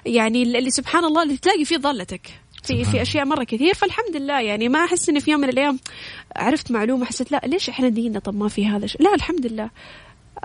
يعني 0.05 0.43
ال- 0.43 0.55
اللي 0.55 0.71
سبحان 0.71 1.05
الله 1.05 1.23
اللي 1.23 1.37
تلاقي 1.37 1.65
فيه 1.65 1.77
ضالتك 1.77 2.27
في 2.63 2.83
في 2.85 3.01
أشياء 3.01 3.25
مرة 3.25 3.43
كثير. 3.43 3.73
فالحمد 3.73 4.15
لله 4.15 4.39
يعني 4.41 4.69
ما 4.69 4.83
أحس 4.85 5.09
إني 5.09 5.19
في 5.19 5.31
يوم 5.31 5.41
من 5.41 5.49
الأيام 5.49 5.79
عرفت 6.35 6.71
معلومة 6.71 7.05
حسيت 7.05 7.31
لا 7.31 7.41
ليش 7.45 7.69
إحنا 7.69 7.89
ديننا 7.89 8.19
طب 8.19 8.35
ما 8.35 8.47
في 8.47 8.65
هذا 8.67 8.85
الشيء؟ 8.85 9.01
لا 9.03 9.15
الحمد 9.15 9.45
لله. 9.45 9.69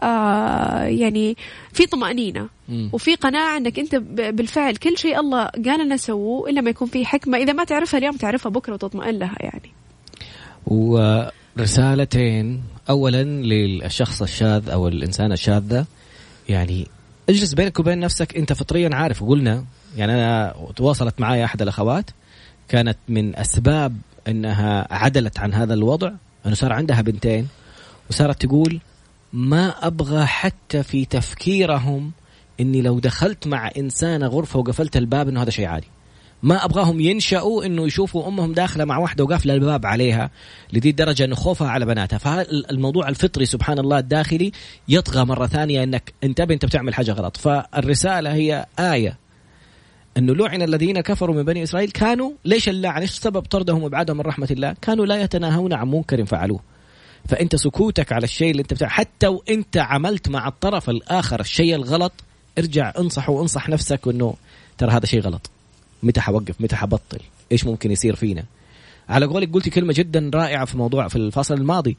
آه 0.03 0.83
يعني 0.83 1.37
في 1.73 1.87
طمأنينة. 1.87 2.49
وفي 2.93 3.15
قناعة 3.15 3.57
أنك 3.57 3.79
أنت 3.79 3.95
بالفعل 3.95 4.77
كل 4.77 4.99
شيء 4.99 5.21
الله 5.21 5.45
قال 5.45 5.87
لنا 5.87 5.97
سووه 5.97 6.51
إلا 6.51 6.61
ما 6.61 6.71
يكون 6.71 6.89
فيه 6.89 7.05
حكمة. 7.05 7.39
إذا 7.39 7.53
ما 7.53 7.65
تعرفها 7.65 7.99
اليوم 7.99 8.17
تعرفها 8.17 8.51
بكرة 8.51 8.73
وتطمئن 8.73 9.19
لها 9.19 9.37
يعني. 9.41 9.73
ورسالتين. 10.67 12.63
اولا 12.91 13.25
للشخص 13.25 14.23
الشاذ 14.23 14.69
أو 14.69 14.89
الانسانه 14.89 15.35
الشاذه 15.35 15.87
يعني 16.49 16.87
اجلس 17.29 17.55
بينك 17.55 17.81
وبين 17.81 17.99
نفسك. 17.99 18.37
أنت 18.37 18.53
فطريا 18.53 18.91
عارف 18.93 19.23
وقلنا 19.23 19.65
يعني 19.97 20.15
أنا 20.15 20.55
تواصلت 20.77 21.21
معي 21.21 21.45
أحد 21.45 21.63
الأخوات 21.63 22.11
كانت 22.69 22.99
من 23.09 23.37
أسباب 23.37 23.97
إنها 24.29 24.87
عدلت 24.91 25.39
عن 25.39 25.55
هذا 25.55 25.75
الوضع. 25.75 26.13
أنه 26.47 26.55
صار 26.55 26.73
عندها 26.73 27.01
بنتين 27.01 27.49
وصارت 28.11 28.47
تقول 28.47 28.81
ما 29.37 29.69
أبغى 29.87 30.27
حتى 30.27 30.83
في 30.83 31.05
تفكيرهم 31.05 32.13
إني 32.61 32.83
لو 32.83 32.99
دخلت 32.99 33.47
مع 33.47 33.71
انسانه 33.79 34.27
غرفة 34.27 34.59
وقفلت 34.59 34.97
الباب 34.97 35.29
إنه 35.29 35.43
هذا 35.43 35.51
شيء 35.51 35.67
عادي 35.67 35.87
ما 36.43 36.65
أبغاهم 36.65 37.01
ينشأوا 37.01 37.65
إنه 37.65 37.87
يشوفوا 37.87 38.29
أمهم 38.29 38.53
داخلة 38.53 38.85
مع 38.85 38.99
واحدة 38.99 39.25
وقافلة 39.25 39.55
الباب 39.55 39.87
عليها 39.87 40.31
لذي 40.73 40.91
الدرجة 40.91 41.25
إنه 41.25 41.35
خوفها 41.35 41.69
على 41.69 41.87
بناتها 41.87 42.19
فالموضوع 42.19 43.09
الفطري 43.09 43.47
سبحان 43.47 43.79
الله 43.79 43.99
الداخلي 43.99 44.53
يطغى 44.89 45.25
مرة 45.25 45.47
ثانية 45.47 45.83
إنك 45.83 46.13
انتبه 46.25 46.55
أنت 46.55 46.65
بتعمل 46.65 46.95
حاجة 46.95 47.13
غلط 47.13 47.37
فالرسالة 47.37 48.33
هي 48.35 48.67
آية 48.79 49.19
إنه 50.17 50.35
لعن 50.35 50.63
الذين 50.63 51.01
كفروا 51.01 51.37
من 51.37 51.43
بني 51.43 51.63
إسرائيل 51.63 51.91
كانوا 51.91 52.31
ليش 52.45 52.69
اللعن؟ 52.69 53.01
إيش 53.01 53.11
سبب 53.11 53.43
طردهم 53.43 53.83
وإبعادهم 53.83 54.17
من 54.17 54.23
رحمة 54.23 54.49
الله؟ 54.51 54.75
كانوا 54.83 55.07
لا 55.07 55.23
يتناهون 55.23 55.73
عن 55.73 55.91
منكر 55.91 56.25
فعلوه. 56.25 56.76
فأنت 57.29 57.57
سكوتك 57.57 58.13
على 58.13 58.25
الشيء 58.25 58.51
اللي 58.51 58.63
أنت 58.63 58.75
بتاع 58.75 58.89
حتى 58.89 59.27
وانت 59.27 59.77
عملت 59.77 60.29
مع 60.29 60.49
الطرف 60.49 60.91
الآخر 60.91 61.41
الشيء 61.41 61.75
الغلط 61.75 62.13
ارجع 62.59 62.93
انصح 62.99 63.31
وانصح 63.31 63.69
نفسك 63.69 64.09
إنه 64.09 64.35
ترى 64.79 64.91
هذا 64.91 65.07
شيء 65.07 65.21
غلط. 65.21 65.51
متى 66.03 66.21
حوقف؟ 66.21 66.61
متى 66.61 66.77
حبطل؟ 66.77 67.19
إيش 67.53 67.65
ممكن 67.65 67.93
يصير 67.93 68.17
فينا 68.17 68.45
على 69.09 69.27
قولك 69.27 69.53
قلتي 69.53 69.71
كلمة 69.71 69.95
جدا 69.97 70.31
رائعة 70.35 70.65
في 70.65 70.77
موضوع 70.79 71.09
في 71.09 71.17
الفصل 71.17 71.55
الماضي 71.55 71.97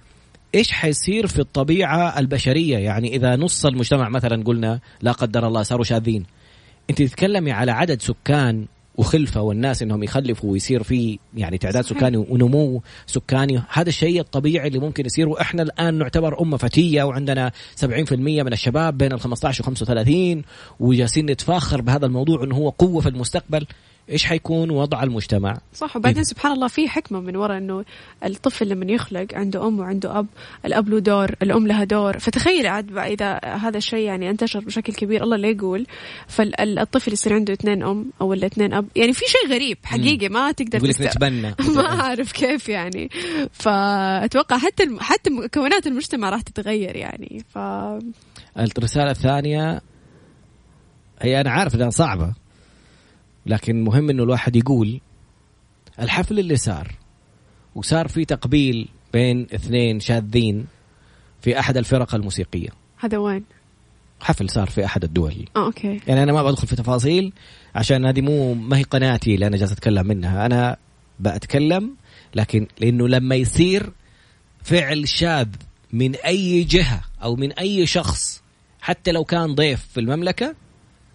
إيش 0.56 0.72
حيصير 0.72 1.28
في 1.28 1.40
الطبيعة 1.40 2.20
البشرية 2.20 2.78
يعني 2.78 3.16
إذا 3.16 3.36
نص 3.36 3.66
المجتمع 3.66 4.10
مثلا 4.10 4.44
قلنا 4.44 4.80
لا 5.02 5.12
قدر 5.12 5.48
الله 5.48 5.64
صاروا 5.64 5.84
شاذين 5.84 6.26
أنت 6.90 7.02
تتكلمي 7.02 7.52
على 7.52 7.72
عدد 7.72 8.02
سكان 8.02 8.66
وخلفة 8.98 9.42
والناس 9.42 9.82
إنهم 9.82 10.04
يخلفوا 10.04 10.52
ويصير 10.52 10.84
في 10.84 11.20
يعني 11.36 11.58
تعداد 11.58 11.84
صحيح. 11.84 11.98
سكاني 11.98 12.18
ونمو 12.18 12.82
سكاني. 13.06 13.64
هذا 13.70 13.90
الشيء 13.90 14.20
الطبيعي 14.20 14.68
اللي 14.68 14.80
ممكن 14.80 15.06
يصير. 15.06 15.30
وإحنا 15.30 15.64
الآن 15.64 15.94
نعتبر 15.94 16.42
أمة 16.42 16.58
فتية 16.58 17.04
وعندنا 17.04 17.52
70% 17.76 18.44
من 18.44 18.54
الشباب 18.54 18.98
بين 18.98 19.14
ال 19.14 19.20
15 19.20 19.64
و 19.64 19.66
35 19.66 20.42
وجالسين 20.80 21.26
نتفاخر 21.26 21.82
بهذا 21.82 22.06
الموضوع 22.06 22.44
إنه 22.44 22.56
هو 22.56 22.70
قوة 22.70 23.02
في 23.02 23.10
المستقبل. 23.10 23.66
إيش 24.10 24.26
حيكون 24.26 24.70
وضع 24.72 25.04
المجتمع؟ 25.04 25.58
صح 25.74 25.96
وبعدين 25.98 26.18
إيه. 26.18 26.24
سبحان 26.24 26.52
الله 26.52 26.68
في 26.68 26.90
حكمة 26.90 27.20
من 27.20 27.36
وراء 27.36 27.58
إنه 27.58 27.86
الطفل 28.26 28.70
لما 28.70 28.92
يخلق 28.92 29.28
عنده 29.34 29.68
أم 29.68 29.80
وعنده 29.80 30.20
أب، 30.20 30.28
الأب 30.66 30.90
له 30.90 31.00
دور، 31.00 31.36
الأم 31.42 31.68
لها 31.68 31.84
دور، 31.84 32.20
فتخيل 32.20 32.68
عاد 32.68 32.98
إذا 32.98 33.40
هذا 33.46 33.78
الشيء 33.78 34.06
يعني 34.06 34.30
انتشر 34.30 34.60
بشكل 34.60 34.94
كبير 34.94 35.24
الله 35.24 35.38
لا 35.38 35.48
يقول. 35.48 35.88
فالطفل 36.28 37.14
يصير 37.14 37.34
عنده 37.34 37.54
اثنين 37.54 37.84
أم 37.84 38.06
أو 38.22 38.28
ولا 38.28 38.46
اثنين 38.46 38.74
أب، 38.74 38.86
يعني 38.96 39.14
في 39.14 39.26
شيء 39.28 39.54
غريب 39.54 39.78
حقيقي 39.84 40.30
ما 40.30 40.52
تقدر 40.52 40.80
تست- 40.80 41.02
نتبنى. 41.02 41.56
ما 41.76 42.02
أعرف 42.02 42.32
كيف 42.32 42.70
يعني. 42.70 43.10
فأتوقع 43.52 44.58
حتى 44.58 44.84
الم... 44.84 45.00
حتى 45.00 45.30
مكونات 45.30 45.88
المجتمع 45.88 46.30
راح 46.30 46.42
تتغير 46.42 46.96
يعني. 46.96 47.44
ف 47.50 47.58
الرسالة 48.58 49.12
الثانية 49.12 49.82
هي 51.22 51.42
أنا 51.42 51.52
عارف 51.52 51.76
إنها 51.76 51.90
صعبة. 51.90 52.34
لكن 53.48 53.84
مهم 53.84 54.10
إنه 54.10 54.24
الواحد 54.24 54.56
يقول 54.56 55.00
الحفل 56.00 56.40
اللي 56.40 56.56
صار 56.56 56.96
وصار 57.76 58.08
في 58.08 58.26
تقبيل 58.26 58.88
بين 59.14 59.48
اثنين 59.54 60.00
شاذين 60.00 60.66
في 61.42 61.60
أحد 61.60 61.78
الفرق 61.78 62.16
الموسيقية. 62.16 62.70
هذا 62.98 63.18
وين؟ 63.18 63.44
حفل 64.20 64.50
صار 64.50 64.68
في 64.70 64.86
أحد 64.86 65.04
الدول. 65.04 65.46
آه 65.56 65.66
أوكي. 65.66 66.02
يعني 66.08 66.24
أنا 66.24 66.34
ما 66.34 66.44
بدخل 66.44 66.68
في 66.68 66.76
تفاصيل 66.76 67.34
عشان 67.76 68.06
هذه 68.06 68.22
مو 68.22 68.54
ما 68.54 68.78
هي 68.78 68.84
قناتي 68.84 69.36
اللي 69.36 69.48
أنا 69.48 69.58
جالس 69.58 69.72
أتكلم 69.72 70.08
منها. 70.08 70.46
أنا 70.46 70.78
بتكلم 71.20 71.96
لكن 72.36 72.68
لأنه 72.80 73.08
لما 73.08 73.36
يصير 73.36 73.92
فعل 74.64 75.08
شاذ 75.08 75.48
من 75.94 76.16
أي 76.16 76.64
جهة 76.64 77.02
أو 77.24 77.36
من 77.36 77.52
أي 77.52 77.86
شخص 77.86 78.42
حتى 78.82 79.12
لو 79.12 79.24
كان 79.24 79.56
ضيف 79.56 79.86
في 79.94 80.00
المملكة 80.00 80.56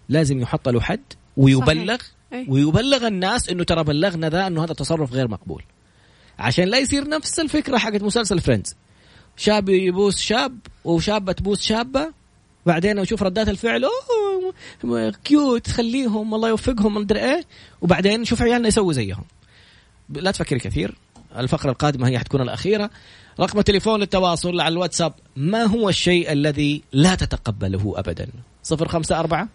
لازم 0.09 0.39
يحط 0.39 0.69
له 0.69 0.81
حد 0.81 1.01
ويبلغ 1.37 1.97
أي. 2.33 2.45
ويبلغ 2.49 3.07
الناس 3.07 3.49
إنه 3.49 3.63
ترى 3.63 3.83
بلغنا 3.83 4.29
ذا 4.29 4.47
إنه 4.47 4.63
هذا 4.63 4.73
تصرف 4.73 5.13
غير 5.13 5.27
مقبول. 5.27 5.63
عشان 6.39 6.63
لا 6.63 6.77
يصير 6.77 7.09
نفس 7.09 7.39
الفكرة 7.39 7.77
حقت 7.77 8.03
مسلسل 8.03 8.39
Friends 8.39 8.75
شاب 9.37 9.69
يبوس 9.69 10.17
شاب 10.17 10.57
وشابة 10.85 11.31
تبوس 11.31 11.61
شابة 11.61 12.13
بعدين 12.65 12.99
أشوف 12.99 13.23
ردات 13.23 13.49
الفعل 13.49 13.83
oh 14.83 15.11
cute 15.23 15.67
خليهم 15.67 16.33
الله 16.35 16.49
يوفقهم 16.49 16.93
مدري 16.93 17.19
إيه. 17.19 17.43
وبعدين 17.81 18.21
نشوف 18.21 18.41
عيالنا 18.41 18.67
يسووا 18.67 18.93
زيهم. 18.93 19.23
لا 20.09 20.31
تفكري 20.31 20.59
كثير 20.59 20.95
الفقرة 21.37 21.71
القادمة 21.71 22.07
هي 22.07 22.19
حتكون 22.19 22.41
الأخيرة. 22.41 22.89
رقم 23.39 23.59
التليفون 23.59 23.99
للتواصل 23.99 24.61
على 24.61 24.73
الواتساب 24.73 25.13
ما 25.35 25.63
هو 25.63 25.89
الشيء 25.89 26.31
الذي 26.31 26.83
لا 26.91 27.15
تتقبله 27.15 27.93
أبدا؟ 27.95 28.27
صفر 28.63 28.87
خمسة 28.87 29.19
أربعة 29.19 29.49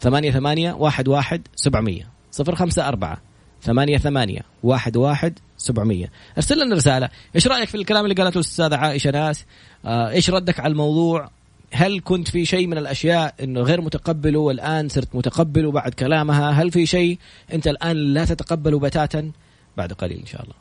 ثمانية 0.00 0.30
ثمانية 0.30 0.72
واحد 0.72 1.08
واحد 1.08 1.48
سبعمية. 1.56 2.17
صفر 2.38 2.54
خمسة 2.54 2.88
أربعة 2.88 3.18
ثمانية 3.62 3.98
ثمانية 3.98 4.40
واحد 4.62 4.96
واحد 4.96 5.38
سبعمية. 5.56 6.10
أرسل 6.36 6.64
لنا 6.64 6.76
رسالة. 6.76 7.08
إيش 7.34 7.46
رأيك 7.46 7.68
في 7.68 7.74
الكلام 7.74 8.04
اللي 8.04 8.14
قالته 8.14 8.38
الأستاذة 8.38 8.76
عائشة 8.76 9.10
ناس؟ 9.10 9.44
آه 9.84 10.10
إيش 10.10 10.30
ردك 10.30 10.60
على 10.60 10.70
الموضوع؟ 10.70 11.30
هل 11.72 12.00
كنت 12.04 12.28
في 12.28 12.44
شيء 12.44 12.66
من 12.66 12.78
الأشياء 12.78 13.34
إنه 13.42 13.60
غير 13.60 13.80
متقبله 13.80 14.38
والآن 14.38 14.88
صرت 14.88 15.08
متقبله 15.14 15.70
بعد 15.70 15.94
كلامها؟ 15.94 16.50
هل 16.50 16.70
في 16.70 16.86
شيء 16.86 17.18
أنت 17.52 17.66
الآن 17.66 17.96
لا 17.96 18.24
تتقبله 18.24 18.78
بتاتا؟ 18.78 19.30
بعد 19.76 19.92
قليل 19.92 20.18
إن 20.18 20.26
شاء 20.26 20.42
الله. 20.42 20.54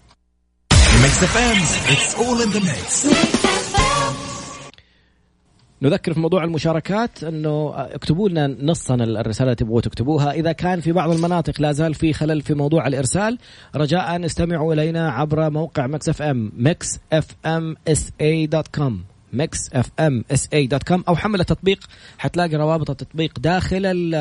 نذكر 5.82 6.14
في 6.14 6.20
موضوع 6.20 6.44
المشاركات 6.44 7.24
أنه 7.24 7.74
اكتبوا 7.78 8.30
لنا 8.30 8.48
نصا 8.48 8.96
الرسالة 8.96 9.48
اللي 9.48 9.56
تبغوا 9.56 9.82
تكتبوها. 9.82 10.32
إذا 10.32 10.52
كان 10.52 10.82
في 10.82 10.92
بعض 10.92 11.12
المناطق 11.12 11.62
لا 11.62 11.72
زال 11.72 11.94
في 11.94 12.14
خلل 12.14 12.42
في 12.42 12.54
موضوع 12.54 12.88
الإرسال 12.88 13.38
رجاء 13.76 14.26
استمعوا 14.26 14.74
إلينا 14.74 15.12
عبر 15.12 15.50
موقع 15.50 15.88
Mix 15.88 16.10
FM 16.10 16.52
Mix 16.58 17.00
FM 17.14 17.76
SA 17.88 18.12
dot 18.22 18.68
com 18.68 19.04
Mix 19.34 19.58
FM 19.74 20.24
SA 20.32 20.50
dot 20.54 20.84
com 20.84 21.04
أو 21.08 21.16
حمل 21.16 21.40
التطبيق 21.40 21.80
حتلاقي 22.18 22.56
روابط 22.56 22.90
التطبيق 22.90 23.40
داخل 23.40 23.86
ال- 23.86 24.16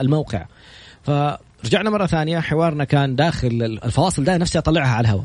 الموقع. 0.00 0.46
فرجعنا 1.02 1.90
مرة 1.90 2.06
ثانية 2.06 2.38
حوارنا 2.40 2.84
كان 2.84 3.16
داخل 3.16 3.78
الفواصل 3.84 4.24
ده 4.24 4.36
نفسي 4.36 4.58
أطلعها 4.58 4.88
على 4.88 5.04
الهواء. 5.04 5.24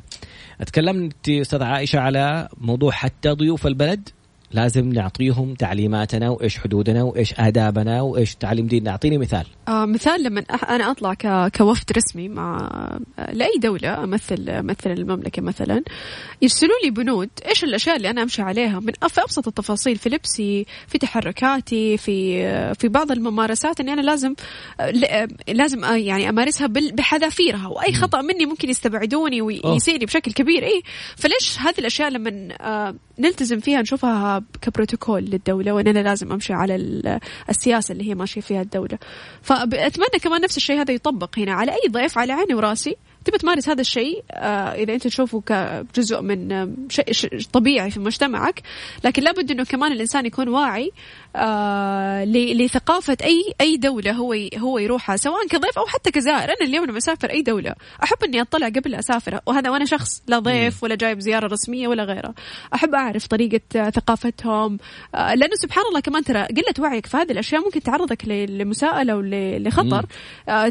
تكلمت 0.65 1.29
أستاذ 1.29 1.63
عائشة 1.63 1.99
على 1.99 2.49
موضوع 2.57 2.91
حتى 2.91 3.29
ضيوف 3.29 3.67
البلد. 3.67 4.09
لازم 4.53 4.89
نعطيهم 4.89 5.53
تعليماتنا 5.53 6.29
وإيش 6.29 6.57
حدودنا 6.59 7.03
وإيش 7.03 7.33
آدابنا 7.39 8.01
وإيش 8.01 8.35
تعليم 8.35 8.67
ديننا. 8.67 8.91
أعطيني 8.91 9.17
مثال. 9.17 9.45
آه 9.67 9.85
مثال 9.85 10.23
لما 10.23 10.39
أنا 10.69 10.91
أطلع 10.91 11.13
ك- 11.13 11.57
كوفد 11.57 11.91
رسمي 11.97 12.29
مع 12.29 12.69
لأي 13.33 13.51
دولة 13.61 14.03
امثل 14.03 14.49
أمثل 14.49 14.91
المملكة 14.91 15.41
مثلا 15.41 15.83
يرسلوا 16.41 16.75
لي 16.83 16.91
بنود 16.91 17.29
إيش 17.47 17.63
الأشياء 17.63 17.95
اللي 17.97 18.09
أنا 18.09 18.21
أمشي 18.23 18.41
عليها. 18.41 18.79
من 18.79 18.91
في 19.09 19.21
أبسط 19.21 19.47
التفاصيل 19.47 19.95
في 19.97 20.09
لبسي 20.09 20.65
في 20.87 20.97
تحركاتي 20.97 21.97
في 21.97 22.41
في 22.73 22.87
بعض 22.87 23.11
الممارسات 23.11 23.79
إني 23.79 23.93
أنا 23.93 24.01
لازم 24.01 24.33
لازم 25.47 25.83
آه، 25.83 25.95
يعني 25.95 26.29
أمارسها 26.29 26.67
بحذافيرها. 26.67 27.67
وأي 27.67 27.93
خطأ 27.93 28.21
مني 28.21 28.45
ممكن 28.45 28.69
يستبعدوني 28.69 29.41
ويسيئني 29.41 30.05
بشكل 30.05 30.31
كبير. 30.31 30.63
اي 30.63 30.81
فليش 31.15 31.59
هذه 31.59 31.75
الأشياء 31.79 32.09
لما 32.09 32.47
آه، 32.61 32.95
نلتزم 33.21 33.59
فيها 33.59 33.81
نشوفها 33.81 34.43
كبروتوكول 34.61 35.23
للدولة 35.23 35.71
وإن 35.71 35.87
أنا 35.87 35.99
لازم 35.99 36.31
أمشي 36.31 36.53
على 36.53 36.75
ال- 36.75 37.19
السياسة 37.49 37.91
اللي 37.91 38.09
هي 38.09 38.15
ماشية 38.15 38.41
فيها 38.41 38.61
الدولة. 38.61 38.97
فأتمنى 39.41 40.19
كمان 40.21 40.41
نفس 40.41 40.57
الشيء 40.57 40.81
هذا 40.81 40.93
يطبق 40.93 41.39
هنا 41.39 41.53
على 41.53 41.71
أي 41.71 41.89
ضيف 41.91 42.17
على 42.17 42.33
عيني 42.33 42.53
وراسي. 42.53 42.95
تبي 43.25 43.37
تمارس 43.37 43.69
هذا 43.69 43.81
الشيء 43.81 44.23
آه 44.31 44.73
إذا 44.73 44.93
أنت 44.93 45.07
تشوفه 45.07 45.41
كجزء 45.41 46.21
من 46.21 46.51
آه، 46.51 46.69
شيء 46.89 47.39
طبيعي 47.53 47.91
في 47.91 47.99
مجتمعك 47.99 48.61
لكن 49.03 49.23
لابد 49.23 49.51
إنه 49.51 49.63
كمان 49.63 49.91
الإنسان 49.91 50.25
يكون 50.25 50.49
واعي 50.49 50.91
آه 51.35 52.25
لثقافة 52.25 53.17
أي 53.23 53.53
أي 53.61 53.77
دولة 53.77 54.11
هو 54.11 54.35
هو 54.57 54.77
يروحها 54.77 55.15
سواء 55.15 55.47
كضيف 55.47 55.77
أو 55.77 55.85
حتى 55.85 56.11
كزائر. 56.11 56.43
أنا 56.43 56.61
اليوم 56.61 56.85
لما 56.85 56.97
أسافر 56.97 57.29
أي 57.29 57.41
دولة 57.41 57.75
أحب 58.03 58.17
إني 58.23 58.41
أطلع 58.41 58.67
قبل 58.67 58.95
أسافر 58.95 59.39
وهذا 59.45 59.69
وأنا 59.69 59.85
شخص 59.85 60.21
لا 60.27 60.39
ضيف 60.39 60.83
ولا 60.83 60.95
جايب 60.95 61.19
زيارة 61.19 61.47
رسمية 61.47 61.87
ولا 61.87 62.03
غيره 62.03 62.33
أحب 62.73 62.95
أعرف 62.95 63.27
طريقة 63.27 63.89
ثقافتهم 63.89 64.77
لأنه 65.13 65.55
سبحان 65.55 65.83
الله 65.89 65.99
كمان 65.99 66.23
ترى 66.23 66.41
قلة 66.43 66.73
وعيك 66.79 67.05
في 67.05 67.17
هذه 67.17 67.31
الأشياء 67.31 67.61
ممكن 67.61 67.81
تعرضك 67.81 68.27
لمساءلة 68.27 69.15
ولخطر. 69.15 70.05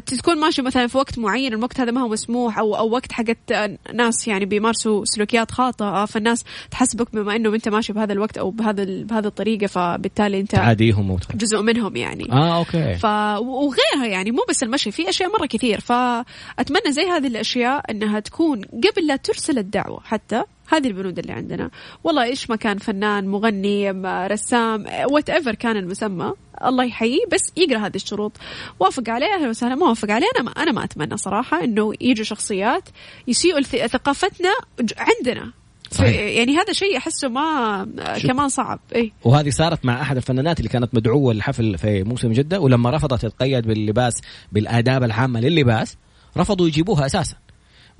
تكون 0.06 0.40
ماشي 0.40 0.62
مثلا 0.62 0.86
في 0.86 0.98
وقت 0.98 1.18
معين 1.18 1.52
الوقت 1.52 1.80
هذا 1.80 1.90
ما 1.90 2.00
هو 2.00 2.08
مسموح 2.08 2.39
أو 2.48 2.76
أو 2.76 2.90
وقت 2.90 3.12
حقت 3.12 3.52
آه، 3.52 3.78
ناس 3.94 4.28
يعني 4.28 4.44
بيمارسوا 4.44 5.04
سلوكيات 5.04 5.50
خاطئة 5.50 6.04
فالناس 6.04 6.44
تحسبك 6.70 7.14
بما 7.14 7.36
إنه 7.36 7.54
أنت 7.54 7.68
ماشي 7.68 7.92
بهذا 7.92 8.12
الوقت 8.12 8.38
أو 8.38 8.50
بهذا 8.50 8.84
بهذه 8.84 9.26
الطريقة 9.26 9.66
فبالتالي 9.66 10.40
أنت 10.40 10.50
تعاديهم 10.50 11.18
جزء 11.34 11.62
منهم 11.62 11.96
يعني. 11.96 12.32
آه 12.32 12.58
okay. 12.58 12.94
ف 12.94 13.04
وغيرها 13.40 14.06
يعني 14.06 14.30
مو 14.30 14.44
بس 14.48 14.62
المشي 14.62 14.90
في 14.90 15.08
أشياء 15.08 15.32
مرة 15.38 15.46
كثير. 15.46 15.80
فأتمنى 15.80 16.92
زي 16.92 17.02
هذه 17.02 17.26
الأشياء 17.26 17.90
إنها 17.90 18.20
تكون 18.20 18.62
قبل 18.62 19.06
لا 19.06 19.16
ترسل 19.16 19.58
الدعوة 19.58 20.00
حتى 20.04 20.42
هذه 20.70 20.86
البنود 20.86 21.18
اللي 21.18 21.32
عندنا. 21.32 21.70
والله 22.04 22.24
إيش 22.24 22.50
ما 22.50 22.56
كان 22.56 22.78
فنان 22.78 23.28
مغني 23.28 23.90
رسام 24.26 24.86
whatever 25.10 25.54
كان 25.54 25.76
المسمى 25.76 26.32
الله 26.64 26.84
يحييه 26.84 27.20
بس 27.32 27.52
يقرأ 27.56 27.86
هذه 27.86 27.96
الشروط. 27.96 28.32
وافق 28.80 29.08
عليه 29.08 29.26
أهلا 29.26 29.48
وسهلا 29.48 29.74
ما 29.74 29.88
وافق 29.88 30.10
عليه 30.10 30.26
أنا 30.36 30.44
ما 30.44 30.50
أنا 30.50 30.72
ما 30.72 30.84
أتمنى 30.84 31.16
صراحة 31.16 31.64
إنه 31.64 31.92
يجوا 32.00 32.24
شخصيات 32.24 32.88
يسيئوا 33.28 33.60
ثقافتنا 33.60 34.50
عندنا. 34.98 35.52
صحيح. 35.90 36.16
يعني 36.16 36.56
هذا 36.56 36.72
شيء 36.72 36.96
أحسه 36.96 37.28
ما 37.28 37.86
كمان 38.22 38.48
صعب. 38.48 38.80
اي 38.94 39.12
وهذه 39.24 39.50
صارت 39.50 39.84
مع 39.84 40.02
أحد 40.02 40.16
الفنانات 40.16 40.58
اللي 40.58 40.68
كانت 40.68 40.94
مدعوة 40.94 41.34
للحفل 41.34 41.78
في 41.78 42.02
موسم 42.02 42.32
جدة 42.32 42.60
ولما 42.60 42.90
رفضت 42.90 43.22
تتقيد 43.22 43.66
باللباس 43.66 44.20
بالآداب 44.52 45.02
العامة 45.02 45.40
للباس 45.40 45.96
رفضوا 46.36 46.66
يجيبوها 46.66 47.06
أساسا. 47.06 47.36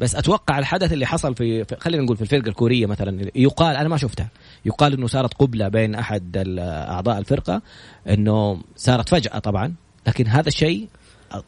بس 0.01 0.15
أتوقع 0.15 0.59
الحدث 0.59 0.93
اللي 0.93 1.07
حصل 1.07 1.35
في, 1.35 1.65
خلينا 1.79 2.03
نقول 2.03 2.17
في 2.17 2.23
الفرقة 2.23 2.49
الكورية 2.49 2.87
مثلا 2.87 3.31
يقال 3.35 3.77
أنا 3.77 3.89
ما 3.89 3.97
شفتها. 3.97 4.29
يقال 4.65 4.93
إنه 4.93 5.07
صارت 5.07 5.35
قبلة 5.35 5.69
بين 5.69 5.95
أحد 5.95 6.57
أعضاء 6.59 7.19
الفرقة 7.19 7.63
إنه 8.09 8.63
صارت 8.77 9.09
فجأة 9.09 9.39
طبعا. 9.39 9.75
لكن 10.07 10.27
هذا 10.27 10.49
الشيء 10.49 10.89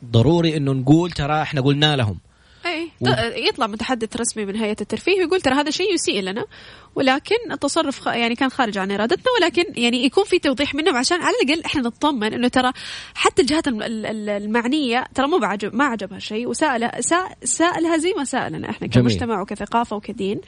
ضروري 0.05 0.57
إنه 0.57 0.72
نقول 0.72 1.11
ترى 1.11 1.42
إحنا 1.42 1.61
قلنا 1.61 1.96
لهم. 1.96 2.18
اي 2.67 2.89
ت- 3.05 3.37
يطلع 3.49 3.67
متحدث 3.67 4.17
رسمي 4.17 4.45
من 4.45 4.57
هيئة 4.57 4.77
الترفيه 4.81 5.13
ويقول 5.19 5.41
ترى 5.41 5.55
هذا 5.55 5.71
شيء 5.71 5.95
يسيء 5.95 6.21
لنا 6.23 6.45
ولكن 6.95 7.37
التصرف 7.53 8.01
خ- 8.01 8.07
يعني 8.07 8.35
كان 8.35 8.51
خارج 8.51 8.79
عن 8.79 8.91
إرادتنا 8.91 9.25
ولكن 9.41 9.65
يعني 9.77 10.05
يكون 10.05 10.25
في 10.25 10.39
توضيح 10.39 10.75
منهم 10.75 10.97
عشان 10.97 11.23
على 11.23 11.35
الأقل 11.45 11.65
إحنا 11.65 11.83
نطمن 11.83 12.35
إنه 12.35 12.49
ترى 12.49 12.73
حتى 13.15 13.43
الجهات 13.43 13.69
الم- 13.69 13.83
ال- 13.83 14.07
ال- 14.07 14.29
المعنية 14.31 15.05
ترى 15.15 15.27
مو 15.29 15.39
بعجب 15.39 15.75
ما 15.75 15.85
عجبها 15.85 16.19
شيء 16.19 16.47
وسالها 16.49 17.01
سأ- 17.01 17.45
سألها 17.45 17.97
زي 17.97 18.15
ما 18.17 18.25
سألنا 18.25 18.71
إحنا. 18.71 18.89
كمجتمع 18.89 19.41
وكثقافة 19.41 19.97
وكدين 19.97 20.41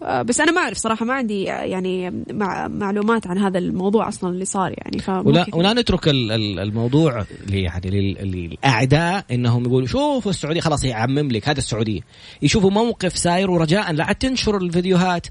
بس 0.00 0.40
أنا 0.40 0.52
ما 0.52 0.60
أعرف 0.60 0.78
صراحة 0.78 1.04
ما 1.04 1.14
عندي 1.14 1.52
آه، 1.52 1.62
يعني 1.62 2.24
مع 2.32 2.68
معلومات 2.68 3.26
عن 3.26 3.38
هذا 3.38 3.58
الموضوع 3.58 4.08
أصلا 4.08 4.30
اللي 4.30 4.44
صار 4.44 4.74
يعني 4.78 5.02
ولا 5.28 5.46
ولا 5.54 5.72
نترك 5.72 6.08
ال- 6.08 6.32
ال- 6.32 6.60
الموضوع 6.60 7.24
يعني 7.50 7.90
لل- 7.90 8.30
للأعداء 8.30 9.24
إنهم 9.30 9.64
يقولوا 9.64 9.86
شوفوا 9.86 10.30
السعودية 10.30 10.60
خلاص 10.60 10.84
يعمم 10.84 11.28
لك 11.30 11.48
هذا 11.48 11.58
السعودية. 11.58 12.00
يشوفوا 12.42 12.70
موقف 12.70 13.18
ساير 13.18 13.50
ورجاء 13.50 13.92
لا 13.92 14.12
تنشر 14.12 14.56
الفيديوهات. 14.56 15.26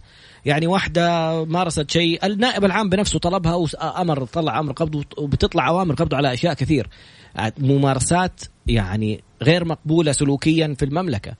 يعني 0.45 0.67
واحدة 0.67 1.43
مارست 1.45 1.91
شيء 1.91 2.25
النائب 2.25 2.65
العام 2.65 2.89
بنفسه 2.89 3.19
طلبها 3.19 3.55
وأمر 3.55 4.25
طلع 4.25 4.59
أمر 4.59 4.71
قبض 4.71 5.03
وبتطلع 5.17 5.67
أوامر 5.67 5.95
قبض 5.95 6.13
على 6.13 6.33
أشياء 6.33 6.53
كثير. 6.53 6.89
ممارسات 7.59 8.41
يعني 8.67 9.23
غير 9.43 9.65
مقبولة 9.65 10.11
سلوكيا 10.11 10.75
في 10.79 10.85
المملكة. 10.85 11.33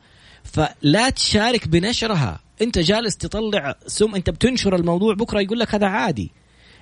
فلا 0.44 1.10
تشارك 1.10 1.68
بنشرها. 1.68 2.40
انت 2.62 2.80
جالس 2.80 3.18
تطلع 3.18 3.76
سم 3.88 4.16
انت 4.16 4.30
بتنشر 4.30 4.76
الموضوع 4.76 5.14
بكرة 5.14 5.42
يقول 5.42 5.60
لك 5.60 5.76
هذا 5.76 5.86
عادي 5.88 6.32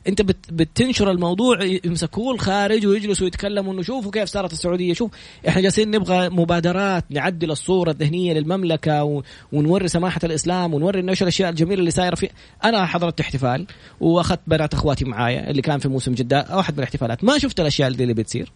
انت 0.08 0.22
بت 0.22 0.52
بتنشر 0.52 1.12
الموضوع 1.12 1.64
يمسكوه 1.64 2.34
الخارج 2.34 2.88
ويجلسوا 2.88 3.28
يتكلموا 3.28 3.74
إنه 3.74 3.82
شوفوا 3.82 4.12
كيف 4.12 4.30
صارت 4.30 4.54
السعودية 4.54 4.94
شوف 4.94 5.12
إحنا 5.48 5.62
جالسين 5.62 5.92
نبغى 5.92 6.30
مبادرات 6.30 7.06
نعدل 7.10 7.52
الصورة 7.52 7.92
الذهنية 7.92 8.34
للمملكة. 8.34 9.24
ونوري 9.52 9.88
سماحة 9.88 10.20
الإسلام 10.24 10.74
ونوري 10.74 11.00
الناس 11.00 11.22
الأشياء 11.22 11.50
الجميلة 11.50 11.80
اللي 11.80 11.92
صايرة 11.92 12.16
في 12.16 12.30
أنا 12.64 12.86
حضرت 12.86 13.20
احتفال 13.20 13.68
وأخذت 14.00 14.40
بنات 14.48 14.74
أخواتي 14.74 15.06
معايا 15.06 15.50
اللي 15.50 15.62
كان 15.62 15.80
في 15.80 15.88
موسم 15.88 16.14
جدة 16.14 16.46
واحد 16.52 16.74
من 16.74 16.80
الاحتفالات 16.80 17.24
ما 17.24 17.38
شفت 17.38 17.60
الأشياء 17.60 17.88
اللي 17.88 18.14
بتصير 18.14 18.52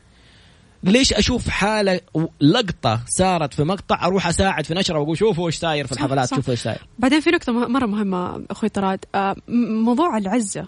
ليش 0.83 1.13
أشوف 1.13 1.49
حالة 1.49 1.99
لقطة 2.41 2.99
صارت 3.07 3.53
في 3.53 3.63
مقطع 3.63 4.05
أروح 4.07 4.27
أساعد 4.27 4.65
في 4.65 4.73
نشرة 4.73 4.99
وأقول 4.99 5.17
شوفوا 5.17 5.47
إيش 5.47 5.55
صاير 5.57 5.85
في 5.87 5.91
الحفلات 5.91 6.27
صح. 6.29 6.35
شوفوا 6.37 6.51
إيش 6.51 6.61
صاير 6.61 6.77
بعدين 6.99 7.19
في 7.19 7.29
نقطة 7.29 7.51
مه- 7.53 7.67
مرة 7.67 7.85
مهمة 7.85 8.43
أخوي 8.51 8.69
طراد 8.69 8.99
آه، 9.15 9.35
موضوع 9.83 10.17
العزة 10.17 10.65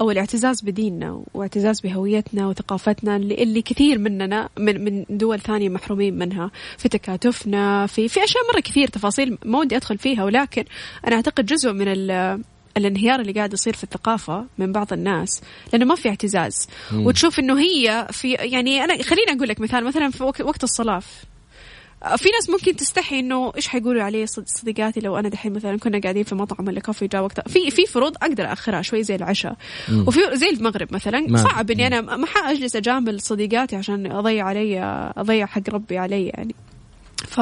أو 0.00 0.10
الاعتزاز 0.10 0.60
بديننا 0.62 1.22
واعتزاز 1.34 1.80
بهويتنا 1.80 2.46
وثقافتنا 2.46 3.16
اللي, 3.16 3.42
اللي 3.42 3.62
كثير 3.62 3.98
مننا 3.98 4.48
من 4.58 4.84
من 4.84 5.04
دول 5.10 5.40
ثانية 5.40 5.68
محرومين 5.68 6.18
منها 6.18 6.50
في 6.78 6.88
تكاتفنا 6.88 7.86
في 7.86 8.08
في 8.08 8.24
أشياء 8.24 8.42
مرة 8.52 8.60
كثير 8.60 8.88
تفاصيل 8.88 9.38
ما 9.44 9.58
ودي 9.58 9.76
أدخل 9.76 9.98
فيها 9.98 10.24
ولكن 10.24 10.64
أنا 11.06 11.16
أعتقد 11.16 11.46
جزء 11.46 11.72
من 11.72 11.88
ال- 11.88 12.42
الانهيار 12.76 13.20
اللي 13.20 13.32
قاعد 13.32 13.52
يصير 13.52 13.72
في 13.76 13.84
الثقافة 13.84 14.44
من 14.58 14.72
بعض 14.72 14.92
الناس 14.92 15.40
لأنه 15.72 15.84
ما 15.84 15.94
في 15.94 16.08
اعتزاز. 16.08 16.68
وتشوف 16.94 17.38
إنه 17.38 17.60
هي 17.60 18.08
في 18.10 18.32
يعني 18.32 18.84
أنا 18.84 19.02
خليني 19.02 19.32
أقول 19.32 19.48
لك 19.48 19.60
مثال 19.60 19.84
مثلا 19.84 20.10
في 20.10 20.24
وقت- 20.24 20.64
الصلاة. 20.64 21.02
في 22.16 22.28
ناس 22.30 22.50
ممكن 22.50 22.76
تستحي 22.76 23.18
إنه 23.20 23.52
إيش 23.56 23.68
حيقولوا 23.68 24.02
علي 24.02 24.26
صد- 24.26 24.48
صديقاتي؟ 24.48 25.00
لو 25.00 25.16
أنا 25.18 25.28
دحين 25.28 25.52
مثلا 25.52 25.78
كنا 25.78 25.98
قاعدين 26.00 26.22
في 26.24 26.34
مطعم 26.34 26.66
ولا 26.68 26.80
كافي 26.80 27.06
جاء 27.06 27.22
وقت 27.22 27.48
في 27.48 27.70
في 27.70 27.86
فروض 27.86 28.16
أقدر 28.22 28.44
ااخرها 28.44 28.82
شوي 28.82 29.02
زي 29.02 29.14
العشاء. 29.14 29.56
وفي 30.06 30.20
زي 30.32 30.48
المغرب 30.50 30.94
مثلا. 30.94 31.26
صعب 31.42 31.70
إني 31.70 31.86
أنا 31.86 32.00
ما 32.16 32.26
حاجلس 32.26 32.76
أجامل 32.76 33.20
صديقاتي 33.20 33.76
عشان 33.76 34.12
أضيع 34.12 34.44
علي 34.46 34.80
أضيع 35.16 35.46
حق 35.46 35.62
ربي 35.70 35.98
علي 35.98 36.26
يعني. 36.26 36.54
ف 37.26 37.40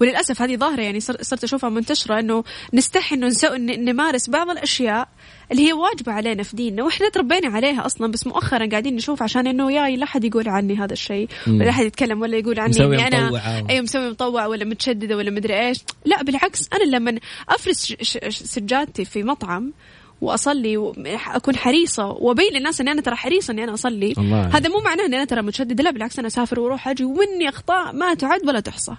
وللأسف 0.00 0.42
هذه 0.42 0.56
ظاهرة 0.56 0.82
يعني 0.82 1.00
صر- 1.00 1.22
صرت 1.22 1.44
أشوفها 1.44 1.70
منتشرة 1.70 2.18
إنه 2.18 2.44
نستحي 2.74 3.14
إنه 3.16 3.26
نسوي 3.26 3.58
ن- 3.58 3.84
نمارس 3.84 4.30
بعض 4.30 4.50
الأشياء 4.50 5.08
اللي 5.52 5.68
هي 5.68 5.72
واجبة 5.72 6.12
علينا 6.12 6.42
في 6.42 6.56
ديننا 6.56 6.82
وإحنا 6.84 7.08
تربينا 7.08 7.48
عليها 7.48 7.86
أصلا 7.86 8.10
بس 8.12 8.26
مؤخرا 8.26 8.66
قاعدين 8.70 8.96
نشوف 8.96 9.22
عشان 9.22 9.46
إنه 9.46 9.72
يا 9.72 9.96
لا 9.96 10.04
أحد 10.04 10.24
يقول 10.24 10.48
عني 10.48 10.76
هذا 10.76 10.92
الشيء 10.92 11.28
ولا 11.48 11.70
أحد 11.70 11.84
يتكلم 11.86 12.20
ولا 12.22 12.36
يقول 12.36 12.60
عني 12.60 12.70
مسوي 12.70 12.94
إني 12.96 13.06
أنا 13.06 13.26
مطوعة. 13.26 13.66
أيوه 13.70 13.82
مسوي 13.82 14.10
مطوع 14.10 14.46
ولا 14.46 14.64
متشددة 14.64 15.16
ولا 15.16 15.30
مدري 15.30 15.66
إيش 15.68 15.78
لا 16.04 16.22
بالعكس 16.22 16.68
أنا 16.72 16.96
لما 16.96 17.18
افرس 17.48 17.86
ش- 17.86 17.96
ش- 18.28 18.42
سجادتي 18.42 19.04
في 19.04 19.22
مطعم 19.22 19.72
وأصلي 20.20 20.76
وأكون 20.76 21.56
حريصة 21.56 22.06
وابين 22.06 22.52
للناس 22.52 22.80
إني 22.80 22.90
أنا 22.92 23.00
ترى 23.00 23.16
حريصة 23.16 23.52
إني 23.52 23.64
أنا 23.64 23.74
أصلي. 23.74 24.14
الله. 24.18 24.56
هذا 24.56 24.68
مو 24.68 24.80
معناه 24.84 25.04
إني 25.06 25.16
أنا 25.16 25.24
ترى 25.24 25.42
متشددة 25.42 25.84
لا 25.84 25.90
بالعكس 25.90 26.18
أنا 26.18 26.28
أسافر 26.28 26.60
وأروح 26.60 26.88
أجي 26.88 27.04
ومني 27.04 27.48
اخطاء 27.48 27.92
ما 27.92 28.14
تعد 28.14 28.46
ولا 28.48 28.60
تحصى. 28.60 28.92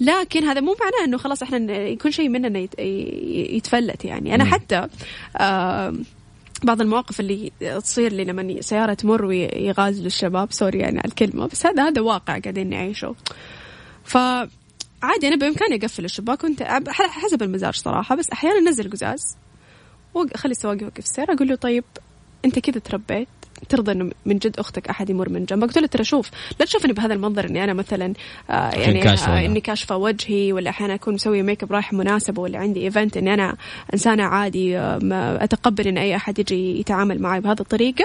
لكن 0.00 0.44
هذا 0.44 0.60
مو 0.60 0.76
معناه 0.80 1.04
إنه 1.04 1.18
خلاص 1.18 1.42
إحنا 1.42 1.58
ن- 1.58 1.96
كل 1.96 2.12
شيء 2.12 2.28
مننا 2.28 2.68
يتفلت 3.56 4.04
يعني. 4.04 4.34
أنا 4.34 4.44
حتى 4.44 4.88
آه 5.36 5.94
بعض 6.64 6.80
المواقف 6.80 7.20
اللي 7.20 7.52
تصير 7.82 8.12
لي 8.12 8.24
لما 8.24 8.60
سيارة 8.60 8.94
تمر 8.94 9.24
ويغازلوا 9.24 10.06
الشباب 10.06 10.52
سوري 10.52 10.78
يعني 10.78 10.98
على 10.98 11.08
الكلمة 11.08 11.46
بس 11.46 11.66
هذا 11.66 11.88
هذا 11.88 12.00
واقع 12.00 12.38
قاعدين 12.38 12.68
نعيشه 12.70 13.14
فعادي 14.04 14.48
أنا 15.28 15.36
بإمكاني 15.36 15.76
أقفل 15.76 16.04
الشباك 16.04 16.44
وأنت 16.44 16.62
ح- 16.62 17.10
حسب 17.20 17.42
المزاج 17.42 17.74
صراحة 17.74 18.14
بس 18.16 18.30
أحيانا 18.30 18.58
أنزل 18.58 18.90
قزاز. 18.90 19.36
وأخلي 20.14 20.50
السواق 20.50 20.82
يوقف 20.82 20.98
السيارة 20.98 21.34
أقول 21.34 21.48
له 21.48 21.54
طيب 21.54 21.84
أنت 22.44 22.58
كذا 22.58 22.78
تربيت 22.78 23.28
ترضى 23.68 23.92
إنه 23.92 24.10
من 24.26 24.38
جد 24.38 24.58
أختك 24.58 24.88
أحد 24.88 25.10
يمر 25.10 25.28
من 25.28 25.44
جنبك؟ 25.44 25.66
قلت 25.68 25.78
له 25.78 25.86
ترى 25.86 26.04
شوف 26.04 26.30
لا 26.60 26.66
تشوفني 26.66 26.92
بهذا 26.92 27.14
المنظر 27.14 27.44
إني 27.48 27.64
أنا 27.64 27.72
مثلا 27.72 28.12
آه 28.50 28.70
يعني 28.70 29.00
كاشفة 29.00 29.38
آه؟ 29.42 29.46
إني 29.46 29.60
كاشفة 29.60 29.96
وجهي 29.96 30.52
ولا 30.52 30.70
أحيانا 30.70 30.94
أكون 30.94 31.14
مسوية 31.14 31.42
ميك 31.42 31.62
اب 31.62 31.72
رايح 31.72 31.92
مناسبة 31.92 32.42
ولا 32.42 32.58
عندي 32.58 32.84
event 32.84 33.16
إني 33.16 33.34
أنا 33.34 33.56
إنسانة 33.94 34.22
عادي 34.22 34.78
آه، 34.78 34.98
ما 35.02 35.44
أتقبل 35.44 35.88
إن 35.88 35.98
أي 35.98 36.16
أحد 36.16 36.38
يجي 36.38 36.80
يتعامل 36.80 37.22
معي 37.22 37.40
بهذه 37.40 37.60
الطريقة. 37.60 38.04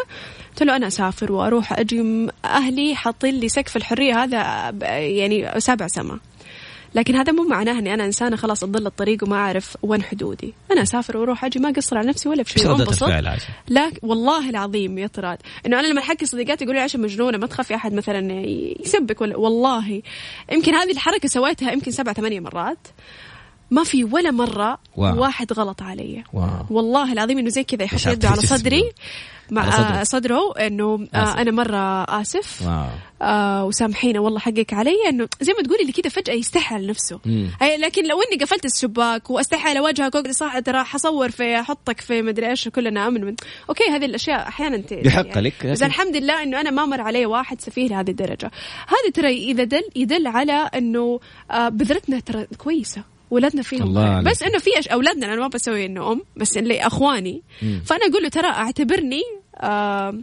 قلت 0.49 0.63
له 0.63 0.75
أنا 0.75 0.87
أسافر 0.87 1.31
وأروح 1.31 1.79
أجي 1.79 2.27
أهلي 2.45 2.95
حاطين 2.95 3.35
لي 3.35 3.49
سقف 3.49 3.77
الحرية 3.77 4.23
هذا 4.23 4.71
ب- 4.71 4.83
يعني 4.83 5.59
سابع 5.59 5.87
سما. 5.87 6.19
لكن 6.95 7.15
هذا 7.15 7.31
مو 7.31 7.43
معناه 7.43 7.79
إني 7.79 7.93
أنا 7.93 8.05
إنسانة 8.05 8.35
خلاص 8.35 8.63
اضل 8.63 8.87
الطريق 8.87 9.23
وما 9.23 9.35
أعرف 9.35 9.77
وين 9.83 10.03
حدودي. 10.03 10.53
أنا 10.71 10.81
أسافر 10.81 11.17
وأروح 11.17 11.45
أجي 11.45 11.59
ما 11.59 11.69
اقصر 11.69 11.97
على 11.97 12.07
نفسي 12.07 12.29
ولا 12.29 12.43
في 12.43 12.51
شيء 12.51 12.61
عايشة؟ 13.29 13.47
لا 13.67 13.91
والله 14.01 14.49
العظيم 14.49 14.97
يا 14.97 15.07
طراد. 15.07 15.37
إنه 15.65 15.79
أنا 15.79 15.87
لما 15.87 16.01
أحكي 16.01 16.25
صديقاتي 16.25 16.63
يقولوا 16.63 16.79
لي 16.79 16.83
عشان 16.83 17.01
مجنونة 17.01 17.37
ما 17.37 17.47
تخافي 17.47 17.75
أحد 17.75 17.93
مثلا 17.93 18.33
يسبك 18.79 19.21
ولا 19.21 19.37
والله. 19.37 20.01
يمكن 20.51 20.73
هذه 20.73 20.91
الحركة 20.91 21.27
سويتها 21.27 21.71
يمكن 21.71 21.91
سبع 21.91 22.13
ثمانية 22.13 22.39
مرات. 22.39 22.87
ما 23.71 23.83
في 23.83 24.03
ولا 24.03 24.31
مرة 24.31 24.77
wow. 24.97 25.21
واحد 25.21 25.53
غلط 25.53 25.81
علي. 25.81 26.23
wow. 26.33 26.65
والله 26.69 27.13
العظيم 27.13 27.37
إنه 27.37 27.49
زي 27.49 27.63
كذا 27.63 27.83
يحط 27.83 28.07
يده 28.07 28.29
على 28.29 28.41
صدري 28.41 28.91
مع 29.51 29.61
على 29.61 29.71
صدرك. 29.71 29.91
آه، 29.91 30.03
صدره 30.03 30.53
إنه. 30.57 31.07
آه 31.13 31.41
أنا 31.41 31.51
مرة 31.51 32.03
آسف. 32.03 32.61
wow. 32.61 32.87
آه 33.21 33.65
وسامحينا 33.65 34.19
والله 34.19 34.39
حقك 34.39 34.73
علي 34.73 34.95
إنه 35.09 35.27
زي 35.41 35.53
ما 35.53 35.63
تقولي 35.63 35.81
اللي 35.81 35.91
كذا 35.91 36.09
فجأة 36.09 36.33
يستحي 36.33 36.75
على 36.75 36.87
نفسه. 36.87 37.19
لكن 37.61 38.07
لو 38.07 38.21
إني 38.21 38.43
قفلت 38.43 38.65
الشباك 38.65 39.29
وأستحي 39.29 39.69
على 39.69 39.79
وجهك 39.79 40.31
صح 40.31 40.59
ترى 40.59 40.83
حصور 40.83 41.31
في 41.31 41.59
أحطك 41.59 42.01
في 42.01 42.21
مدري 42.21 42.49
إيش 42.49 42.67
كلنا 42.67 43.07
آمن 43.07 43.25
من. 43.25 43.35
أوكي 43.69 43.83
هذه 43.83 44.05
الأشياء 44.05 44.47
أحيانا 44.47 44.77
ت... 44.77 44.91
يحق 44.91 45.37
لك، 45.37 45.65
بس 45.65 45.83
الحمد 45.83 46.15
لله 46.15 46.43
إنه 46.43 46.61
أنا 46.61 46.71
ما 46.71 46.85
مر 46.85 47.01
علي 47.01 47.25
واحد 47.25 47.61
سفيه 47.61 47.87
لهذه 47.87 48.09
الدرجة. 48.09 48.51
هذا 48.87 49.11
ترى 49.13 49.37
إذا 49.37 49.63
دل 49.63 49.83
يدل 49.95 50.27
على 50.27 50.69
إنه 50.75 51.19
آه 51.51 51.69
بذرتنا 51.69 52.19
ترى 52.19 52.47
كويسة. 52.57 53.03
أولادنا 53.31 53.61
فيهم 53.61 53.83
الله. 53.83 54.21
بس 54.21 54.43
إنه 54.43 54.59
في. 54.59 54.69
أولادنا 54.93 55.33
أنا 55.33 55.41
ما 55.41 55.47
بسوي 55.47 55.85
إنه 55.85 56.11
أم 56.11 56.21
بس 56.37 56.57
اللي 56.57 56.87
إخواني 56.87 57.41
فأنا 57.85 58.05
أقول 58.05 58.23
له 58.23 58.29
ترى 58.29 58.47
أعتبرني 58.47 59.21
آه 59.55 60.15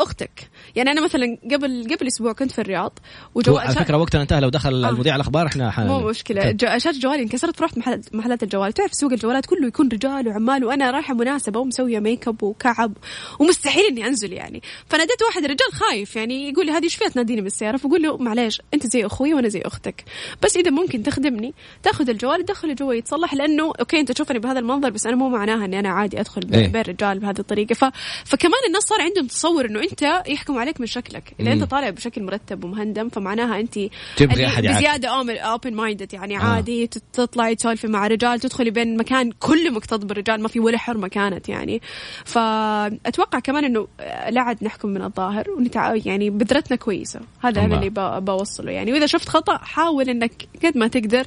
أختك. 0.00 0.48
يعني 0.76 0.90
أنا 0.90 1.00
مثلا 1.00 1.38
قبل 1.52 1.86
قبل 1.94 2.06
أسبوع 2.06 2.32
كنت 2.32 2.50
في 2.52 2.60
الرياض 2.60 2.98
وجو 3.34 3.56
على 3.56 3.74
فكرة 3.74 3.96
وقتنا 3.96 4.22
انتهى. 4.22 4.40
لو 4.40 4.48
دخل 4.48 4.84
آه. 4.84 4.88
المذيع 4.88 5.16
الأخبار 5.16 5.46
إحنا 5.46 5.70
ح... 5.70 5.80
مو 5.80 6.00
مشكلة. 6.00 6.50
جو- 6.50 6.78
شاشة 6.78 6.98
جوالي 6.98 7.22
انكسرت 7.22 7.56
فرحت 7.56 7.78
محل 7.78 8.00
محلات 8.12 8.42
الجوال. 8.42 8.72
تعرف 8.72 8.94
سوق 8.94 9.12
الجوالات 9.12 9.46
كله 9.46 9.66
يكون 9.66 9.88
رجال 9.88 10.28
وعمال 10.28 10.64
وأنا 10.64 10.90
رايحة 10.90 11.14
مناسبة 11.14 11.60
ومسوية 11.60 11.98
make 11.98 12.28
up 12.28 12.42
وكعب 12.42 12.92
ومستحيل 13.38 13.84
إني 13.86 14.06
أنزل 14.06 14.32
يعني. 14.32 14.62
فناديت 14.86 15.22
واحد 15.22 15.42
رجال 15.44 15.72
خايف 15.72 16.16
يعني 16.16 16.48
يقول 16.48 16.66
لي 16.66 16.72
هذه 16.72 16.84
إيش 16.84 16.96
فيها 16.96 17.08
تناديني 17.08 17.40
من 17.40 17.46
السيارة؟ 17.46 17.76
فقول 17.76 18.02
له 18.02 18.16
معليش 18.16 18.62
أنت 18.74 18.86
زي 18.86 19.06
أخوي 19.06 19.34
وأنا 19.34 19.48
زي 19.48 19.60
أختك. 19.64 20.04
بس 20.42 20.56
إذا 20.56 20.70
ممكن 20.70 21.02
تخدمني 21.02 21.54
تاخذ 21.82 22.08
الجوال 22.10 22.44
تدخله 22.44 22.72
جوا 22.74 22.94
يتصلح 22.94 23.34
لأنه 23.34 23.72
okay 23.80 24.00
أنت 24.00 24.12
تشوفني 24.12 24.38
بهذا 24.38 24.58
المنظر 24.58 24.90
بس 24.90 25.06
أنا 25.06 25.16
مو 25.16 25.28
معناها 25.28 25.64
إني 25.64 25.78
أنا 25.78 25.88
عادي 25.88 26.20
أدخل 26.20 26.42
إيه. 26.54 26.68
بين 26.68 26.82
رجال 26.82 27.18
بهذه 27.18 27.38
الطريقة. 27.38 27.74
ف... 27.74 27.84
فكمان 28.24 28.60
الناس 28.66 28.82
صار 28.82 29.00
عندهم 29.00 29.26
تصور 29.26 29.64
إنه 29.64 29.80
انت 29.90 30.22
يحكم 30.28 30.58
عليك 30.58 30.80
من 30.80 30.86
شكلك 30.86 31.34
إذا. 31.40 31.52
انت 31.52 31.64
طالع 31.64 31.90
بشكل 31.90 32.22
مرتب 32.22 32.64
ومهندم 32.64 33.08
فمعناها 33.08 33.60
انت 33.60 33.78
تبغي 34.16 34.46
أحد 34.46 34.64
يعاكسك. 34.64 34.76
بزيادة 34.78 35.08
open 35.08 35.74
minded 35.74 36.14
يعني 36.14 36.36
آه. 36.38 36.40
عادي 36.40 36.86
تطلعي 37.12 37.54
تسولفي 37.54 37.86
مع 37.86 38.06
رجال 38.06 38.40
تدخلي 38.40 38.70
بين 38.70 38.96
مكان 38.96 39.32
كله 39.32 39.70
مكتظ 39.70 40.04
بالرجال 40.04 40.42
ما 40.42 40.48
في 40.48 40.60
ولا 40.60 40.78
حرمة 40.78 41.08
كانت 41.08 41.48
يعني 41.48 41.80
فأتوقع 42.24 43.38
كمان 43.38 43.64
إنه 43.64 43.88
لا 44.30 44.40
عاد 44.40 44.64
نحكم 44.64 44.88
من 44.88 45.02
الظاهر 45.02 45.50
ونتع... 45.50 45.94
يعني 46.06 46.30
بذرتنا 46.30 46.76
كويسة 46.76 47.20
هذا 47.40 47.60
هذا. 47.62 47.74
اللي 47.76 47.90
ب- 47.90 48.24
بوصله 48.24 48.72
يعني 48.72 48.92
وإذا 48.92 49.06
شفت 49.06 49.28
خطأ 49.28 49.56
حاول 49.58 50.08
إنك 50.08 50.48
قد 50.64 50.76
ما 50.78 50.86
تقدر 50.88 51.26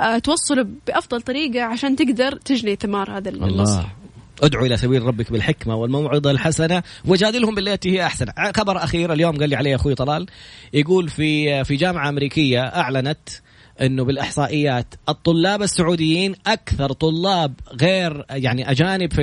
آه، 0.00 0.18
توصله 0.18 0.66
بأفضل 0.86 1.20
طريقة 1.22 1.62
عشان 1.62 1.96
تقدر 1.96 2.36
تجني 2.36 2.76
ثمار 2.76 3.16
هذا 3.18 3.30
النصح 3.30 3.86
ادعو 4.42 4.66
إلى 4.66 4.76
سبيل 4.76 5.02
ربك 5.02 5.32
بالحكمة 5.32 5.74
والموعظة 5.74 6.30
الحسنة 6.30 6.82
وجادلهم 7.04 7.54
بالتي 7.54 7.90
هي 7.90 8.06
أحسن. 8.06 8.26
خبر 8.56 8.76
أخير 8.76 9.12
اليوم 9.12 9.36
قال 9.36 9.50
لي 9.50 9.56
عليه 9.56 9.74
أخوي 9.74 9.94
طلال 9.94 10.26
يقول 10.72 11.08
في 11.08 11.64
في 11.64 11.76
جامعة 11.76 12.08
أمريكية 12.08 12.60
أعلنت 12.60 13.28
إنه 13.80 14.04
بالإحصائيات 14.04 14.94
الطلاب 15.08 15.62
السعوديين 15.62 16.34
أكثر 16.46 16.92
طلاب 16.92 17.54
غير 17.80 18.24
يعني 18.30 18.70
أجانب 18.70 19.12
في 19.12 19.22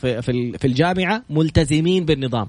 في 0.00 0.22
في 0.22 0.58
في 0.58 0.66
الجامعة 0.66 1.22
ملتزمين 1.30 2.04
بالنظام. 2.04 2.48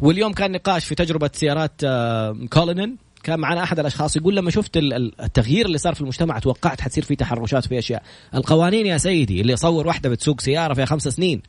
واليوم 0.00 0.32
كان 0.32 0.52
نقاش 0.52 0.84
في 0.84 0.94
تجربة 0.94 1.30
سيارات 1.32 1.72
آه، 1.84 2.38
كولينن. 2.50 2.96
كان 3.22 3.40
معنا 3.40 3.62
أحد 3.62 3.78
الأشخاص 3.78 4.16
يقول 4.16 4.36
لما 4.36 4.50
شفت 4.50 4.76
ال- 4.76 4.92
ال- 4.92 5.20
التغيير 5.20 5.66
اللي 5.66 5.78
صار 5.78 5.94
في 5.94 6.00
المجتمع 6.00 6.38
توقعت 6.38 6.80
حتصير 6.80 7.04
في 7.04 7.16
تحرشات 7.16 7.66
في 7.66 7.78
أشياء. 7.78 8.02
القوانين 8.34 8.86
يا 8.86 8.98
سيدي 8.98 9.40
اللي 9.40 9.52
يصور 9.52 9.86
واحدة 9.86 10.08
بتسوق 10.10 10.40
سيارة 10.40 10.74
فيها 10.74 10.84
خمس 10.84 11.08
سنين 11.08 11.42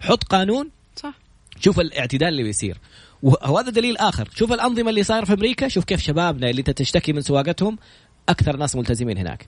حط 0.00 0.24
قانون 0.24 0.70
صح. 0.96 1.14
شوف 1.60 1.80
الاعتدال 1.80 2.28
اللي 2.28 2.42
بيصير. 2.42 2.78
وه- 3.22 3.50
وهذا 3.50 3.70
دليل 3.70 3.96
آخر. 3.96 4.28
شوف 4.34 4.52
الأنظمة 4.52 4.90
اللي 4.90 5.02
صايرة 5.02 5.24
في 5.24 5.32
أمريكا 5.32 5.68
شوف 5.68 5.84
كيف 5.84 6.00
شبابنا 6.00 6.50
اللي 6.50 6.58
انت 6.60 6.70
تشتكي 6.70 7.12
من 7.12 7.20
سواقتهم 7.20 7.78
أكثر 8.28 8.56
ناس 8.56 8.76
ملتزمين 8.76 9.18
هناك. 9.18 9.46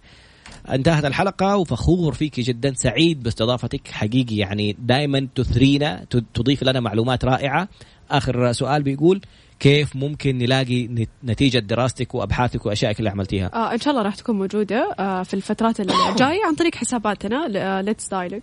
انتهت 0.70 1.04
الحلقة 1.04 1.56
وفخور 1.56 2.14
فيك 2.14 2.40
جدا 2.40 2.72
سعيد 2.76 3.22
باستضافتك. 3.22 3.88
حقيقي 3.88 4.36
يعني 4.36 4.76
دائما 4.78 5.28
تثرينا 5.34 6.06
تضيف 6.34 6.62
لنا 6.64 6.80
معلومات 6.80 7.24
رائعة. 7.24 7.68
آخر 8.10 8.52
سؤال 8.52 8.82
بيقول 8.82 9.20
كيف 9.60 9.96
ممكن 9.96 10.38
نلاقي 10.38 10.86
نت- 10.86 11.08
نتيجة 11.24 11.58
دراستك 11.58 12.14
وأبحاثك 12.14 12.66
وأشيائك 12.66 12.98
اللي 12.98 13.10
عملتيها؟ 13.10 13.50
آه 13.54 13.72
إن 13.72 13.78
شاء 13.80 13.90
الله 13.90 14.02
راح 14.02 14.14
تكون 14.14 14.38
موجودة 14.38 14.94
آه 14.98 15.22
في 15.22 15.34
الفترات 15.34 15.80
الجايه 15.80 16.44
عن 16.48 16.54
طريق 16.54 16.74
حساباتنا 16.74 17.48
Let's 17.82 18.08
Dialogue 18.08 18.42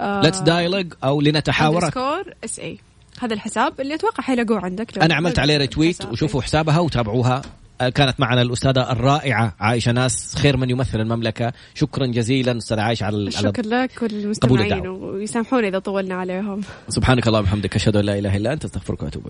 Let's 0.00 0.38
Dialogue 0.38 0.92
أو 1.04 1.20
لنتحاور 1.20 1.90
score 1.90 2.34
SA 2.44 2.78
هذا 3.20 3.34
الحساب 3.34 3.80
اللي 3.80 3.94
أتوقع 3.94 4.22
حيلاقوه 4.22 4.60
عندك 4.60 4.98
أنا 4.98 5.14
عملت 5.14 5.38
عليه 5.38 5.56
retweet. 5.56 6.04
وشوفوا 6.04 6.42
حسابها 6.42 6.78
وتابعوها. 6.78 7.42
آه، 7.80 7.88
كانت 7.88 8.20
معنا 8.20 8.42
الأستاذة 8.42 8.92
الرائعة 8.92 9.54
عايشه 9.60 9.92
ناس 9.92 10.36
خير 10.36 10.56
من 10.56 10.70
يمثل 10.70 11.00
المملكة. 11.00 11.52
شكرا 11.74 12.06
جزيلا 12.06 12.58
أستاذة 12.58 12.80
عايشه 12.80 13.04
على 13.04 13.30
شكرا 13.30 13.82
لك 13.82 14.02
والمستمعين. 14.02 14.86
ويسامحوني 14.86 15.68
إذا 15.68 15.78
طولنا 15.78 16.14
عليهم. 16.14 16.60
سبحانك 16.88 17.26
اللهم 17.28 17.42
وبحمدك 17.42 17.74
أشهد 17.76 17.96
أن 17.96 18.04
لا 18.04 18.18
إله 18.18 18.36
إلا 18.36 18.52
أنت 18.52 18.64
أستغفرك 18.64 19.02
وأتوب 19.02 19.22
إليك. 19.22 19.26